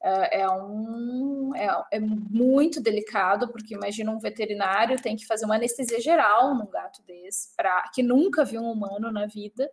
É, 0.02 0.42
é 0.42 0.50
um, 0.50 1.52
é, 1.56 1.98
é, 1.98 2.00
muito 2.00 2.82
delicado, 2.82 3.50
porque 3.50 3.76
imagina 3.76 4.12
um 4.12 4.20
veterinário 4.20 5.02
tem 5.02 5.16
que 5.16 5.28
fazer 5.28 5.46
uma 5.46 5.56
anestesia 5.56 6.00
geral 6.00 6.56
num 6.56 6.70
gato 6.70 7.04
desse, 7.06 7.54
pra, 7.56 7.84
que 7.94 8.02
nunca 8.02 8.46
viu 8.46 8.62
um 8.62 8.72
humano 8.72 9.12
na 9.12 9.28
vida, 9.28 9.70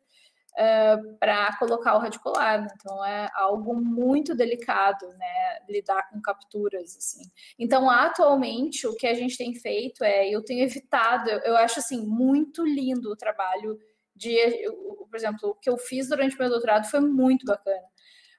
uh, 0.57 1.17
para 1.19 1.57
colocar 1.59 1.95
o 1.95 1.99
radicular. 1.99 2.63
Né? 2.63 2.69
Então 2.75 3.05
é 3.05 3.29
algo 3.35 3.75
muito 3.75 4.35
delicado, 4.35 5.07
né? 5.09 5.59
Lidar 5.69 6.09
com 6.11 6.21
capturas 6.21 6.97
assim. 6.97 7.31
Então 7.59 7.89
atualmente 7.91 8.87
o 8.87 8.97
que 8.97 9.07
a 9.07 9.15
gente 9.15 9.37
tem 9.37 9.55
feito 9.55 10.03
é, 10.03 10.29
eu 10.29 10.43
tenho 10.43 10.65
evitado, 10.65 11.31
eu, 11.31 11.39
eu 11.41 11.57
acho 11.57 11.79
assim 11.79 12.07
muito 12.07 12.65
lindo 12.65 13.11
o 13.11 13.17
trabalho 13.17 13.79
de, 14.15 14.33
eu, 14.33 15.07
por 15.11 15.17
exemplo, 15.17 15.51
o 15.51 15.55
que 15.55 15.69
eu 15.69 15.77
fiz 15.77 16.09
durante 16.09 16.35
o 16.35 16.39
meu 16.39 16.49
doutorado 16.49 16.89
foi 16.89 17.01
muito 17.01 17.45
bacana. 17.45 17.85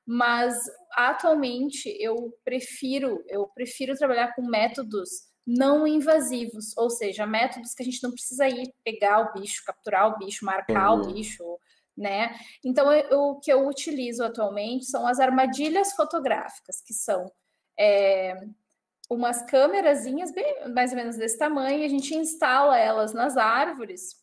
Mas 0.05 0.57
atualmente 0.93 1.95
eu 1.99 2.33
prefiro, 2.43 3.23
eu 3.27 3.45
prefiro 3.47 3.95
trabalhar 3.95 4.33
com 4.33 4.41
métodos 4.41 5.27
não 5.45 5.87
invasivos, 5.87 6.75
ou 6.75 6.89
seja, 6.89 7.25
métodos 7.25 7.73
que 7.73 7.81
a 7.81 7.85
gente 7.85 8.03
não 8.03 8.11
precisa 8.11 8.49
ir 8.49 8.73
pegar 8.83 9.21
o 9.21 9.33
bicho, 9.39 9.63
capturar 9.65 10.07
o 10.09 10.17
bicho, 10.17 10.43
marcar 10.43 10.91
uhum. 10.91 11.01
o 11.01 11.13
bicho, 11.13 11.43
né? 11.97 12.37
Então, 12.63 12.91
eu, 12.91 13.19
o 13.19 13.39
que 13.39 13.51
eu 13.51 13.67
utilizo 13.67 14.23
atualmente 14.23 14.85
são 14.85 15.07
as 15.07 15.19
armadilhas 15.19 15.93
fotográficas, 15.93 16.81
que 16.81 16.93
são 16.93 17.31
é, 17.79 18.35
umas 19.09 19.41
câmerazinhas 19.43 20.31
bem, 20.31 20.69
mais 20.69 20.91
ou 20.91 20.97
menos 20.97 21.17
desse 21.17 21.37
tamanho, 21.37 21.83
a 21.83 21.87
gente 21.87 22.15
instala 22.15 22.77
elas 22.77 23.13
nas 23.13 23.37
árvores 23.37 24.15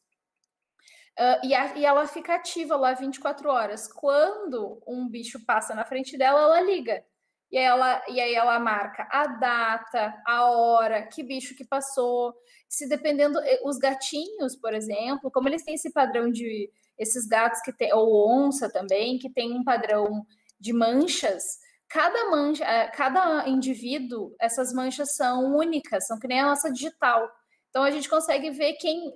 uh, 1.19 1.47
e, 1.47 1.55
a, 1.55 1.77
e 1.77 1.85
ela 1.85 2.07
fica 2.07 2.35
ativa 2.35 2.77
lá 2.77 2.93
24 2.93 3.49
horas. 3.49 3.91
Quando 3.91 4.83
um 4.87 5.09
bicho 5.09 5.45
passa 5.45 5.75
na 5.75 5.85
frente 5.85 6.17
dela, 6.19 6.41
ela 6.43 6.61
liga. 6.61 7.05
E 7.51 7.59
aí, 7.59 7.65
ela, 7.65 8.05
e 8.09 8.21
aí 8.21 8.35
ela 8.35 8.59
marca 8.59 9.07
a 9.11 9.27
data, 9.27 10.15
a 10.27 10.51
hora, 10.51 11.07
que 11.07 11.23
bicho 11.23 11.55
que 11.55 11.65
passou. 11.65 12.35
Se 12.69 12.89
dependendo, 12.89 13.39
eh, 13.41 13.61
os 13.65 13.79
gatinhos, 13.79 14.57
por 14.57 14.75
exemplo, 14.75 15.31
como 15.31 15.49
eles 15.49 15.63
têm 15.63 15.75
esse 15.75 15.93
padrão 15.93 16.31
de 16.31 16.71
esses 16.99 17.27
gatos 17.27 17.61
que 17.63 17.73
tem, 17.73 17.93
ou 17.93 18.29
onça 18.29 18.71
também, 18.71 19.19
que 19.19 19.31
tem 19.31 19.53
um 19.53 19.65
padrão 19.65 20.25
de 20.61 20.73
manchas, 20.73 21.43
cada 21.89 22.31
mancha, 22.31 22.65
eh, 22.65 22.89
cada 22.89 23.49
indivíduo, 23.49 24.35
essas 24.41 24.73
manchas 24.73 25.15
são 25.15 25.57
únicas, 25.57 26.07
são 26.07 26.19
que 26.19 26.27
nem 26.27 26.41
a 26.41 26.47
nossa 26.47 26.71
digital. 26.73 27.29
Então 27.71 27.83
a 27.83 27.91
gente 27.91 28.09
consegue 28.09 28.51
ver 28.51 28.75
quem 28.75 29.13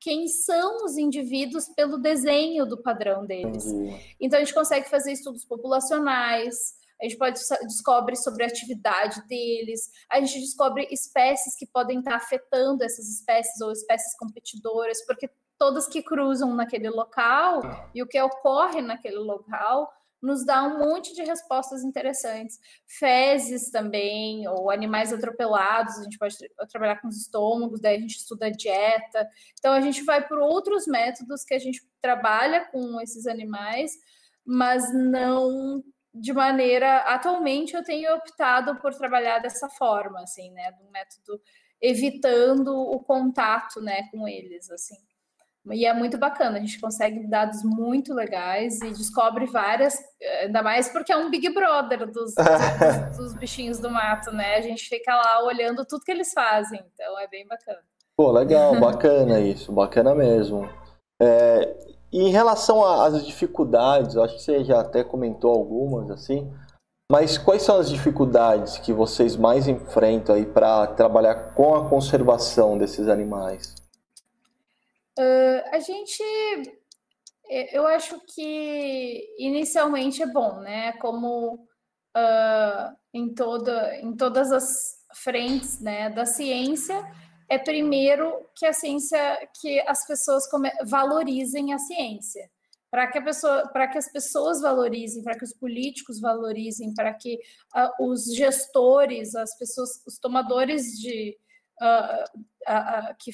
quem 0.00 0.26
são 0.26 0.84
os 0.84 0.96
indivíduos 0.96 1.68
pelo 1.76 1.96
desenho 1.96 2.66
do 2.66 2.82
padrão 2.82 3.24
deles. 3.24 3.64
Uhum. 3.66 3.96
Então 4.20 4.36
a 4.36 4.42
gente 4.42 4.52
consegue 4.52 4.90
fazer 4.90 5.12
estudos 5.12 5.44
populacionais, 5.44 6.56
a 7.00 7.04
gente 7.04 7.16
pode 7.16 7.38
descobre 7.62 8.16
sobre 8.16 8.42
a 8.42 8.48
atividade 8.48 9.24
deles, 9.28 9.80
a 10.10 10.20
gente 10.20 10.40
descobre 10.40 10.88
espécies 10.90 11.56
que 11.56 11.66
podem 11.66 12.00
estar 12.00 12.16
afetando 12.16 12.82
essas 12.82 13.08
espécies 13.08 13.60
ou 13.60 13.70
espécies 13.70 14.16
competidoras, 14.18 15.04
porque 15.06 15.28
todas 15.62 15.86
que 15.86 16.02
cruzam 16.02 16.52
naquele 16.56 16.90
local 16.90 17.62
e 17.94 18.02
o 18.02 18.06
que 18.08 18.20
ocorre 18.20 18.82
naquele 18.82 19.18
local 19.18 19.88
nos 20.20 20.44
dá 20.44 20.64
um 20.64 20.80
monte 20.80 21.14
de 21.14 21.22
respostas 21.22 21.84
interessantes. 21.84 22.58
Fezes 22.98 23.70
também, 23.70 24.48
ou 24.48 24.72
animais 24.72 25.12
atropelados, 25.12 26.00
a 26.00 26.02
gente 26.02 26.18
pode 26.18 26.36
trabalhar 26.68 27.00
com 27.00 27.06
os 27.06 27.16
estômagos, 27.16 27.80
daí 27.80 27.96
a 27.96 28.00
gente 28.00 28.16
estuda 28.16 28.46
a 28.46 28.50
dieta. 28.50 29.28
Então 29.56 29.72
a 29.72 29.80
gente 29.80 30.02
vai 30.02 30.26
por 30.26 30.38
outros 30.40 30.84
métodos 30.88 31.44
que 31.44 31.54
a 31.54 31.60
gente 31.60 31.80
trabalha 32.00 32.64
com 32.64 33.00
esses 33.00 33.28
animais, 33.28 33.92
mas 34.44 34.92
não 34.92 35.80
de 36.12 36.32
maneira. 36.32 37.02
Atualmente 37.02 37.76
eu 37.76 37.84
tenho 37.84 38.12
optado 38.16 38.80
por 38.80 38.92
trabalhar 38.96 39.38
dessa 39.38 39.68
forma, 39.68 40.22
assim, 40.22 40.50
né? 40.50 40.72
Do 40.72 40.90
método 40.90 41.40
evitando 41.80 42.74
o 42.76 42.98
contato 42.98 43.80
né, 43.80 44.08
com 44.10 44.26
eles, 44.26 44.68
assim. 44.68 44.96
E 45.70 45.86
é 45.86 45.94
muito 45.94 46.18
bacana, 46.18 46.56
a 46.56 46.60
gente 46.60 46.80
consegue 46.80 47.24
dados 47.28 47.62
muito 47.62 48.12
legais 48.12 48.80
e 48.82 48.90
descobre 48.90 49.46
várias, 49.46 49.96
ainda 50.42 50.60
mais 50.60 50.88
porque 50.88 51.12
é 51.12 51.16
um 51.16 51.30
Big 51.30 51.48
Brother 51.54 52.10
dos, 52.10 52.34
dos, 52.34 53.16
dos, 53.16 53.34
bichinhos 53.34 53.78
do 53.78 53.88
mato, 53.88 54.32
né? 54.32 54.56
A 54.56 54.60
gente 54.60 54.88
fica 54.88 55.14
lá 55.14 55.44
olhando 55.44 55.84
tudo 55.84 56.02
que 56.02 56.10
eles 56.10 56.32
fazem, 56.32 56.84
então 56.92 57.18
é 57.20 57.28
bem 57.28 57.46
bacana. 57.46 57.78
Pô, 58.16 58.32
legal, 58.32 58.78
bacana 58.80 59.38
isso, 59.38 59.70
bacana 59.70 60.14
mesmo. 60.16 60.68
É, 61.20 61.76
e 62.12 62.22
em 62.22 62.30
relação 62.30 62.84
às 62.84 63.24
dificuldades, 63.24 64.16
acho 64.16 64.34
que 64.34 64.42
você 64.42 64.64
já 64.64 64.80
até 64.80 65.04
comentou 65.04 65.52
algumas, 65.52 66.10
assim, 66.10 66.52
mas 67.10 67.38
quais 67.38 67.62
são 67.62 67.78
as 67.78 67.88
dificuldades 67.88 68.78
que 68.78 68.92
vocês 68.92 69.36
mais 69.36 69.68
enfrentam 69.68 70.34
aí 70.34 70.44
para 70.44 70.88
trabalhar 70.88 71.54
com 71.54 71.74
a 71.74 71.88
conservação 71.88 72.76
desses 72.76 73.08
animais? 73.08 73.81
Uh, 75.22 75.62
a 75.70 75.78
gente, 75.78 76.22
eu 77.72 77.86
acho 77.86 78.20
que 78.34 79.34
inicialmente 79.38 80.22
é 80.22 80.26
bom, 80.26 80.60
né? 80.60 80.92
Como 80.94 81.66
uh, 82.16 82.96
em, 83.12 83.32
toda, 83.34 83.96
em 83.96 84.16
todas 84.16 84.50
as 84.50 84.66
frentes 85.14 85.80
né, 85.80 86.10
da 86.10 86.26
ciência, 86.26 87.04
é 87.48 87.58
primeiro 87.58 88.46
que 88.56 88.66
a 88.66 88.72
ciência, 88.72 89.48
que 89.60 89.80
as 89.86 90.06
pessoas 90.06 90.44
valorizem 90.84 91.72
a 91.72 91.78
ciência. 91.78 92.50
Para 92.90 93.06
que, 93.06 93.18
a 93.18 93.22
pessoa, 93.22 93.68
para 93.68 93.88
que 93.88 93.96
as 93.96 94.12
pessoas 94.12 94.60
valorizem, 94.60 95.22
para 95.22 95.34
que 95.34 95.44
os 95.44 95.54
políticos 95.54 96.20
valorizem, 96.20 96.92
para 96.92 97.14
que 97.14 97.38
uh, 97.74 98.06
os 98.06 98.34
gestores, 98.34 99.34
as 99.34 99.56
pessoas, 99.56 100.02
os 100.06 100.18
tomadores 100.18 100.98
de 101.00 101.34
uh, 101.80 103.14
que 103.18 103.30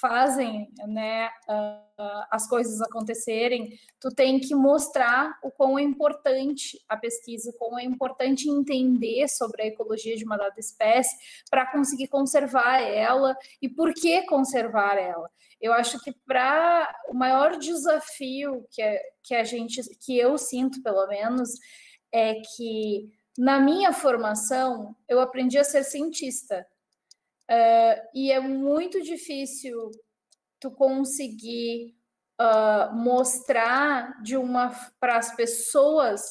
fazem 0.00 0.68
né, 0.86 1.28
uh, 1.48 2.24
as 2.30 2.48
coisas 2.48 2.80
acontecerem, 2.80 3.78
tu 4.00 4.08
tem 4.10 4.40
que 4.40 4.54
mostrar 4.54 5.38
o 5.42 5.50
quão 5.50 5.78
é 5.78 5.82
importante 5.82 6.78
a 6.88 6.96
pesquisa, 6.96 7.50
o 7.50 7.52
quão 7.54 7.78
é 7.78 7.84
importante 7.84 8.48
entender 8.48 9.28
sobre 9.28 9.62
a 9.62 9.66
ecologia 9.66 10.16
de 10.16 10.24
uma 10.24 10.36
dada 10.36 10.58
espécie 10.58 11.16
para 11.50 11.70
conseguir 11.70 12.08
conservar 12.08 12.80
ela 12.80 13.36
e 13.62 13.68
por 13.68 13.94
que 13.94 14.22
conservar 14.22 14.98
ela. 14.98 15.30
Eu 15.60 15.72
acho 15.72 16.02
que 16.02 16.12
para 16.26 16.94
o 17.08 17.14
maior 17.14 17.56
desafio 17.56 18.66
que, 18.70 18.82
é, 18.82 19.00
que 19.22 19.34
a 19.34 19.44
gente, 19.44 19.80
que 20.04 20.18
eu 20.18 20.36
sinto 20.36 20.82
pelo 20.82 21.06
menos, 21.06 21.50
é 22.12 22.34
que 22.34 23.10
na 23.38 23.58
minha 23.60 23.92
formação 23.92 24.94
eu 25.08 25.20
aprendi 25.20 25.58
a 25.58 25.64
ser 25.64 25.84
cientista. 25.84 26.66
Uh, 27.50 28.00
e 28.14 28.32
é 28.32 28.40
muito 28.40 29.02
difícil 29.02 29.90
tu 30.58 30.70
conseguir 30.70 31.94
uh, 32.40 32.94
mostrar 32.94 34.22
de 34.22 34.36
uma 34.36 34.70
para 34.98 35.18
as 35.18 35.34
pessoas 35.36 36.22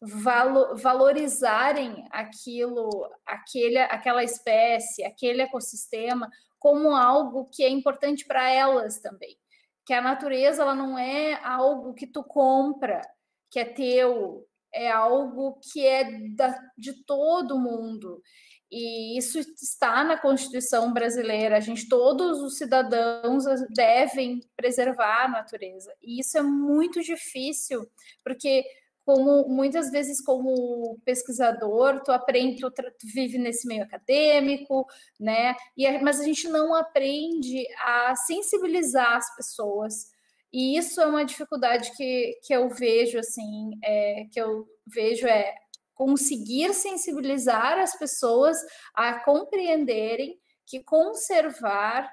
valo, 0.00 0.76
valorizarem 0.76 2.06
aquilo, 2.10 2.88
aquele, 3.26 3.78
aquela 3.78 4.24
espécie, 4.24 5.04
aquele 5.04 5.42
ecossistema 5.42 6.30
como 6.58 6.96
algo 6.96 7.48
que 7.52 7.62
é 7.62 7.68
importante 7.68 8.24
para 8.26 8.50
elas 8.50 8.98
também. 9.00 9.36
Que 9.84 9.92
a 9.92 10.00
natureza 10.00 10.62
ela 10.62 10.74
não 10.74 10.98
é 10.98 11.34
algo 11.44 11.92
que 11.92 12.06
tu 12.06 12.24
compra, 12.24 13.02
que 13.50 13.60
é 13.60 13.66
teu, 13.66 14.46
é 14.72 14.90
algo 14.90 15.60
que 15.60 15.86
é 15.86 16.04
da, 16.34 16.58
de 16.76 17.04
todo 17.04 17.60
mundo. 17.60 18.22
E 18.70 19.16
isso 19.16 19.38
está 19.38 20.02
na 20.02 20.18
Constituição 20.18 20.92
brasileira. 20.92 21.56
A 21.56 21.60
gente, 21.60 21.88
todos 21.88 22.40
os 22.42 22.56
cidadãos 22.58 23.44
devem 23.70 24.40
preservar 24.56 25.24
a 25.24 25.28
natureza. 25.28 25.94
E 26.02 26.20
isso 26.20 26.36
é 26.36 26.42
muito 26.42 27.00
difícil, 27.02 27.86
porque 28.22 28.64
como 29.04 29.46
muitas 29.48 29.90
vezes 29.90 30.20
como 30.20 30.98
pesquisador, 31.04 32.02
tu 32.02 32.10
aprende, 32.10 32.60
tu, 32.60 32.70
tu 32.70 33.06
vive 33.14 33.38
nesse 33.38 33.66
meio 33.66 33.84
acadêmico, 33.84 34.86
né? 35.20 35.54
E, 35.76 35.86
mas 35.98 36.20
a 36.20 36.24
gente 36.24 36.48
não 36.48 36.74
aprende 36.74 37.66
a 37.78 38.16
sensibilizar 38.16 39.16
as 39.16 39.36
pessoas. 39.36 40.10
E 40.50 40.78
isso 40.78 41.00
é 41.00 41.06
uma 41.06 41.24
dificuldade 41.24 41.92
que, 41.96 42.40
que 42.44 42.54
eu 42.54 42.68
vejo, 42.70 43.18
assim, 43.18 43.72
é, 43.84 44.26
que 44.32 44.40
eu 44.40 44.66
vejo 44.86 45.26
é 45.26 45.54
conseguir 45.94 46.74
sensibilizar 46.74 47.78
as 47.78 47.96
pessoas 47.96 48.56
a 48.94 49.20
compreenderem 49.20 50.38
que 50.66 50.82
conservar 50.82 52.10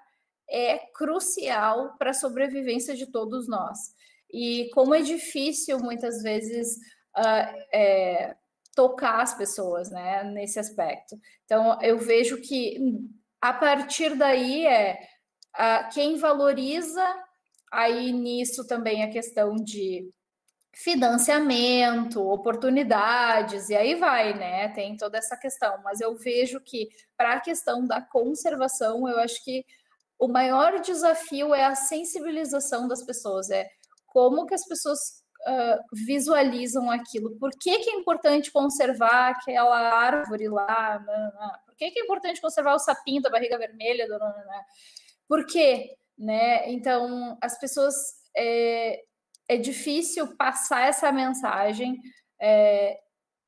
é 0.50 0.78
crucial 0.94 1.96
para 1.98 2.12
a 2.12 2.14
sobrevivência 2.14 2.96
de 2.96 3.10
todos 3.10 3.48
nós. 3.48 3.78
E 4.32 4.70
como 4.74 4.94
é 4.94 5.02
difícil 5.02 5.80
muitas 5.80 6.22
vezes 6.22 6.76
uh, 7.18 7.58
é, 7.74 8.36
tocar 8.76 9.22
as 9.22 9.34
pessoas 9.34 9.90
né, 9.90 10.24
nesse 10.26 10.60
aspecto. 10.60 11.20
Então, 11.46 11.82
eu 11.82 11.98
vejo 11.98 12.42
que 12.42 12.78
a 13.42 13.54
partir 13.54 14.16
daí 14.16 14.66
é 14.66 15.00
uh, 15.56 15.94
quem 15.94 16.18
valoriza, 16.18 17.06
aí 17.72 18.12
nisso 18.12 18.66
também 18.68 19.04
a 19.04 19.10
questão 19.10 19.56
de 19.56 20.10
financiamento, 20.74 22.26
oportunidades, 22.28 23.70
e 23.70 23.76
aí 23.76 23.96
vai, 23.96 24.34
né? 24.34 24.70
Tem 24.70 24.96
toda 24.96 25.18
essa 25.18 25.36
questão. 25.36 25.82
Mas 25.84 26.00
eu 26.00 26.16
vejo 26.16 26.62
que, 26.62 26.90
para 27.18 27.34
a 27.34 27.42
questão 27.42 27.86
da 27.86 28.02
conservação, 28.02 29.08
eu 29.08 29.20
acho 29.20 29.44
que 29.44 29.66
o 30.18 30.28
maior 30.28 30.80
desafio 30.80 31.54
é 31.54 31.66
a 31.66 31.76
sensibilização 31.76 32.88
das 32.88 33.04
pessoas, 33.04 33.50
é 33.50 33.68
como 34.06 34.46
que 34.46 34.54
as 34.54 34.66
pessoas 34.66 35.00
uh, 35.48 35.84
visualizam 36.06 36.90
aquilo. 36.92 37.36
Por 37.38 37.52
que, 37.52 37.80
que 37.80 37.90
é 37.90 37.96
importante 37.96 38.52
conservar 38.52 39.32
aquela 39.32 39.78
árvore 39.78 40.48
lá? 40.48 41.04
Por 41.66 41.76
que, 41.76 41.92
que 41.92 42.00
é 42.00 42.04
importante 42.04 42.42
conservar 42.42 42.76
o 42.76 42.80
sapinho 42.80 43.22
da 43.22 43.30
barriga 43.30 43.58
vermelha? 43.58 44.08
Não, 44.08 44.20
Por 45.28 45.46
quê? 45.46 45.96
Né? 46.18 46.72
Então, 46.72 47.38
as 47.42 47.60
pessoas 47.60 47.96
é, 48.38 49.02
é 49.52 49.58
difícil 49.58 50.34
passar 50.38 50.88
essa 50.88 51.12
mensagem 51.12 52.00
é, 52.42 52.98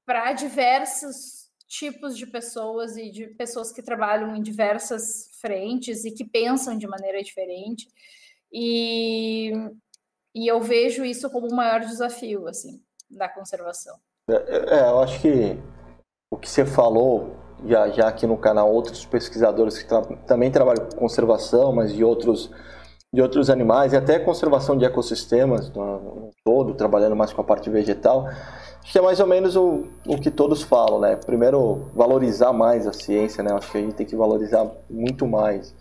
para 0.05 0.33
diversos 0.33 1.49
tipos 1.65 2.17
de 2.17 2.27
pessoas 2.27 2.97
e 2.97 3.09
de 3.09 3.27
pessoas 3.27 3.71
que 3.71 3.81
trabalham 3.81 4.35
em 4.35 4.41
diversas 4.41 5.29
frentes 5.39 6.03
e 6.03 6.11
que 6.11 6.25
pensam 6.25 6.77
de 6.77 6.85
maneira 6.87 7.23
diferente. 7.23 7.87
E, 8.51 9.53
e 10.35 10.45
eu 10.45 10.61
vejo 10.61 11.05
isso 11.05 11.29
como 11.29 11.47
o 11.47 11.55
maior 11.55 11.79
desafio 11.79 12.49
assim 12.49 12.83
da 13.09 13.29
conservação. 13.29 13.97
É, 14.29 14.33
é, 14.33 14.89
eu 14.89 14.99
acho 14.99 15.21
que 15.21 15.57
o 16.29 16.37
que 16.37 16.49
você 16.49 16.65
falou 16.65 17.37
já, 17.65 17.89
já 17.91 18.09
aqui 18.09 18.27
no 18.27 18.37
canal 18.37 18.69
outros 18.69 19.05
pesquisadores 19.05 19.81
que 19.81 19.87
tra 19.87 20.01
também 20.27 20.51
trabalham 20.51 20.85
com 20.89 20.97
conservação, 20.97 21.71
mas 21.71 21.93
de 21.93 22.03
outros 22.03 22.51
de 23.13 23.21
outros 23.21 23.49
animais 23.49 23.93
e 23.93 23.95
até 23.95 24.17
conservação 24.17 24.75
de 24.75 24.85
ecossistemas 24.85 25.69
no, 25.69 26.31
todo, 26.43 26.73
trabalhando 26.73 27.15
mais 27.15 27.31
com 27.31 27.41
a 27.41 27.43
parte 27.43 27.69
vegetal. 27.69 28.25
Acho 28.27 28.91
que 28.91 28.97
é 28.97 29.01
mais 29.01 29.19
ou 29.19 29.27
menos 29.27 29.55
o, 29.55 29.85
o 30.07 30.19
que 30.19 30.31
todos 30.31 30.63
falam, 30.63 30.99
né? 30.99 31.15
Primeiro, 31.15 31.91
valorizar 31.93 32.51
mais 32.51 32.87
a 32.87 32.91
ciência, 32.91 33.43
né? 33.43 33.53
Acho 33.53 33.71
que 33.71 33.77
a 33.77 33.81
gente 33.81 33.93
tem 33.93 34.05
que 34.05 34.15
valorizar 34.15 34.67
muito 34.89 35.27
mais. 35.27 35.75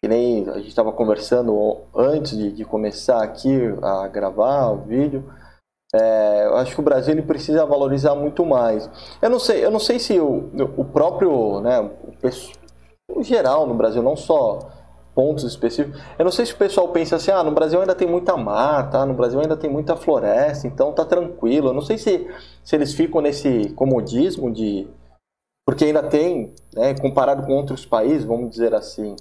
Que 0.00 0.06
nem 0.06 0.48
a 0.48 0.58
gente 0.58 0.68
estava 0.68 0.92
conversando 0.92 1.78
antes 1.94 2.36
de, 2.36 2.52
de, 2.52 2.64
começar 2.64 3.20
aqui 3.22 3.58
a 3.82 4.06
gravar 4.06 4.70
o 4.70 4.82
vídeo. 4.82 5.24
É, 5.92 6.46
eu 6.46 6.56
acho 6.56 6.74
que 6.74 6.80
o 6.80 6.84
Brasil 6.84 7.14
ele 7.14 7.22
precisa 7.22 7.66
valorizar 7.66 8.14
muito 8.14 8.46
mais. 8.46 8.88
Eu 9.20 9.30
não 9.30 9.40
sei, 9.40 9.64
eu 9.64 9.70
não 9.70 9.80
sei 9.80 9.98
se 9.98 10.20
o, 10.20 10.50
o 10.76 10.84
próprio, 10.84 11.60
né, 11.60 11.80
o, 11.80 13.18
o 13.18 13.22
geral 13.24 13.66
no 13.66 13.74
Brasil, 13.74 14.02
não 14.02 14.16
só 14.16 14.75
pontos 15.16 15.44
específicos. 15.44 15.98
Eu 16.18 16.26
não 16.26 16.30
sei 16.30 16.44
se 16.44 16.52
o 16.52 16.58
pessoal 16.58 16.88
pensa 16.88 17.16
assim, 17.16 17.30
ah, 17.30 17.42
no 17.42 17.50
Brasil 17.50 17.80
ainda 17.80 17.94
tem 17.94 18.06
muita 18.06 18.36
mata, 18.36 19.06
no 19.06 19.14
Brasil 19.14 19.40
ainda 19.40 19.56
tem 19.56 19.70
muita 19.70 19.96
floresta, 19.96 20.66
então 20.66 20.92
tá 20.92 21.06
tranquilo. 21.06 21.70
Eu 21.70 21.72
não 21.72 21.80
sei 21.80 21.96
se, 21.96 22.30
se 22.62 22.76
eles 22.76 22.92
ficam 22.92 23.22
nesse 23.22 23.70
comodismo 23.70 24.52
de. 24.52 24.86
Porque 25.66 25.86
ainda 25.86 26.02
tem, 26.02 26.52
né, 26.74 26.94
comparado 27.00 27.44
com 27.44 27.54
outros 27.54 27.86
países, 27.86 28.24
vamos 28.24 28.50
dizer 28.50 28.74
assim. 28.74 29.16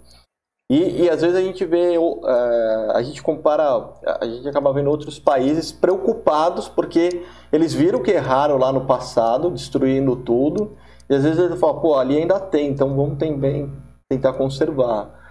E, 0.69 1.03
e 1.03 1.09
às 1.09 1.21
vezes 1.21 1.37
a 1.37 1.41
gente 1.41 1.63
vê, 1.63 1.97
uh, 1.97 2.91
a 2.93 3.01
gente 3.01 3.23
compara, 3.23 3.63
a 4.19 4.25
gente 4.25 4.47
acaba 4.47 4.73
vendo 4.73 4.89
outros 4.89 5.17
países 5.17 5.71
preocupados 5.71 6.67
porque 6.67 7.23
eles 7.53 7.73
viram 7.73 8.01
que 8.01 8.11
erraram 8.11 8.57
lá 8.57 8.71
no 8.71 8.85
passado, 8.85 9.49
destruindo 9.49 10.15
tudo, 10.15 10.75
e 11.09 11.15
às 11.15 11.23
vezes 11.23 11.39
eles 11.39 11.59
falam, 11.59 11.79
pô, 11.79 11.95
ali 11.95 12.17
ainda 12.17 12.39
tem, 12.39 12.69
então 12.69 12.95
vamos 12.95 13.17
também 13.17 13.71
tentar 14.09 14.33
conservar. 14.33 15.24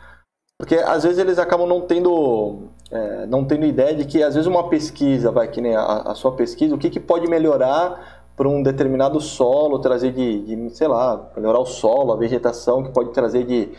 Porque 0.58 0.76
às 0.76 1.02
vezes 1.02 1.18
eles 1.18 1.38
acabam 1.38 1.66
não 1.66 1.80
tendo, 1.80 2.68
é, 2.90 3.26
não 3.26 3.44
tendo 3.44 3.66
ideia 3.66 3.94
de 3.94 4.04
que 4.04 4.22
às 4.22 4.34
vezes 4.34 4.46
uma 4.46 4.68
pesquisa, 4.68 5.30
vai 5.32 5.48
que 5.48 5.60
nem 5.60 5.74
a, 5.74 5.82
a 5.82 6.14
sua 6.14 6.32
pesquisa, 6.32 6.74
o 6.74 6.78
que, 6.78 6.90
que 6.90 7.00
pode 7.00 7.28
melhorar 7.28 8.24
para 8.36 8.48
um 8.48 8.62
determinado 8.62 9.20
solo, 9.20 9.78
trazer 9.78 10.12
de, 10.12 10.40
de, 10.42 10.70
sei 10.70 10.88
lá, 10.88 11.30
melhorar 11.36 11.58
o 11.58 11.66
solo, 11.66 12.12
a 12.12 12.16
vegetação, 12.16 12.82
que 12.82 12.90
pode 12.90 13.10
trazer 13.10 13.44
de 13.44 13.70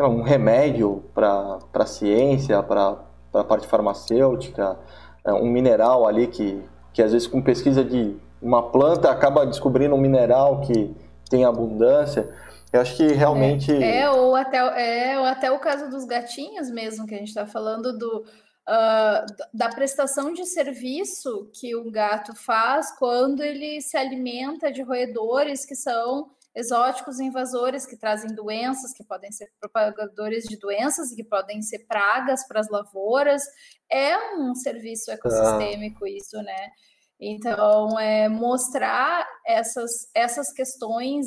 um 0.00 0.22
remédio 0.22 1.02
para 1.14 1.58
a 1.74 1.86
ciência, 1.86 2.62
para 2.62 2.96
a 3.34 3.44
parte 3.44 3.66
farmacêutica, 3.66 4.78
é, 5.24 5.32
um 5.32 5.50
mineral 5.50 6.06
ali 6.06 6.26
que, 6.26 6.62
que 6.92 7.02
às 7.02 7.12
vezes 7.12 7.26
com 7.26 7.40
pesquisa 7.40 7.84
de 7.84 8.16
uma 8.40 8.62
planta 8.62 9.10
acaba 9.10 9.46
descobrindo 9.46 9.94
um 9.94 10.00
mineral 10.00 10.60
que 10.60 10.94
tem 11.30 11.44
abundância. 11.44 12.28
Eu 12.72 12.80
acho 12.80 12.96
que 12.96 13.06
realmente. 13.08 13.70
É, 13.70 14.00
é, 14.00 14.10
ou, 14.10 14.34
até, 14.34 14.56
é 14.56 15.18
ou 15.18 15.24
até 15.26 15.50
o 15.50 15.58
caso 15.58 15.90
dos 15.90 16.04
gatinhos 16.04 16.70
mesmo, 16.70 17.06
que 17.06 17.14
a 17.14 17.18
gente 17.18 17.28
está 17.28 17.46
falando 17.46 17.96
do, 17.96 18.24
uh, 18.68 19.26
da 19.52 19.68
prestação 19.68 20.32
de 20.32 20.46
serviço 20.46 21.50
que 21.54 21.76
o 21.76 21.90
gato 21.90 22.34
faz 22.34 22.90
quando 22.98 23.42
ele 23.42 23.80
se 23.82 23.96
alimenta 23.96 24.72
de 24.72 24.82
roedores 24.82 25.66
que 25.66 25.74
são 25.74 26.30
exóticos 26.54 27.18
invasores 27.18 27.86
que 27.86 27.96
trazem 27.96 28.34
doenças, 28.34 28.92
que 28.92 29.04
podem 29.04 29.32
ser 29.32 29.50
propagadores 29.58 30.44
de 30.44 30.58
doenças 30.58 31.10
e 31.10 31.16
que 31.16 31.24
podem 31.24 31.62
ser 31.62 31.86
pragas 31.86 32.46
para 32.46 32.60
as 32.60 32.68
lavouras. 32.68 33.42
É 33.90 34.16
um 34.36 34.54
serviço 34.54 35.10
ecossistêmico 35.10 36.04
ah. 36.04 36.10
isso, 36.10 36.36
né? 36.42 36.68
Então, 37.18 37.98
é 37.98 38.28
mostrar 38.28 39.26
essas, 39.46 39.90
essas 40.14 40.52
questões 40.52 41.26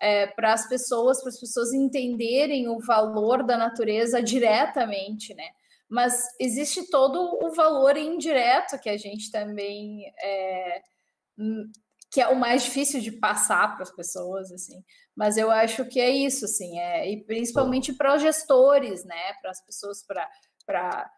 é, 0.00 0.26
para 0.26 0.52
as 0.52 0.68
pessoas, 0.68 1.20
para 1.20 1.30
as 1.30 1.40
pessoas 1.40 1.72
entenderem 1.72 2.68
o 2.68 2.78
valor 2.80 3.44
da 3.44 3.56
natureza 3.56 4.22
diretamente, 4.22 5.34
né? 5.34 5.48
Mas 5.88 6.24
existe 6.40 6.90
todo 6.90 7.38
o 7.42 7.54
valor 7.54 7.96
indireto 7.96 8.78
que 8.80 8.88
a 8.88 8.96
gente 8.96 9.30
também 9.30 10.04
é, 10.22 10.82
que 12.14 12.20
é 12.20 12.28
o 12.28 12.38
mais 12.38 12.62
difícil 12.62 13.00
de 13.00 13.10
passar 13.10 13.74
para 13.74 13.82
as 13.82 13.90
pessoas, 13.90 14.52
assim. 14.52 14.84
Mas 15.16 15.36
eu 15.36 15.50
acho 15.50 15.84
que 15.86 15.98
é 15.98 16.08
isso, 16.10 16.44
assim, 16.44 16.78
é, 16.78 17.10
e 17.10 17.24
principalmente 17.24 17.92
para 17.92 18.14
os 18.14 18.22
gestores, 18.22 19.04
né? 19.04 19.32
Para 19.42 19.50
as 19.50 19.60
pessoas, 19.64 20.04
para 20.64 21.10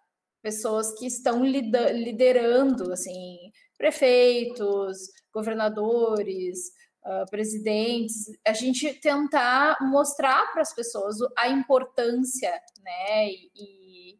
pessoas 0.42 0.98
que 0.98 1.06
estão 1.06 1.44
liderando, 1.44 2.92
assim, 2.92 3.36
prefeitos, 3.76 4.96
governadores, 5.34 6.70
uh, 7.06 7.30
presidentes, 7.30 8.26
a 8.46 8.52
gente 8.52 8.92
tentar 8.94 9.78
mostrar 9.80 10.52
para 10.52 10.62
as 10.62 10.74
pessoas 10.74 11.16
a 11.38 11.48
importância, 11.48 12.50
né? 12.82 13.28
E, 13.54 14.18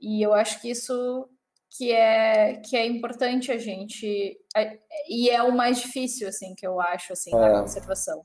e 0.00 0.22
eu 0.22 0.32
acho 0.32 0.60
que 0.60 0.70
isso 0.70 1.28
que 1.76 1.90
é 1.90 2.56
que 2.56 2.76
é 2.76 2.86
importante 2.86 3.50
a 3.50 3.56
gente 3.56 4.36
e 5.08 5.30
é 5.30 5.42
o 5.42 5.56
mais 5.56 5.80
difícil 5.80 6.28
assim 6.28 6.54
que 6.54 6.66
eu 6.66 6.78
acho 6.78 7.14
assim 7.14 7.34
é. 7.34 7.38
na 7.38 7.60
conservação 7.62 8.22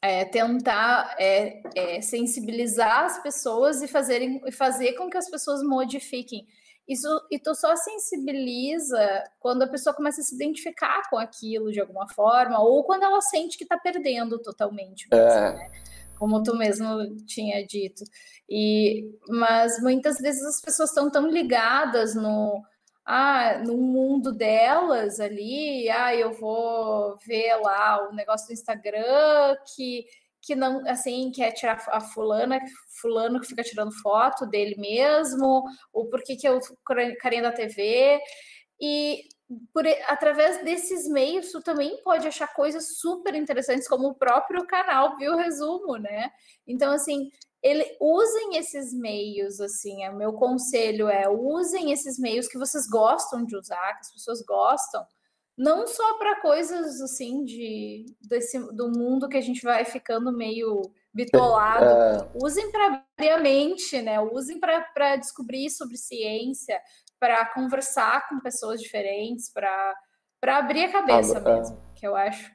é 0.00 0.24
tentar 0.24 1.16
é, 1.18 1.62
é, 1.74 2.00
sensibilizar 2.00 3.06
as 3.06 3.22
pessoas 3.22 3.82
e 3.82 3.88
fazerem 3.88 4.40
e 4.46 4.52
fazer 4.52 4.92
com 4.92 5.10
que 5.10 5.16
as 5.16 5.28
pessoas 5.28 5.64
modifiquem 5.64 6.46
isso 6.86 7.08
e 7.30 7.38
tu 7.38 7.54
só 7.54 7.74
sensibiliza 7.76 9.24
quando 9.40 9.62
a 9.62 9.66
pessoa 9.66 9.94
começa 9.94 10.20
a 10.20 10.24
se 10.24 10.34
identificar 10.34 11.08
com 11.08 11.18
aquilo 11.18 11.72
de 11.72 11.80
alguma 11.80 12.06
forma, 12.08 12.60
ou 12.60 12.84
quando 12.84 13.04
ela 13.04 13.20
sente 13.22 13.56
que 13.56 13.64
está 13.64 13.78
perdendo 13.78 14.38
totalmente. 14.38 15.08
Mesmo, 15.10 15.26
é. 15.26 15.54
né? 15.54 15.70
Como 16.18 16.42
tu 16.42 16.54
mesmo 16.56 17.16
tinha 17.26 17.66
dito. 17.66 18.04
E, 18.48 19.10
mas 19.28 19.80
muitas 19.82 20.18
vezes 20.18 20.42
as 20.44 20.60
pessoas 20.60 20.90
estão 20.90 21.10
tão 21.10 21.28
ligadas 21.28 22.14
no, 22.14 22.62
ah, 23.04 23.58
no 23.64 23.76
mundo 23.76 24.32
delas 24.32 25.20
ali, 25.20 25.88
ah, 25.90 26.14
eu 26.14 26.32
vou 26.32 27.16
ver 27.26 27.56
lá 27.56 28.08
o 28.08 28.14
negócio 28.14 28.46
do 28.46 28.52
Instagram 28.52 29.56
que 29.74 30.06
que 30.44 30.54
não, 30.54 30.86
assim, 30.88 31.30
quer 31.30 31.52
tirar 31.52 31.82
a 31.88 32.00
fulana, 32.00 32.60
fulano 33.00 33.40
que 33.40 33.46
fica 33.46 33.62
tirando 33.62 33.92
foto 34.02 34.46
dele 34.46 34.76
mesmo, 34.78 35.64
ou 35.92 36.06
por 36.08 36.22
que 36.22 36.36
que 36.36 36.46
eu 36.46 36.60
carinha 37.18 37.42
da 37.42 37.52
TV, 37.52 38.20
e 38.80 39.22
por, 39.72 39.86
através 40.08 40.64
desses 40.64 41.08
meios, 41.08 41.50
tu 41.50 41.62
também 41.62 42.02
pode 42.02 42.26
achar 42.26 42.52
coisas 42.52 42.98
super 42.98 43.34
interessantes, 43.34 43.88
como 43.88 44.08
o 44.08 44.14
próprio 44.14 44.66
canal 44.66 45.16
Viu 45.16 45.36
Resumo, 45.36 45.96
né? 45.96 46.30
Então, 46.66 46.92
assim, 46.92 47.30
ele, 47.62 47.96
usem 48.00 48.56
esses 48.56 48.92
meios, 48.92 49.60
assim, 49.60 50.06
o 50.08 50.16
meu 50.16 50.34
conselho 50.34 51.08
é 51.08 51.28
usem 51.28 51.92
esses 51.92 52.18
meios 52.18 52.48
que 52.48 52.58
vocês 52.58 52.86
gostam 52.86 53.44
de 53.44 53.56
usar, 53.56 53.94
que 53.94 54.00
as 54.00 54.12
pessoas 54.12 54.42
gostam, 54.42 55.06
não 55.56 55.86
só 55.86 56.18
para 56.18 56.40
coisas 56.40 57.00
assim 57.00 57.44
de 57.44 58.06
desse, 58.20 58.58
do 58.72 58.90
mundo 58.90 59.28
que 59.28 59.36
a 59.36 59.40
gente 59.40 59.62
vai 59.62 59.84
ficando 59.84 60.32
meio 60.32 60.82
bitolado. 61.12 61.84
É... 61.84 62.28
Usem 62.42 62.70
para 62.72 63.04
abrir 63.16 63.30
a 63.30 63.38
mente, 63.38 64.02
né? 64.02 64.20
Usem 64.20 64.58
para 64.58 65.16
descobrir 65.16 65.70
sobre 65.70 65.96
ciência, 65.96 66.80
para 67.20 67.46
conversar 67.46 68.28
com 68.28 68.40
pessoas 68.40 68.80
diferentes, 68.80 69.50
para 69.52 69.94
abrir 70.42 70.84
a 70.84 70.92
cabeça 70.92 71.38
ah, 71.38 71.40
mesmo, 71.40 71.76
é... 71.76 71.98
que 71.98 72.06
eu 72.06 72.16
acho. 72.16 72.52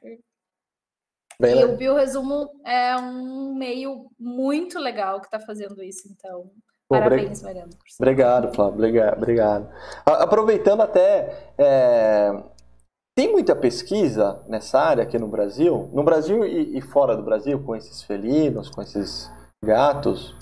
Bem, 1.40 1.56
e 1.56 1.64
né? 1.64 1.64
o 1.64 1.76
Bioresumo 1.76 2.50
é 2.66 2.94
um 2.96 3.54
meio 3.54 4.10
muito 4.18 4.78
legal 4.78 5.20
que 5.20 5.26
está 5.26 5.40
fazendo 5.40 5.82
isso, 5.82 6.06
então. 6.06 6.50
Pô, 6.86 6.96
Parabéns, 6.96 7.40
Mariana. 7.42 7.70
Obrigado, 7.98 8.52
Flávio. 8.52 8.74
Obrigado. 8.74 9.16
obrigado. 9.16 9.72
Aproveitando 10.04 10.82
até 10.82 11.52
é, 11.56 12.30
tem 13.20 13.30
muita 13.30 13.54
pesquisa 13.54 14.42
nessa 14.48 14.80
área 14.80 15.02
aqui 15.02 15.18
no 15.18 15.28
Brasil, 15.28 15.90
no 15.92 16.02
Brasil 16.02 16.42
e, 16.42 16.78
e 16.78 16.80
fora 16.80 17.14
do 17.14 17.22
Brasil, 17.22 17.62
com 17.62 17.76
esses 17.76 18.02
felinos, 18.02 18.70
com 18.70 18.80
esses 18.80 19.30
gatos? 19.62 20.34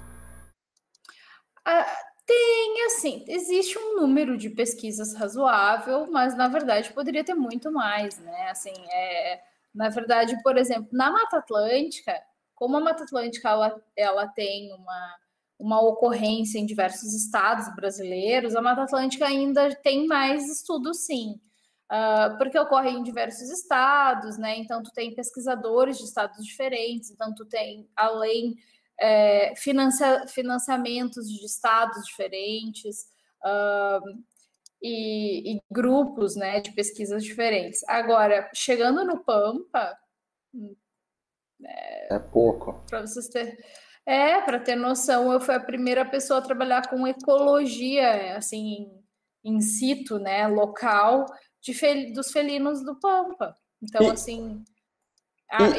Ah, 1.64 1.85
tem, 2.24 2.87
assim, 2.87 3.24
existe 3.26 3.76
um 3.76 4.01
número 4.01 4.39
de 4.39 4.49
pesquisas 4.51 5.12
razoável, 5.12 6.09
mas 6.09 6.37
na 6.37 6.47
verdade 6.47 6.93
poderia 6.93 7.24
ter 7.24 7.35
muito 7.35 7.72
mais, 7.72 8.16
né? 8.20 8.49
Assim, 8.49 8.74
é, 8.93 9.41
na 9.74 9.89
verdade, 9.89 10.41
por 10.41 10.57
exemplo, 10.57 10.87
na 10.93 11.11
Mata 11.11 11.39
Atlântica, 11.39 12.14
como 12.55 12.76
a 12.76 12.81
Mata 12.81 13.03
Atlântica 13.03 13.49
ela, 13.49 13.83
ela 13.97 14.29
tem 14.29 14.72
uma, 14.72 15.16
uma 15.59 15.81
ocorrência 15.81 16.61
em 16.61 16.66
diversos 16.66 17.12
estados 17.12 17.74
brasileiros, 17.74 18.55
a 18.55 18.62
Mata 18.62 18.85
Atlântica 18.85 19.26
ainda 19.26 19.74
tem 19.74 20.07
mais 20.07 20.49
estudos, 20.49 20.99
sim. 21.07 21.41
Uh, 21.91 22.36
porque 22.36 22.59
ocorre 22.59 22.91
em 22.91 23.03
diversos 23.03 23.49
estados, 23.49 24.36
né? 24.36 24.59
Então, 24.59 24.82
tu 24.82 24.93
tem 24.93 25.14
pesquisadores 25.14 25.97
de 25.97 26.05
estados 26.05 26.45
diferentes, 26.45 27.11
então, 27.11 27.34
tu 27.34 27.47
tem, 27.47 27.89
além, 27.97 28.57
é, 29.01 29.55
financia, 29.57 30.26
financiamentos 30.26 31.26
de 31.30 31.45
estados 31.47 32.05
diferentes 32.05 33.07
uh, 33.43 34.22
e, 34.82 35.55
e, 35.55 35.62
grupos, 35.70 36.36
né, 36.36 36.61
de 36.61 36.72
pesquisas 36.72 37.24
diferentes. 37.24 37.82
Agora, 37.89 38.51
chegando 38.55 39.05
no 39.05 39.24
Pampa... 39.24 39.97
É, 41.64 42.16
é 42.16 42.18
pouco. 42.18 42.84
Para 42.89 43.07
vocês 43.07 43.28
terem... 43.28 43.57
É, 44.05 44.41
para 44.41 44.59
ter 44.59 44.74
noção, 44.74 45.30
eu 45.32 45.41
fui 45.41 45.55
a 45.55 45.61
primeira 45.61 46.05
pessoa 46.05 46.39
a 46.39 46.43
trabalhar 46.43 46.89
com 46.89 47.07
ecologia, 47.07 48.36
assim, 48.39 48.91
in 49.45 49.61
situ, 49.61 50.18
né, 50.18 50.47
local, 50.47 51.26
fel 51.75 52.13
dos 52.13 52.31
felinos 52.31 52.85
do 52.85 52.99
Pampa. 52.99 53.55
Então, 53.83 54.03
e, 54.03 54.11
assim, 54.11 54.65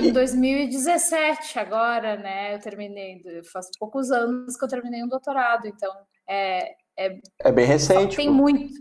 e, 0.02 0.08
em 0.08 0.12
2017, 0.12 1.60
agora, 1.60 2.18
né, 2.18 2.56
eu 2.56 2.60
terminei, 2.60 3.22
faz 3.52 3.68
poucos 3.78 4.12
anos 4.12 4.56
que 4.58 4.64
eu 4.64 4.70
terminei 4.70 5.04
um 5.04 5.08
doutorado, 5.08 5.68
então 5.68 5.92
é. 6.28 6.76
É, 6.98 7.18
é 7.44 7.52
bem 7.52 7.66
recente. 7.66 8.18
Tem 8.18 8.28
pô. 8.28 8.34
muito, 8.34 8.74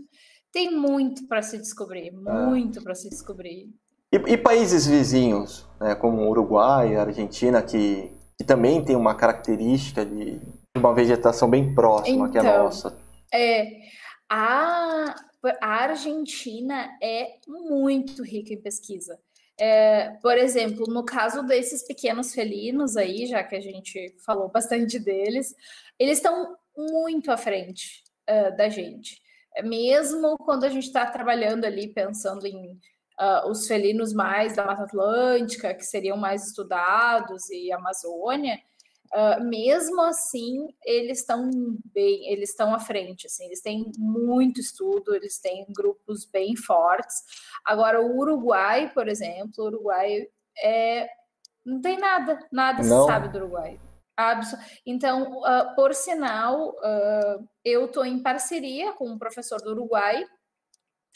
tem 0.51 0.75
muito 0.75 1.27
para 1.27 1.41
se 1.41 1.57
descobrir, 1.57 2.07
é. 2.07 2.11
muito 2.11 2.83
para 2.83 2.95
se 2.95 3.09
descobrir. 3.09 3.69
E, 4.11 4.15
e, 4.15 4.37
países 4.37 4.87
vizinhos, 4.87 5.67
né, 5.79 5.95
como 5.95 6.27
Uruguai, 6.27 6.95
Argentina, 6.95 7.61
que, 7.61 8.11
que 8.37 8.43
também 8.43 8.83
tem 8.83 8.95
uma 8.95 9.13
característica 9.13 10.05
de 10.05 10.41
uma 10.75 10.93
vegetação 10.93 11.49
bem 11.49 11.73
próxima 11.75 12.27
então, 12.27 12.31
que 12.31 12.37
a 12.39 12.43
nossa. 12.43 12.97
É, 13.31 13.67
a, 14.29 15.15
a 15.61 15.83
Argentina 15.83 16.97
é 17.01 17.37
muito 17.47 18.23
rica 18.23 18.53
em 18.53 18.61
pesquisa. 18.61 19.19
É, 19.59 20.11
por 20.21 20.37
exemplo, 20.37 20.85
no 20.87 21.03
caso 21.03 21.43
desses 21.43 21.85
pequenos 21.85 22.33
felinos 22.33 22.95
aí, 22.95 23.25
já 23.25 23.43
que 23.43 23.55
a 23.55 23.59
gente 23.59 24.15
falou 24.25 24.47
bastante 24.47 24.97
deles, 24.97 25.53
eles 25.99 26.17
estão 26.17 26.55
muito 26.77 27.29
à 27.29 27.35
frente 27.35 28.03
uh, 28.29 28.55
da 28.55 28.69
gente. 28.69 29.21
Mesmo 29.63 30.37
quando 30.37 30.63
a 30.63 30.69
gente 30.69 30.85
está 30.85 31.05
trabalhando 31.05 31.65
ali 31.65 31.89
pensando 31.89 32.45
em 32.45 32.71
uh, 33.19 33.49
os 33.49 33.67
felinos 33.67 34.13
mais 34.13 34.55
da 34.55 34.65
Mata 34.65 34.83
Atlântica, 34.83 35.73
que 35.73 35.83
seriam 35.83 36.15
mais 36.15 36.47
estudados, 36.47 37.49
e 37.49 37.69
Amazônia, 37.71 38.57
Uh, 39.13 39.43
mesmo 39.43 40.01
assim, 40.01 40.67
eles 40.85 41.19
estão 41.19 41.49
bem, 41.93 42.31
eles 42.31 42.51
estão 42.51 42.75
à 42.75 42.79
frente, 42.79 43.25
assim, 43.25 43.45
eles 43.45 43.61
têm 43.61 43.91
muito 43.97 44.59
estudo, 44.59 45.15
eles 45.15 45.39
têm 45.39 45.65
grupos 45.75 46.25
bem 46.25 46.55
fortes. 46.55 47.23
Agora, 47.65 48.01
o 48.01 48.17
Uruguai, 48.17 48.91
por 48.93 49.07
exemplo, 49.07 49.63
o 49.63 49.65
Uruguai 49.65 50.27
é, 50.63 51.09
não 51.65 51.81
tem 51.81 51.97
nada, 51.97 52.39
nada 52.51 52.83
não. 52.83 53.01
se 53.01 53.07
sabe 53.07 53.29
do 53.29 53.39
Uruguai. 53.39 53.79
Então, 54.85 55.39
uh, 55.39 55.75
por 55.75 55.93
sinal, 55.93 56.71
uh, 56.71 57.47
eu 57.63 57.85
estou 57.85 58.05
em 58.05 58.21
parceria 58.21 58.91
com 58.93 59.07
um 59.07 59.17
professor 59.17 59.61
do 59.61 59.71
Uruguai, 59.71 60.25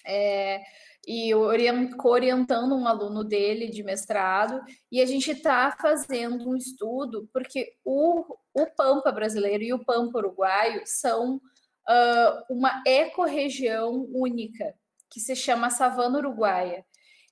é, 0.06 0.62
e 1.06 1.34
orientando 1.36 2.76
um 2.76 2.88
aluno 2.88 3.24
dele 3.24 3.70
de 3.70 3.84
mestrado, 3.84 4.62
e 4.92 5.02
a 5.02 5.06
gente 5.06 5.32
está 5.32 5.76
fazendo 5.80 6.50
um 6.50 6.56
estudo, 6.56 7.28
porque 7.34 7.74
o, 7.84 8.24
o 8.54 8.66
Pampa 8.68 9.12
brasileiro 9.12 9.64
e 9.64 9.74
o 9.74 9.84
Pampa 9.84 10.20
uruguaio 10.20 10.82
são 10.86 11.36
uh, 11.36 12.44
uma 12.54 12.82
ecorregião 12.88 14.08
única, 14.14 14.74
que 15.10 15.20
se 15.20 15.36
chama 15.36 15.70
Savana 15.70 16.20
Uruguaia, 16.20 16.86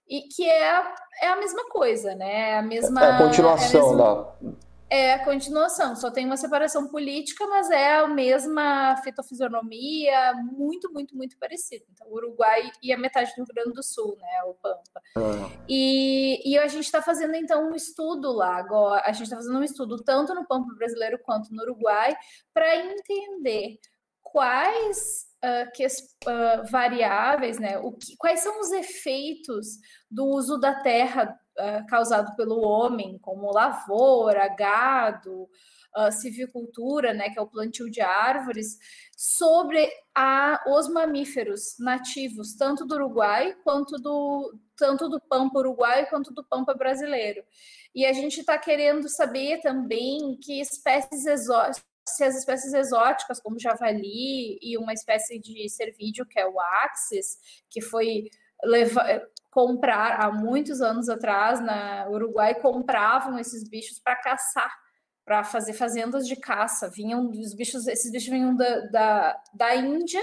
e 0.08 0.24
que 0.24 0.48
é, 0.48 0.94
é 1.22 1.28
a 1.28 1.38
mesma 1.38 1.70
coisa, 1.70 2.14
né? 2.14 2.52
É 2.52 2.58
a 2.58 2.62
mesma. 2.62 3.02
É 3.02 3.12
a 3.12 3.18
continuação 3.18 3.80
é 3.80 3.84
a 3.84 3.88
mesma... 3.88 4.38
da 4.42 4.71
é 4.92 5.14
a 5.14 5.24
continuação, 5.24 5.96
só 5.96 6.12
tem 6.12 6.26
uma 6.26 6.36
separação 6.36 6.90
política, 6.90 7.48
mas 7.48 7.72
é 7.72 8.00
a 8.00 8.08
mesma 8.08 8.98
fitofisionomia, 8.98 10.34
muito, 10.34 10.92
muito, 10.92 11.16
muito 11.16 11.38
parecido. 11.40 11.86
Então, 11.94 12.08
o 12.10 12.16
Uruguai 12.16 12.70
e 12.84 12.92
a 12.92 12.98
metade 12.98 13.32
do 13.32 13.38
Rio 13.38 13.56
Grande 13.56 13.72
do 13.72 13.82
Sul, 13.82 14.18
né, 14.20 14.44
o 14.44 14.54
Pampa. 14.56 15.02
Uhum. 15.16 15.50
E, 15.70 16.42
e 16.46 16.58
a 16.58 16.68
gente 16.68 16.84
está 16.84 17.02
fazendo, 17.02 17.36
então, 17.36 17.70
um 17.70 17.74
estudo 17.74 18.34
lá 18.34 18.58
agora, 18.58 19.02
a 19.06 19.14
gente 19.14 19.24
está 19.24 19.38
fazendo 19.38 19.60
um 19.60 19.64
estudo 19.64 19.96
tanto 20.04 20.36
no 20.36 20.46
Pampa 20.46 20.76
brasileiro 20.76 21.18
quanto 21.20 21.54
no 21.54 21.64
Uruguai, 21.64 22.14
para 22.54 22.76
entender 22.76 23.80
quais 24.22 25.26
uh, 25.42 25.72
que, 25.74 25.86
uh, 25.86 26.70
variáveis, 26.70 27.58
né, 27.60 27.78
o 27.78 27.94
que, 27.94 28.18
quais 28.18 28.42
são 28.42 28.60
os 28.60 28.74
efeitos 28.74 29.78
do 30.10 30.26
uso 30.26 30.58
da 30.58 30.76
terra 30.82 31.40
uh, 31.58 31.86
causado 31.88 32.36
pelo 32.36 32.62
homem, 32.62 33.18
como 33.20 33.52
lavoura, 33.52 34.48
gado, 34.50 35.50
uh, 35.98 36.12
civicultura, 36.12 37.14
né, 37.14 37.30
que 37.30 37.40
é 37.40 37.42
o 37.42 37.48
plantio 37.48 37.90
de 37.90 38.02
árvores, 38.02 38.78
sobre 39.16 39.90
a, 40.16 40.64
os 40.68 40.88
mamíferos 40.90 41.76
nativos, 41.80 42.56
tanto 42.56 42.86
do 42.86 42.96
Uruguai 42.96 43.56
quanto 43.64 43.98
do 43.98 44.54
tanto 44.78 45.08
do 45.08 45.20
pampa 45.20 45.60
uruguaio 45.60 46.10
quanto 46.10 46.34
do 46.34 46.44
pampa 46.44 46.74
brasileiro. 46.74 47.44
E 47.94 48.04
a 48.04 48.14
gente 48.14 48.40
está 48.40 48.58
querendo 48.58 49.08
saber 49.08 49.62
também 49.62 50.40
que 50.42 50.60
espécies 50.60 51.28
exóticas 51.28 51.86
se 52.08 52.24
as 52.24 52.36
espécies 52.36 52.74
exóticas, 52.74 53.40
como 53.40 53.60
javali 53.60 54.58
e 54.62 54.78
uma 54.78 54.94
espécie 54.94 55.40
de 55.40 55.70
cervídeo, 55.70 56.26
que 56.26 56.40
é 56.40 56.48
o 56.48 56.60
axis, 56.60 57.38
que 57.70 57.82
foi 57.82 58.30
leva, 58.64 59.04
comprar 59.52 60.20
há 60.22 60.32
muitos 60.32 60.82
anos 60.82 61.10
atrás 61.10 61.60
na 61.60 62.08
Uruguai 62.10 62.56
compravam 62.56 63.38
esses 63.38 63.68
bichos 63.70 64.00
para 64.00 64.16
caçar, 64.16 64.74
para 65.26 65.44
fazer 65.44 65.74
fazendas 65.74 66.26
de 66.26 66.38
caça. 66.38 66.90
Vinham 66.90 67.30
os 67.30 67.54
bichos, 67.54 67.86
esses 67.86 68.12
bichos 68.12 68.30
vinham 68.30 68.56
da, 68.56 68.80
da, 68.88 69.44
da 69.54 69.76
Índia 69.76 70.22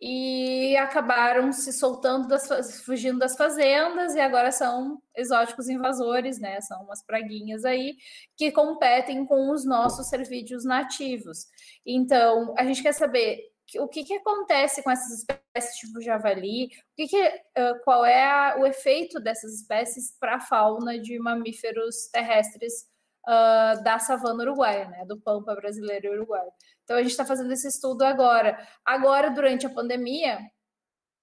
e 0.00 0.74
acabaram 0.78 1.52
se 1.52 1.74
soltando 1.74 2.26
das, 2.26 2.80
fugindo 2.80 3.18
das 3.18 3.36
fazendas 3.36 4.14
e 4.14 4.20
agora 4.20 4.50
são 4.50 4.98
exóticos 5.14 5.68
invasores, 5.68 6.40
né? 6.40 6.58
São 6.62 6.82
umas 6.84 7.04
praguinhas 7.04 7.66
aí 7.66 7.96
que 8.34 8.50
competem 8.50 9.26
com 9.26 9.50
os 9.50 9.66
nossos 9.66 10.08
cervídeos 10.08 10.64
nativos. 10.64 11.46
Então, 11.84 12.54
a 12.56 12.64
gente 12.64 12.82
quer 12.82 12.94
saber 12.94 13.49
o 13.78 13.88
que, 13.88 14.04
que 14.04 14.14
acontece 14.14 14.82
com 14.82 14.90
essas 14.90 15.20
espécies 15.20 15.76
tipo 15.76 16.00
javali, 16.00 16.66
o 16.66 16.70
que, 16.96 17.06
que 17.06 17.26
uh, 17.26 17.82
qual 17.84 18.04
é 18.04 18.24
a, 18.24 18.56
o 18.58 18.66
efeito 18.66 19.20
dessas 19.20 19.54
espécies 19.54 20.16
para 20.18 20.36
a 20.36 20.40
fauna 20.40 20.98
de 20.98 21.18
mamíferos 21.18 22.08
terrestres 22.12 22.88
uh, 23.28 23.82
da 23.82 23.98
savana 23.98 24.42
uruguaia, 24.42 24.88
né, 24.88 25.04
do 25.04 25.20
pampa 25.20 25.54
brasileiro 25.54 26.06
e 26.06 26.16
uruguaio. 26.16 26.50
Então 26.84 26.96
a 26.96 27.02
gente 27.02 27.12
está 27.12 27.24
fazendo 27.24 27.52
esse 27.52 27.68
estudo 27.68 28.02
agora. 28.02 28.58
Agora, 28.84 29.30
durante 29.30 29.66
a 29.66 29.70
pandemia, 29.70 30.40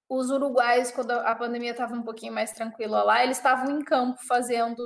os 0.09 0.29
uruguaios, 0.29 0.91
quando 0.91 1.11
a 1.11 1.35
pandemia 1.35 1.71
estava 1.71 1.93
um 1.93 2.03
pouquinho 2.03 2.33
mais 2.33 2.51
tranquila 2.53 3.03
lá, 3.03 3.23
eles 3.23 3.37
estavam 3.37 3.71
em 3.71 3.83
campo 3.83 4.19
fazendo 4.25 4.81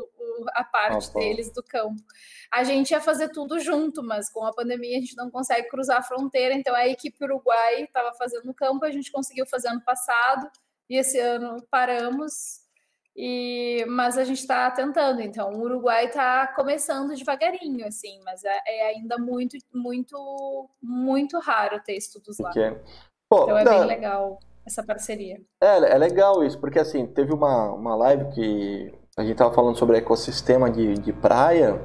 a 0.49 0.63
parte 0.63 1.13
deles 1.13 1.51
do 1.51 1.63
campo. 1.63 2.01
A 2.51 2.63
gente 2.63 2.91
ia 2.91 3.01
fazer 3.01 3.29
tudo 3.29 3.59
junto, 3.59 4.03
mas 4.03 4.29
com 4.29 4.43
a 4.45 4.53
pandemia 4.53 4.97
a 4.97 5.01
gente 5.01 5.15
não 5.15 5.29
consegue 5.29 5.67
cruzar 5.69 5.97
a 5.99 6.03
fronteira, 6.03 6.53
então 6.53 6.75
a 6.75 6.87
equipe 6.87 7.23
uruguai 7.23 7.83
estava 7.83 8.13
fazendo 8.13 8.45
no 8.45 8.53
campo, 8.53 8.85
a 8.85 8.91
gente 8.91 9.11
conseguiu 9.11 9.45
fazer 9.45 9.69
ano 9.69 9.81
passado, 9.81 10.49
e 10.89 10.97
esse 10.97 11.17
ano 11.19 11.57
paramos, 11.71 12.61
e, 13.15 13.85
mas 13.87 14.17
a 14.17 14.23
gente 14.23 14.39
está 14.39 14.69
tentando. 14.71 15.21
Então, 15.21 15.51
o 15.53 15.61
Uruguai 15.61 16.05
está 16.05 16.47
começando 16.47 17.13
devagarinho, 17.13 17.85
assim, 17.85 18.19
mas 18.23 18.43
é, 18.43 18.59
é, 18.65 18.87
ainda 18.87 19.17
muito, 19.17 19.57
muito, 19.73 20.69
muito 20.81 21.39
raro 21.39 21.81
ter 21.83 21.95
estudos 21.95 22.37
lá. 22.39 22.49
Okay. 22.49 22.77
Pô, 23.29 23.43
então 23.43 23.57
é 23.57 23.63
não, 23.63 23.79
bem 23.79 23.87
legal 23.87 24.39
essa 24.65 24.83
parceria. 24.83 25.41
É, 25.61 25.93
é 25.93 25.97
legal 25.97 26.43
isso, 26.43 26.59
porque 26.59 26.79
assim, 26.79 27.05
teve 27.07 27.33
uma, 27.33 27.71
uma 27.71 27.95
live 27.95 28.29
que 28.31 28.93
a 29.17 29.21
gente 29.21 29.33
estava 29.33 29.53
falando 29.53 29.77
sobre 29.77 29.97
ecossistema 29.97 30.69
de, 30.69 30.95
de 30.95 31.13
praia, 31.13 31.81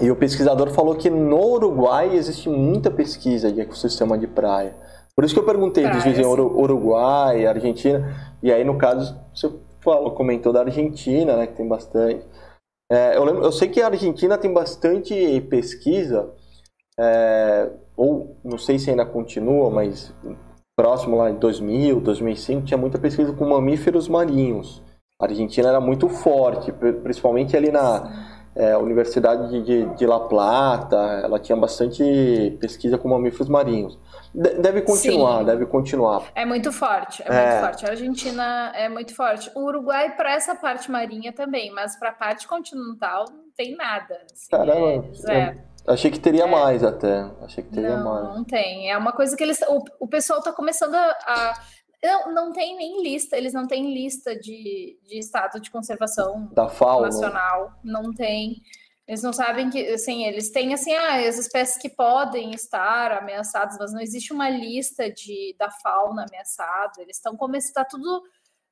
e 0.00 0.10
o 0.10 0.16
pesquisador 0.16 0.70
falou 0.70 0.94
que 0.94 1.08
no 1.08 1.52
Uruguai 1.52 2.14
existe 2.14 2.48
muita 2.48 2.90
pesquisa 2.90 3.50
de 3.50 3.60
ecossistema 3.60 4.18
de 4.18 4.26
praia. 4.26 4.76
Por 5.14 5.24
isso 5.24 5.32
que 5.32 5.40
eu 5.40 5.46
perguntei 5.46 5.84
praia, 5.84 5.96
dos 5.96 6.04
vizinhos 6.04 6.38
Uruguai, 6.38 7.46
Argentina, 7.46 8.36
e 8.42 8.52
aí 8.52 8.62
no 8.64 8.76
caso 8.76 9.18
você 9.34 9.50
falou, 9.82 10.10
comentou 10.10 10.52
da 10.52 10.60
Argentina, 10.60 11.36
né, 11.36 11.46
que 11.46 11.54
tem 11.54 11.66
bastante. 11.66 12.26
É, 12.90 13.16
eu, 13.16 13.24
lembro, 13.24 13.42
eu 13.42 13.52
sei 13.52 13.68
que 13.68 13.80
a 13.80 13.86
Argentina 13.86 14.36
tem 14.36 14.52
bastante 14.52 15.40
pesquisa, 15.42 16.30
é, 16.98 17.70
ou 17.96 18.36
não 18.44 18.58
sei 18.58 18.78
se 18.78 18.90
ainda 18.90 19.06
continua, 19.06 19.70
mas 19.70 20.14
próximo 20.78 21.16
lá 21.16 21.30
em 21.30 21.36
2000, 21.36 22.00
2005, 22.00 22.66
tinha 22.66 22.76
muita 22.76 22.98
pesquisa 22.98 23.32
com 23.32 23.48
mamíferos 23.48 24.08
marinhos. 24.08 24.82
A 25.18 25.24
Argentina 25.24 25.70
era 25.70 25.80
muito 25.80 26.10
forte, 26.10 26.70
principalmente 26.72 27.56
ali 27.56 27.72
na 27.72 28.36
é, 28.54 28.76
Universidade 28.76 29.48
de, 29.48 29.62
de, 29.62 29.94
de, 29.94 30.06
La 30.06 30.20
Plata, 30.20 31.22
ela 31.24 31.38
tinha 31.38 31.56
bastante 31.56 32.54
pesquisa 32.60 32.98
com 32.98 33.08
mamíferos 33.08 33.48
marinhos. 33.48 33.98
deve 34.34 34.82
continuar, 34.82 35.38
Sim. 35.38 35.44
deve 35.46 35.64
continuar. 35.64 36.22
É 36.34 36.44
muito 36.44 36.70
forte, 36.70 37.22
é, 37.22 37.28
é, 37.28 37.50
muito 37.50 37.66
forte. 37.66 37.86
A 37.86 37.90
Argentina 37.90 38.72
é 38.74 38.90
muito 38.90 39.14
forte. 39.14 39.50
O 39.54 39.64
Uruguai 39.64 40.14
para 40.14 40.34
essa 40.34 40.54
parte 40.54 40.90
marinha 40.90 41.32
também, 41.32 41.70
mas 41.72 41.98
para 41.98 42.10
a 42.10 42.14
parte 42.14 42.46
continental 42.46 43.24
não 43.30 43.50
tem 43.56 43.74
nada. 43.74 44.18
Assim, 44.30 44.50
Caramba, 44.50 45.06
é, 45.28 45.56
Achei 45.86 46.10
que 46.10 46.18
teria 46.18 46.44
é. 46.44 46.46
mais 46.46 46.82
até. 46.82 47.30
Achei 47.42 47.62
que 47.62 47.70
teria 47.70 47.96
não, 47.96 48.04
mais. 48.04 48.36
Não 48.36 48.44
tem. 48.44 48.90
É 48.90 48.98
uma 48.98 49.12
coisa 49.12 49.36
que 49.36 49.42
eles. 49.42 49.60
O, 49.68 49.82
o 50.00 50.08
pessoal 50.08 50.40
está 50.40 50.52
começando 50.52 50.94
a. 50.94 51.16
a 51.26 51.54
não, 52.02 52.32
não 52.32 52.52
tem 52.52 52.76
nem 52.76 53.02
lista, 53.02 53.36
eles 53.36 53.52
não 53.52 53.66
têm 53.66 53.92
lista 53.92 54.34
de, 54.38 54.98
de 55.02 55.18
estado 55.18 55.60
de 55.60 55.70
conservação 55.70 56.48
da 56.52 56.68
fauna 56.68 57.06
nacional. 57.06 57.72
Não 57.82 58.12
tem. 58.12 58.62
Eles 59.06 59.22
não 59.22 59.32
sabem 59.32 59.70
que, 59.70 59.86
assim, 59.88 60.24
eles 60.24 60.50
têm, 60.50 60.74
assim, 60.74 60.92
ah, 60.92 61.28
as 61.28 61.38
espécies 61.38 61.80
que 61.80 61.88
podem 61.88 62.50
estar 62.52 63.12
ameaçadas, 63.12 63.76
mas 63.78 63.92
não 63.92 64.00
existe 64.00 64.32
uma 64.32 64.48
lista 64.48 65.10
de, 65.10 65.54
da 65.58 65.70
fauna 65.70 66.26
ameaçada. 66.28 67.00
Eles 67.00 67.16
estão 67.16 67.36
começando, 67.36 67.68
está 67.68 67.84
tudo, 67.84 68.22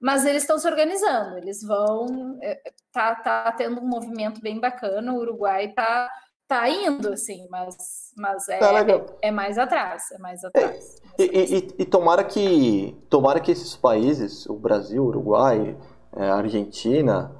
mas 0.00 0.26
eles 0.26 0.42
estão 0.42 0.58
se 0.58 0.66
organizando. 0.66 1.38
Eles 1.38 1.62
vão, 1.62 2.36
é, 2.42 2.60
tá, 2.92 3.14
tá 3.14 3.52
tendo 3.52 3.80
um 3.80 3.88
movimento 3.88 4.40
bem 4.40 4.58
bacana. 4.58 5.12
O 5.12 5.18
Uruguai 5.18 5.72
tá 5.72 6.10
tá 6.48 6.68
indo, 6.68 7.12
assim, 7.12 7.46
mas, 7.50 7.76
mas 8.16 8.48
é, 8.48 8.58
tá 8.58 8.80
é, 8.80 9.28
é, 9.28 9.30
mais 9.30 9.58
atrás, 9.58 10.02
é 10.12 10.18
mais 10.18 10.44
atrás. 10.44 10.96
É, 11.18 11.24
e, 11.24 11.58
e, 11.58 11.74
e, 11.78 11.84
tomara 11.84 12.24
que 12.24 12.96
tomara 13.08 13.40
que 13.40 13.50
esses 13.50 13.76
países, 13.76 14.46
o 14.46 14.54
Brasil, 14.54 15.04
Uruguai, 15.04 15.76
é, 16.16 16.28
Argentina, 16.28 17.32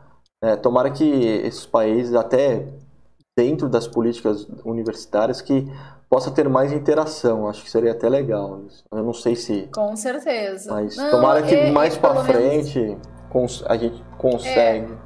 é, 0.42 0.57
tomara 0.57 0.90
que 0.90 1.05
esses 1.05 1.66
países 1.66 2.14
até 2.14 2.66
dentro 3.36 3.68
das 3.68 3.88
políticas 3.88 4.46
universitárias 4.64 5.40
que 5.40 5.66
possa 6.09 6.30
ter 6.30 6.48
mais 6.48 6.72
interação. 6.72 7.48
Acho 7.48 7.62
que 7.64 7.70
seria 7.70 7.92
até 7.92 8.09
legal. 8.09 8.62
Eu 8.92 9.02
não 9.02 9.12
sei 9.12 9.34
se. 9.34 9.68
Com 9.74 9.96
certeza. 9.96 10.72
Mas 10.72 10.96
não, 10.96 11.11
tomara 11.11 11.42
que 11.42 11.55
é, 11.55 11.70
mais 11.70 11.96
para 11.96 12.22
frente 12.24 12.78
menos... 12.78 13.64
a 13.66 13.76
gente 13.76 14.02
consegue. 14.18 14.96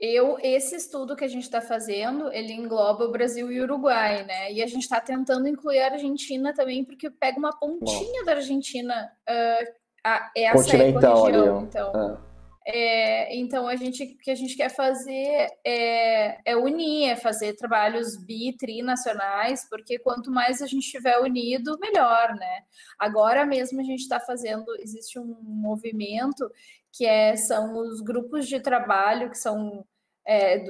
É. 0.00 0.06
Eu, 0.06 0.38
esse 0.42 0.76
estudo 0.76 1.16
que 1.16 1.24
a 1.24 1.28
gente 1.28 1.44
está 1.44 1.60
fazendo, 1.60 2.30
ele 2.32 2.52
engloba 2.52 3.04
o 3.04 3.10
Brasil 3.10 3.50
e 3.50 3.60
o 3.60 3.64
Uruguai, 3.64 4.24
né? 4.24 4.52
E 4.52 4.62
a 4.62 4.66
gente 4.66 4.82
está 4.82 5.00
tentando 5.00 5.48
incluir 5.48 5.80
a 5.80 5.92
Argentina 5.92 6.52
também, 6.52 6.84
porque 6.84 7.10
pega 7.10 7.38
uma 7.38 7.56
pontinha 7.58 8.20
Bom. 8.20 8.26
da 8.26 8.32
Argentina, 8.32 9.12
uh, 9.28 9.72
a, 10.04 10.30
essa 10.36 10.56
Continental, 10.56 11.28
ecorregião. 11.28 11.62
Então, 11.62 12.20
é. 12.20 12.34
É, 12.66 13.36
então 13.36 13.68
a 13.68 13.76
gente 13.76 14.02
o 14.02 14.18
que 14.18 14.30
a 14.30 14.34
gente 14.34 14.56
quer 14.56 14.70
fazer 14.70 15.48
é, 15.62 16.40
é, 16.46 16.56
unir, 16.56 17.10
é 17.10 17.16
fazer 17.16 17.54
trabalhos 17.56 18.16
bi, 18.16 18.56
trinacionais, 18.56 19.68
porque 19.68 19.98
quanto 19.98 20.30
mais 20.30 20.62
a 20.62 20.66
gente 20.66 20.84
estiver 20.84 21.18
unido, 21.18 21.78
melhor, 21.78 22.34
né? 22.34 22.62
Agora 22.98 23.44
mesmo 23.44 23.80
a 23.80 23.84
gente 23.84 24.00
está 24.00 24.18
fazendo, 24.18 24.64
existe 24.78 25.18
um 25.18 25.36
movimento 25.42 26.50
que 26.94 27.04
é, 27.06 27.36
são 27.36 27.76
os 27.76 28.00
grupos 28.00 28.46
de 28.46 28.60
trabalho 28.60 29.30
que 29.30 29.38
são 29.38 29.84
é, 30.26 30.64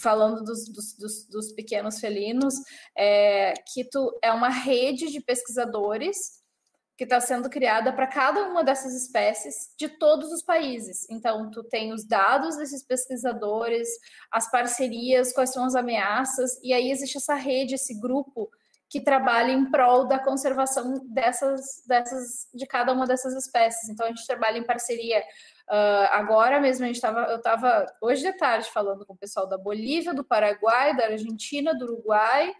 falando 0.00 0.42
dos, 0.42 0.68
dos, 0.68 1.26
dos, 1.26 1.52
pequenos 1.52 1.98
felinos, 1.98 2.54
é, 2.96 3.54
que 3.72 3.84
tu, 3.84 4.18
é 4.22 4.32
uma 4.32 4.48
rede 4.48 5.10
de 5.10 5.20
pesquisadores 5.20 6.44
que 6.96 7.04
está 7.04 7.20
sendo 7.20 7.50
criada 7.50 7.92
para 7.92 8.06
cada 8.06 8.48
uma 8.48 8.64
dessas 8.64 8.94
espécies 8.94 9.74
de 9.78 9.88
todos 9.88 10.32
os 10.32 10.42
países. 10.42 11.06
Então, 11.10 11.50
tu 11.50 11.62
tem 11.62 11.92
os 11.92 12.06
dados 12.06 12.56
desses 12.56 12.82
pesquisadores, 12.82 13.88
as 14.32 14.50
parcerias, 14.50 15.32
quais 15.32 15.52
são 15.52 15.64
as 15.64 15.74
ameaças, 15.74 16.58
e 16.62 16.72
aí 16.72 16.90
existe 16.90 17.18
essa 17.18 17.34
rede, 17.34 17.74
esse 17.74 17.98
grupo 18.00 18.50
que 18.88 19.00
trabalha 19.00 19.52
em 19.52 19.70
prol 19.70 20.06
da 20.06 20.18
conservação 20.18 21.06
dessas, 21.08 21.82
dessas, 21.86 22.48
de 22.54 22.66
cada 22.66 22.92
uma 22.92 23.06
dessas 23.06 23.34
espécies. 23.34 23.88
Então, 23.90 24.06
a 24.06 24.08
gente 24.08 24.26
trabalha 24.26 24.58
em 24.58 24.64
parceria. 24.64 25.22
Uh, 25.68 26.06
agora 26.12 26.60
mesmo, 26.60 26.84
a 26.84 26.88
gente 26.88 27.00
tava, 27.00 27.22
eu 27.22 27.38
estava 27.38 27.86
hoje 28.00 28.22
de 28.22 28.32
tarde 28.38 28.70
falando 28.70 29.04
com 29.04 29.14
o 29.14 29.18
pessoal 29.18 29.48
da 29.48 29.58
Bolívia, 29.58 30.14
do 30.14 30.24
Paraguai, 30.24 30.96
da 30.96 31.06
Argentina, 31.06 31.74
do 31.74 31.84
Uruguai, 31.84 32.54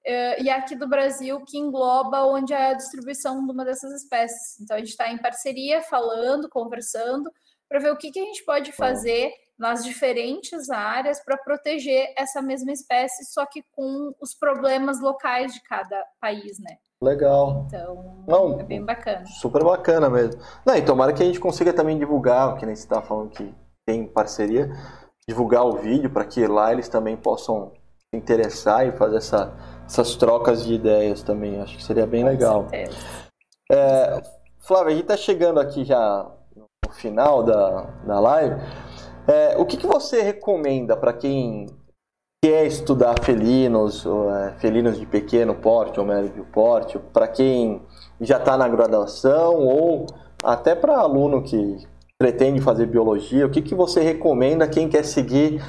Uh, 0.00 0.42
e 0.42 0.48
aqui 0.48 0.74
do 0.74 0.88
Brasil, 0.88 1.44
que 1.44 1.58
engloba 1.58 2.24
onde 2.24 2.54
é 2.54 2.70
a 2.70 2.74
distribuição 2.74 3.44
de 3.44 3.52
uma 3.52 3.66
dessas 3.66 3.92
espécies. 4.02 4.58
Então, 4.58 4.76
a 4.76 4.80
gente 4.80 4.88
está 4.88 5.12
em 5.12 5.18
parceria, 5.18 5.82
falando, 5.82 6.48
conversando, 6.48 7.30
para 7.68 7.80
ver 7.80 7.92
o 7.92 7.96
que, 7.96 8.10
que 8.10 8.18
a 8.18 8.24
gente 8.24 8.42
pode 8.44 8.72
fazer 8.72 9.30
nas 9.58 9.84
diferentes 9.84 10.70
áreas 10.70 11.22
para 11.22 11.36
proteger 11.36 12.14
essa 12.16 12.40
mesma 12.40 12.72
espécie, 12.72 13.30
só 13.30 13.44
que 13.44 13.62
com 13.72 14.14
os 14.18 14.34
problemas 14.34 15.00
locais 15.00 15.52
de 15.52 15.62
cada 15.62 16.02
país, 16.18 16.58
né? 16.58 16.78
Legal. 17.02 17.64
Então, 17.66 18.24
Não, 18.26 18.60
é 18.60 18.62
bem 18.62 18.84
bacana. 18.84 19.24
Super 19.26 19.64
bacana 19.64 20.10
mesmo. 20.10 20.40
Não, 20.66 20.76
e 20.76 20.82
tomara 20.82 21.12
que 21.12 21.22
a 21.22 21.26
gente 21.26 21.40
consiga 21.40 21.72
também 21.72 21.98
divulgar, 21.98 22.56
que 22.58 22.66
nem 22.66 22.76
você 22.76 22.82
está 22.82 23.00
falando 23.00 23.30
que 23.30 23.54
tem 23.86 24.06
parceria, 24.06 24.70
divulgar 25.26 25.64
o 25.64 25.78
vídeo 25.78 26.10
para 26.10 26.24
que 26.24 26.46
lá 26.46 26.72
eles 26.72 26.88
também 26.88 27.16
possam 27.16 27.72
se 27.72 28.16
interessar 28.16 28.86
e 28.86 28.92
fazer 28.92 29.16
essa 29.16 29.52
essas 29.90 30.14
trocas 30.14 30.64
de 30.64 30.74
ideias 30.74 31.22
também. 31.22 31.60
Acho 31.60 31.76
que 31.76 31.82
seria 31.82 32.06
bem 32.06 32.22
Com 32.22 32.28
legal. 32.28 32.66
É, 33.70 34.22
Flávia, 34.58 34.92
a 34.92 34.96
gente 34.96 35.02
está 35.02 35.16
chegando 35.16 35.58
aqui 35.58 35.84
já 35.84 36.30
no 36.54 36.92
final 36.92 37.42
da, 37.42 37.82
da 38.04 38.20
live. 38.20 38.60
É, 39.26 39.56
o 39.58 39.66
que, 39.66 39.76
que 39.76 39.86
você 39.86 40.22
recomenda 40.22 40.96
para 40.96 41.12
quem 41.12 41.66
quer 42.42 42.64
estudar 42.64 43.16
felinos, 43.22 44.06
é, 44.06 44.52
felinos 44.58 44.98
de 44.98 45.04
pequeno 45.04 45.54
porte 45.54 46.00
ou 46.00 46.06
médio 46.06 46.42
porte, 46.50 46.98
para 47.12 47.28
quem 47.28 47.82
já 48.18 48.38
está 48.38 48.56
na 48.56 48.66
graduação 48.66 49.56
ou 49.58 50.06
até 50.42 50.74
para 50.74 50.96
aluno 50.96 51.42
que 51.42 51.86
pretende 52.16 52.58
fazer 52.62 52.86
biologia, 52.86 53.46
o 53.46 53.50
que, 53.50 53.60
que 53.60 53.74
você 53.74 54.00
recomenda 54.00 54.66
quem 54.66 54.88
quer 54.88 55.04
seguir 55.04 55.62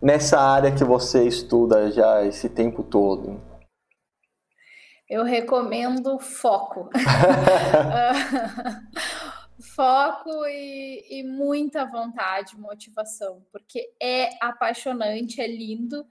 nessa 0.00 0.40
área 0.40 0.72
que 0.72 0.82
você 0.82 1.24
estuda 1.24 1.90
já 1.90 2.24
esse 2.24 2.48
tempo 2.48 2.82
todo? 2.82 3.38
Eu 5.06 5.24
recomendo 5.24 6.18
foco. 6.18 6.88
foco 9.74 10.46
e, 10.46 11.20
e, 11.20 11.22
muita 11.24 11.84
vontade, 11.84 12.58
motivação, 12.58 13.44
porque 13.50 13.92
é 14.00 14.30
apaixonante, 14.40 15.40
é 15.40 15.46
lindo. 15.46 16.06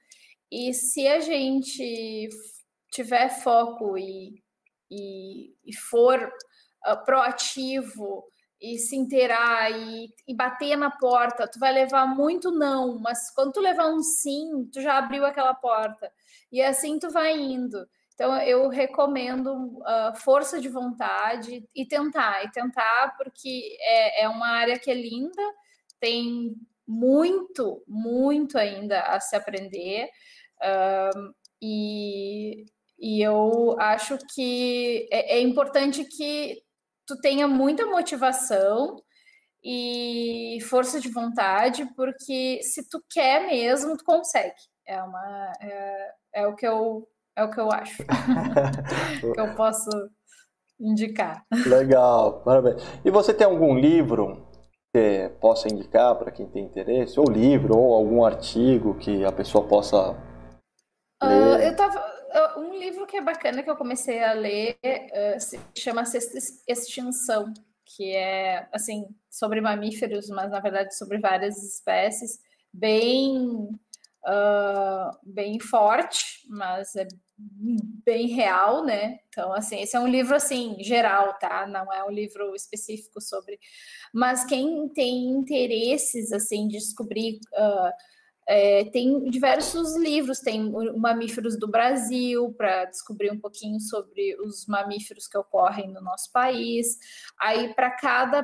E 0.52 0.74
se 0.74 1.08
a 1.08 1.20
gente 1.20 2.30
tiver 2.92 3.30
foco 3.30 3.98
e, 3.98 4.44
e, 4.92 5.54
e 5.66 5.76
for 5.76 6.32
uh, 6.88 7.06
proativo 7.06 8.24
e 8.62 8.78
se 8.78 8.96
inteirar 8.96 9.72
e, 9.72 10.10
e, 10.28 10.36
bater 10.36 10.78
na 10.78 10.92
porta, 10.92 11.48
tu 11.48 11.60
vai 11.60 11.74
levar 11.74 12.06
muito 12.06 12.52
não, 12.52 13.00
mas 13.00 13.30
quando 13.32 13.54
tu 13.54 13.60
levar 13.60 13.88
um 13.88 14.02
sim, 14.02 14.70
tu 14.72 14.80
já 14.82 14.98
abriu 14.98 15.26
aquela 15.26 15.54
porta. 15.54 16.12
E 16.52 16.62
assim 16.62 17.00
tu 17.00 17.10
vai 17.10 17.36
indo. 17.38 17.86
Então, 18.14 18.38
eu 18.38 18.70
recomendo 18.70 19.80
uh, 19.80 20.16
força 20.16 20.62
de 20.62 20.70
vontade 20.70 21.68
e 21.74 21.86
tentar, 21.86 22.44
e 22.44 22.52
tentar, 22.52 23.16
porque 23.18 23.76
é, 23.82 24.24
é 24.24 24.30
uma 24.30 24.48
área 24.48 24.78
que 24.78 24.92
é 24.92 24.94
linda, 24.94 25.42
tem 26.00 26.56
muito, 26.88 27.84
muito 27.88 28.58
ainda 28.58 29.00
a 29.02 29.20
se 29.20 29.36
aprender, 29.36 30.10
uh, 30.60 31.34
e, 31.62 32.66
e 33.00 33.22
eu 33.22 33.76
acho 33.80 34.18
que 34.34 35.08
é, 35.12 35.38
é 35.38 35.42
importante 35.42 36.06
que 36.06 36.62
tu 37.08 37.20
tenha 37.20 37.48
muita 37.48 37.86
motivação 37.86 38.98
e 39.64 40.60
força 40.70 41.00
de 41.00 41.10
vontade, 41.10 41.86
porque 41.96 42.60
se 42.62 42.88
tu 42.88 43.02
quer 43.10 43.48
mesmo, 43.48 43.98
tu 43.98 44.04
consegue. 44.04 44.62
É, 44.86 45.02
uma, 45.02 45.54
é, 45.62 46.12
é 46.34 46.48
o 46.48 46.56
que 46.56 46.68
eu 46.68 47.08
é 47.36 47.44
o 47.44 47.50
que 47.50 47.60
eu 47.60 47.72
acho. 47.72 48.04
que 49.34 49.40
eu 49.40 49.56
posso 49.56 49.90
indicar. 50.80 51.46
Legal, 51.66 52.42
parabéns. 52.44 52.82
E 53.04 53.12
você 53.12 53.34
tem 53.34 53.46
algum 53.46 53.78
livro 53.78 54.48
que 54.94 55.30
possa 55.42 55.68
indicar 55.68 56.16
para 56.16 56.32
quem 56.32 56.48
tem 56.48 56.66
interesse? 56.66 57.20
Ou 57.20 57.30
livro, 57.30 57.78
ou 57.78 57.94
algum 57.94 58.24
artigo 58.24 58.96
que 58.96 59.26
a 59.26 59.32
pessoa 59.32 59.68
possa 59.68 60.12
uh, 61.24 61.58
eu 61.62 61.76
tava. 61.76 62.14
Um 62.58 62.74
livro 62.80 63.06
que 63.06 63.18
é 63.18 63.22
bacana 63.22 63.62
que 63.62 63.70
eu 63.70 63.76
comecei 63.76 64.24
a 64.24 64.34
ler 64.34 64.76
uh, 64.84 65.40
se 65.40 65.60
chama 65.78 66.04
Sexta 66.04 66.40
Extinção, 66.68 67.54
que 67.86 68.12
é 68.16 68.68
assim 68.72 69.06
sobre 69.30 69.62
mamíferos, 69.62 70.30
mas 70.30 70.50
na 70.50 70.60
verdade 70.60 70.96
sobre 70.96 71.20
várias 71.20 71.58
espécies, 71.64 72.40
bem 72.74 73.70
uh, 74.26 75.18
bem 75.24 75.60
forte, 75.60 76.46
mas 76.50 76.96
é 76.96 77.08
bem 78.06 78.28
real, 78.28 78.84
né? 78.86 79.20
Então, 79.28 79.54
assim, 79.54 79.82
esse 79.82 79.96
é 79.96 80.00
um 80.00 80.08
livro 80.08 80.36
assim 80.36 80.78
geral, 80.80 81.34
tá? 81.40 81.66
Não 81.68 81.92
é 81.92 82.04
um 82.04 82.12
livro 82.12 82.56
específico 82.56 83.20
sobre. 83.20 83.60
Mas 84.14 84.46
quem 84.46 84.88
tem 84.90 85.30
interesses 85.30 86.32
assim 86.32 86.68
de 86.68 86.78
descobrir 86.78 87.40
uh, 87.54 87.92
é, 88.48 88.86
tem 88.86 89.24
diversos 89.30 89.96
livros, 89.96 90.40
tem 90.40 90.72
Mamíferos 90.98 91.58
do 91.58 91.68
Brasil, 91.68 92.54
para 92.58 92.86
descobrir 92.86 93.32
um 93.32 93.40
pouquinho 93.40 93.80
sobre 93.80 94.36
os 94.42 94.66
mamíferos 94.68 95.28
que 95.28 95.38
ocorrem 95.38 95.92
no 95.92 96.02
nosso 96.02 96.32
país. 96.32 96.98
Aí, 97.40 97.74
para 97.74 97.92
cada, 97.92 98.44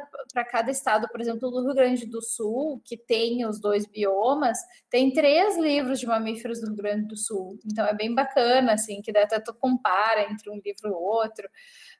cada 0.50 0.72
estado, 0.72 1.08
por 1.10 1.20
exemplo, 1.20 1.52
do 1.52 1.62
Rio 1.62 1.76
Grande 1.76 2.06
do 2.06 2.22
Sul, 2.22 2.82
que 2.86 2.96
tem 2.96 3.46
os 3.46 3.60
dois 3.60 3.86
biomas, 3.86 4.58
tem 4.90 5.12
três 5.12 5.58
livros 5.58 6.00
de 6.00 6.08
mamíferos 6.08 6.62
do 6.62 6.68
Rio 6.68 6.76
Grande 6.76 7.08
do 7.08 7.18
Sul. 7.18 7.60
Então, 7.66 7.86
é 7.86 7.94
bem 7.94 8.14
bacana, 8.16 8.74
assim, 8.74 9.02
que 9.02 9.12
até 9.12 9.40
tu 9.40 9.54
compara 9.54 10.32
entre 10.32 10.50
um 10.50 10.62
livro 10.64 10.88
e 10.88 10.92
outro. 10.92 11.48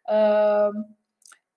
Uh, 0.08 1.00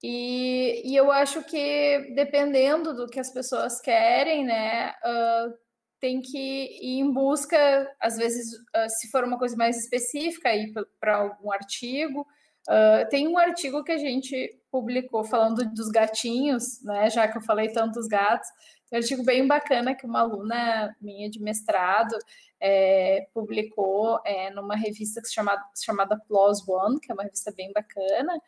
e, 0.02 0.82
e, 0.84 0.96
eu 0.96 1.12
acho 1.12 1.44
que 1.44 2.12
dependendo 2.16 2.92
do 2.92 3.06
que 3.06 3.20
as 3.20 3.30
pessoas 3.30 3.80
querem, 3.80 4.44
né, 4.44 4.90
uh, 4.90 5.61
tem 6.02 6.20
que 6.20 6.36
ir 6.36 6.98
em 6.98 7.12
busca, 7.12 7.56
às 8.00 8.16
vezes, 8.16 8.52
uh, 8.54 8.88
se 8.88 9.08
for 9.08 9.22
uma 9.22 9.38
coisa 9.38 9.56
mais 9.56 9.78
específica, 9.78 10.52
ir 10.52 10.72
para 10.98 11.18
algum 11.18 11.52
artigo. 11.52 12.26
Uh, 12.68 13.08
tem 13.08 13.28
um 13.28 13.38
artigo 13.38 13.84
que 13.84 13.92
a 13.92 13.98
gente 13.98 14.50
publicou 14.68 15.22
falando 15.22 15.64
dos 15.72 15.88
gatinhos, 15.90 16.82
né? 16.82 17.08
Já 17.08 17.28
que 17.28 17.38
eu 17.38 17.42
falei 17.42 17.68
tantos 17.68 18.08
gatos. 18.08 18.48
Tem 18.90 18.98
um 18.98 19.02
artigo 19.02 19.24
bem 19.24 19.46
bacana 19.46 19.94
que 19.94 20.04
uma 20.04 20.22
aluna 20.22 20.92
minha 21.00 21.30
de 21.30 21.40
mestrado 21.40 22.16
é, 22.60 23.28
publicou 23.32 24.18
é, 24.26 24.50
numa 24.50 24.74
revista 24.74 25.20
que 25.20 25.28
se 25.28 25.34
chama, 25.34 25.56
chamada 25.84 26.20
Plus 26.26 26.66
One, 26.68 26.98
que 26.98 27.12
é 27.12 27.14
uma 27.14 27.22
revista 27.22 27.52
bem 27.56 27.72
bacana, 27.72 28.40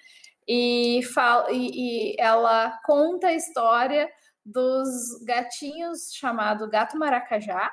e, 0.47 1.03
fala, 1.15 1.53
e, 1.53 2.11
e 2.13 2.17
ela 2.19 2.81
conta 2.85 3.29
a 3.29 3.35
história 3.35 4.11
dos 4.45 5.23
gatinhos 5.25 6.13
chamado 6.15 6.69
gato 6.69 6.99
maracajá, 6.99 7.73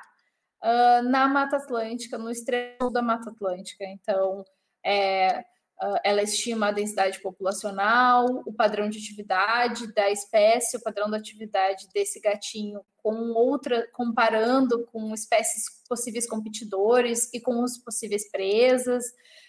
uh, 0.62 1.02
na 1.02 1.28
Mata 1.28 1.56
Atlântica, 1.56 2.16
no 2.16 2.30
extremo 2.30 2.90
da 2.90 3.02
Mata 3.02 3.30
Atlântica. 3.30 3.84
Então, 3.84 4.44
é, 4.84 5.44
Uh, 5.82 5.98
ela 6.04 6.22
estima 6.22 6.68
a 6.68 6.70
densidade 6.70 7.20
populacional, 7.20 8.24
o 8.46 8.52
padrão 8.52 8.88
de 8.88 8.98
atividade 8.98 9.92
da 9.92 10.08
espécie, 10.12 10.76
o 10.76 10.80
padrão 10.80 11.10
da 11.10 11.16
atividade 11.16 11.88
desse 11.92 12.20
gatinho 12.20 12.84
com 12.98 13.32
outra, 13.32 13.88
comparando 13.92 14.86
com 14.92 15.12
espécies 15.12 15.64
possíveis 15.88 16.28
competidores 16.28 17.28
e 17.34 17.40
com 17.40 17.64
os 17.64 17.78
possíveis 17.78 18.30
presas. 18.30 19.04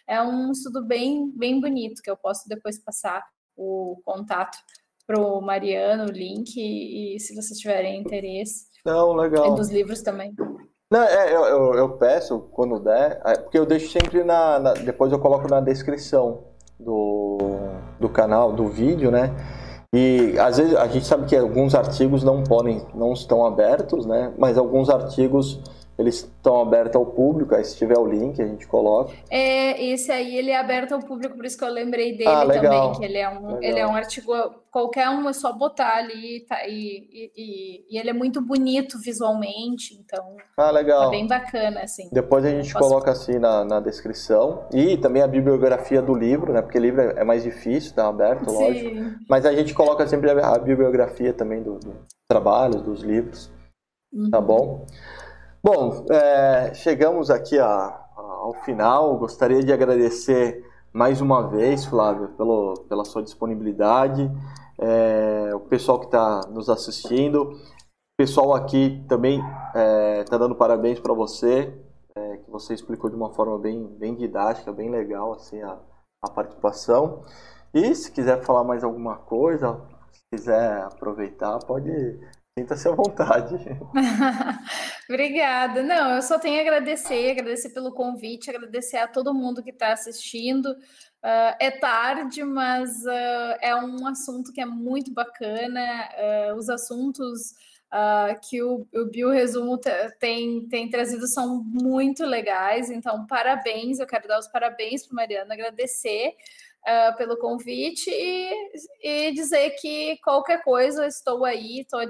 É 0.08 0.20
um 0.24 0.52
estudo 0.52 0.84
bem, 0.84 1.30
bem 1.38 1.62
bonito 1.62 2.02
que 2.02 2.10
eu 2.10 2.18
posso 2.18 2.50
depois 2.50 2.80
passar 2.80 3.24
o 3.56 4.02
contato 4.04 4.58
para 5.14 5.20
o 5.20 5.42
Mariano, 5.42 6.06
o 6.06 6.12
link, 6.12 6.58
e, 6.58 7.16
e 7.16 7.20
se 7.20 7.36
vocês 7.36 7.60
tiverem 7.60 8.02
interesse. 8.02 8.66
Não, 8.84 9.14
legal. 9.14 9.54
E 9.54 9.56
dos 9.56 9.70
livros 9.70 10.02
também. 10.02 10.34
Não, 10.92 11.02
é, 11.02 11.34
eu, 11.34 11.46
eu, 11.46 11.74
eu, 11.76 11.90
peço 11.98 12.40
quando 12.52 12.80
der, 12.80 13.22
é, 13.26 13.38
porque 13.38 13.58
eu 13.58 13.66
deixo 13.66 13.92
sempre 13.92 14.24
na, 14.24 14.60
na, 14.60 14.74
Depois 14.74 15.12
eu 15.12 15.20
coloco 15.20 15.48
na 15.48 15.62
descrição 15.62 16.46
do, 16.80 17.38
do 18.00 18.10
canal, 18.10 18.52
do 18.52 18.68
vídeo, 18.68 19.12
né? 19.12 19.32
E 19.96 20.36
às 20.40 20.58
vezes 20.58 20.76
a 20.76 20.88
gente 20.88 21.06
sabe 21.06 21.26
que 21.26 21.36
alguns 21.36 21.76
artigos 21.76 22.24
não 22.24 22.44
podem, 22.44 22.84
não 22.96 23.14
estão 23.14 23.46
abertos, 23.46 24.06
né? 24.06 24.34
Mas 24.38 24.58
alguns 24.58 24.90
artigos 24.90 25.62
eles 25.98 26.16
estão 26.16 26.60
abertos 26.60 26.96
ao 26.96 27.06
público, 27.06 27.54
aí 27.54 27.64
se 27.64 27.78
tiver 27.78 27.98
o 27.98 28.06
link 28.06 28.42
a 28.42 28.48
gente 28.48 28.68
coloca. 28.68 29.14
É, 29.30 29.82
esse 29.92 30.12
aí 30.12 30.36
ele 30.36 30.50
é 30.50 30.58
aberto 30.58 30.94
ao 30.94 31.00
público, 31.00 31.36
por 31.36 31.46
isso 31.46 31.58
que 31.58 31.64
eu 31.64 31.70
lembrei 31.70 32.18
dele 32.18 32.30
ah, 32.30 32.46
também, 32.48 32.92
que 32.94 33.06
ele 33.06 33.18
é 33.18 33.30
um, 33.30 33.62
ele 33.62 33.80
é 33.80 33.86
um 33.86 33.96
artigo, 33.96 34.34
qualquer 34.72 35.08
um 35.10 35.30
é 35.30 35.34
só 35.34 35.54
botar 35.54 35.98
ali, 35.98 36.46
tá, 36.48 36.68
e, 36.68 37.32
e, 37.36 37.86
e, 37.92 38.00
ele 38.00 38.10
é 38.10 38.14
muito 38.14 38.42
bonito 38.42 38.98
visualmente, 39.00 39.94
então 40.04 40.36
ah, 40.58 40.72
legal. 40.72 41.06
tá 41.06 41.10
bem 41.12 41.28
bacana, 41.28 41.82
assim. 41.82 42.10
Depois 42.12 42.44
a 42.44 42.50
gente 42.50 42.74
Posso... 42.74 42.88
coloca 42.88 43.12
assim 43.12 43.38
na, 43.38 43.64
na 43.64 43.80
descrição, 43.80 44.66
e 44.74 44.98
também 44.98 45.22
a 45.22 45.28
bibliografia 45.28 46.02
do 46.02 46.16
livro, 46.16 46.54
né, 46.54 46.62
porque 46.64 46.80
livro 46.80 47.02
é 47.02 47.24
mais 47.24 47.44
difícil, 47.44 47.94
tá 47.94 48.08
aberto, 48.08 48.50
Sim. 48.50 48.56
lógico, 48.56 49.20
mas 49.30 49.46
a 49.46 49.54
gente 49.54 49.76
coloca 49.76 50.08
sempre 50.08 50.32
a, 50.32 50.56
a 50.56 50.58
bibliografia 50.58 51.34
também 51.34 51.62
do, 51.62 51.78
do 51.78 51.94
trabalho, 52.28 52.82
dos 52.82 53.02
livros, 53.02 53.48
tá 53.48 53.54
uhum. 54.12 54.30
tá 54.32 54.42
bom? 54.42 54.86
Bom, 55.66 56.06
é, 56.12 56.74
chegamos 56.74 57.32
aqui 57.32 57.58
a, 57.58 58.06
ao 58.18 58.54
final. 58.66 59.18
Gostaria 59.18 59.64
de 59.64 59.72
agradecer 59.72 60.62
mais 60.92 61.22
uma 61.22 61.48
vez, 61.48 61.86
Flávio, 61.86 62.28
pelo, 62.36 62.74
pela 62.90 63.06
sua 63.06 63.24
disponibilidade, 63.24 64.30
é, 64.78 65.56
o 65.56 65.62
pessoal 65.62 66.02
que 66.02 66.08
está 66.08 66.42
nos 66.50 66.70
assistindo, 66.70 67.44
o 67.44 68.18
pessoal 68.18 68.54
aqui 68.54 69.06
também 69.08 69.40
está 69.40 69.72
é, 69.80 70.24
tá 70.26 70.38
dando 70.38 70.54
parabéns 70.54 71.00
para 71.00 71.14
você, 71.14 71.74
é, 72.14 72.38
que 72.40 72.52
você 72.52 72.74
explicou 72.74 73.10
de 73.10 73.16
uma 73.16 73.34
forma 73.34 73.58
bem, 73.58 73.88
bem 73.98 74.16
didática, 74.16 74.70
bem 74.74 74.92
legal 74.92 75.32
assim 75.32 75.62
a, 75.62 75.80
a 76.22 76.30
participação. 76.30 77.24
E 77.74 77.96
se 77.96 78.12
quiser 78.12 78.44
falar 78.44 78.66
mais 78.66 78.84
alguma 78.84 79.16
coisa, 79.16 79.80
se 80.12 80.24
quiser 80.30 80.84
aproveitar, 80.84 81.58
pode 81.60 82.20
Sinta-se 82.58 82.88
à 82.88 82.92
vontade. 82.92 83.56
Obrigada. 85.10 85.82
Não, 85.82 86.16
eu 86.16 86.22
só 86.22 86.38
tenho 86.38 86.60
a 86.60 86.62
agradecer, 86.62 87.32
agradecer 87.32 87.70
pelo 87.70 87.92
convite, 87.92 88.52
agradecer 88.52 88.98
a 88.98 89.08
todo 89.08 89.34
mundo 89.34 89.64
que 89.64 89.72
está 89.72 89.92
assistindo. 89.92 90.68
Uh, 90.68 91.56
é 91.60 91.72
tarde, 91.72 92.44
mas 92.44 92.92
uh, 93.06 93.58
é 93.60 93.76
um 93.76 94.06
assunto 94.06 94.54
que 94.54 94.62
é 94.62 94.68
muito 94.68 95.12
bacana. 95.12 95.82
Uh, 96.52 96.56
os 96.56 96.70
assuntos 96.70 97.56
que 98.50 98.60
o, 98.64 98.88
o 98.92 99.06
Bioresumo 99.06 99.80
tem, 100.20 100.68
tem 100.68 100.90
trazido 100.90 101.28
são 101.28 101.64
muito 101.64 102.26
legais. 102.26 102.90
Então, 102.90 103.28
parabéns. 103.28 104.00
Eu 104.00 104.08
quero 104.08 104.28
dar 104.28 104.40
os 104.40 104.48
parabéns 104.48 105.06
para 105.06 105.16
Mariana, 105.16 105.54
agradecer 105.54 106.34
uh, 106.84 107.16
pelo 107.18 107.38
convite 107.38 108.10
e, 108.10 108.72
e, 109.02 109.32
dizer 109.34 109.72
que 109.72 110.18
qualquer 110.18 110.64
coisa 110.64 111.08
estou 111.08 111.44
aí, 111.46 111.82
estou 111.82 112.00
à 112.00 112.06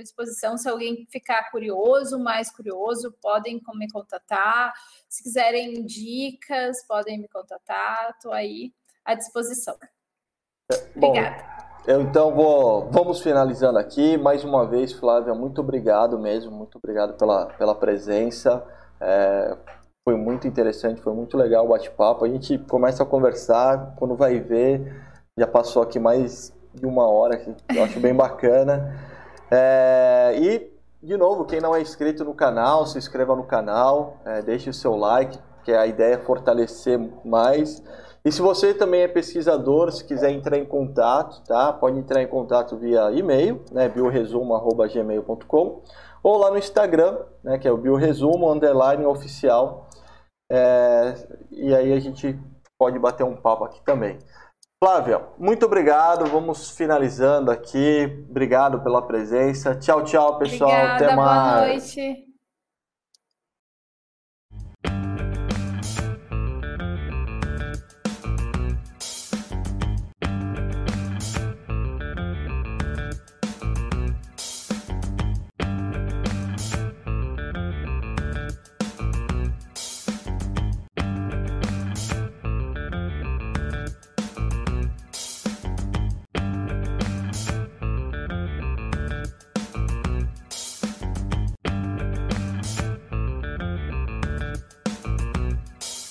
disposição. 0.00 0.56
Se 0.56 0.68
alguém 0.68 1.06
ficar 1.10 1.50
curioso, 1.50 2.18
mais 2.18 2.50
curioso, 2.50 3.14
podem 3.20 3.60
me 3.74 3.90
contatar. 3.90 4.72
Se 5.08 5.22
quiserem 5.22 5.84
dicas, 5.84 6.84
podem 6.86 7.18
me 7.18 7.28
contatar. 7.28 8.10
Estou 8.10 8.32
aí 8.32 8.72
à 9.04 9.14
disposição. 9.14 9.76
Obrigada. 10.96 11.42
Bom, 11.42 11.64
eu 11.86 12.00
então 12.00 12.34
vou, 12.34 12.90
vamos 12.90 13.20
finalizando 13.20 13.78
aqui. 13.78 14.16
Mais 14.16 14.42
uma 14.42 14.66
vez, 14.66 14.92
Flávia, 14.92 15.34
muito 15.34 15.60
obrigado 15.60 16.18
mesmo, 16.18 16.50
muito 16.50 16.78
obrigado 16.78 17.14
pela, 17.18 17.46
pela 17.46 17.74
presença. 17.74 18.66
É, 19.00 19.56
foi 20.04 20.16
muito 20.16 20.46
interessante, 20.46 21.00
foi 21.00 21.14
muito 21.14 21.34
legal 21.36 21.64
o 21.64 21.68
bate-papo. 21.68 22.26
A 22.26 22.28
gente 22.28 22.58
começa 22.58 23.02
a 23.02 23.06
conversar, 23.06 23.94
quando 23.96 24.14
vai 24.14 24.38
ver, 24.38 25.02
já 25.36 25.46
passou 25.46 25.82
aqui 25.82 25.98
mais 25.98 26.52
de 26.74 26.84
uma 26.84 27.08
hora, 27.08 27.38
que 27.38 27.54
eu 27.74 27.82
acho 27.82 27.98
bem 27.98 28.14
bacana. 28.14 28.94
É, 29.50 30.34
e, 30.36 30.70
de 31.02 31.16
novo, 31.16 31.46
quem 31.46 31.58
não 31.58 31.74
é 31.74 31.80
inscrito 31.80 32.22
no 32.22 32.34
canal, 32.34 32.86
se 32.86 32.98
inscreva 32.98 33.34
no 33.34 33.44
canal, 33.44 34.18
é, 34.26 34.42
deixe 34.42 34.68
o 34.68 34.74
seu 34.74 34.94
like, 34.94 35.38
que 35.64 35.72
a 35.72 35.86
ideia 35.86 36.16
é 36.16 36.18
fortalecer 36.18 37.00
mais. 37.24 37.82
E 38.22 38.30
se 38.30 38.42
você 38.42 38.74
também 38.74 39.02
é 39.02 39.08
pesquisador, 39.08 39.90
se 39.90 40.04
quiser 40.04 40.30
entrar 40.30 40.58
em 40.58 40.66
contato, 40.66 41.42
tá? 41.46 41.72
Pode 41.72 41.98
entrar 41.98 42.22
em 42.22 42.26
contato 42.26 42.76
via 42.76 43.10
e-mail, 43.12 43.62
né? 43.72 43.88
bioresumo.gmail.com 43.88 45.82
ou 46.22 46.38
lá 46.38 46.50
no 46.50 46.58
Instagram, 46.58 47.18
né? 47.42 47.58
Que 47.58 47.68
é 47.68 47.72
o 47.72 47.76
bioresumo 47.76 48.50
underline 48.50 49.04
oficial. 49.06 49.88
É, 50.50 51.14
e 51.50 51.74
aí 51.74 51.92
a 51.92 52.00
gente 52.00 52.38
pode 52.78 52.98
bater 52.98 53.24
um 53.24 53.36
papo 53.36 53.64
aqui 53.64 53.82
também. 53.84 54.18
Flávia, 54.82 55.22
muito 55.38 55.64
obrigado. 55.64 56.26
Vamos 56.26 56.70
finalizando 56.70 57.50
aqui. 57.50 58.26
Obrigado 58.28 58.82
pela 58.82 59.00
presença. 59.00 59.74
Tchau, 59.74 60.04
tchau, 60.04 60.38
pessoal. 60.38 60.70
Obrigada, 60.70 61.04
Até 61.04 61.16
mais. 61.16 61.54
Boa 61.54 61.66
noite. 61.68 62.33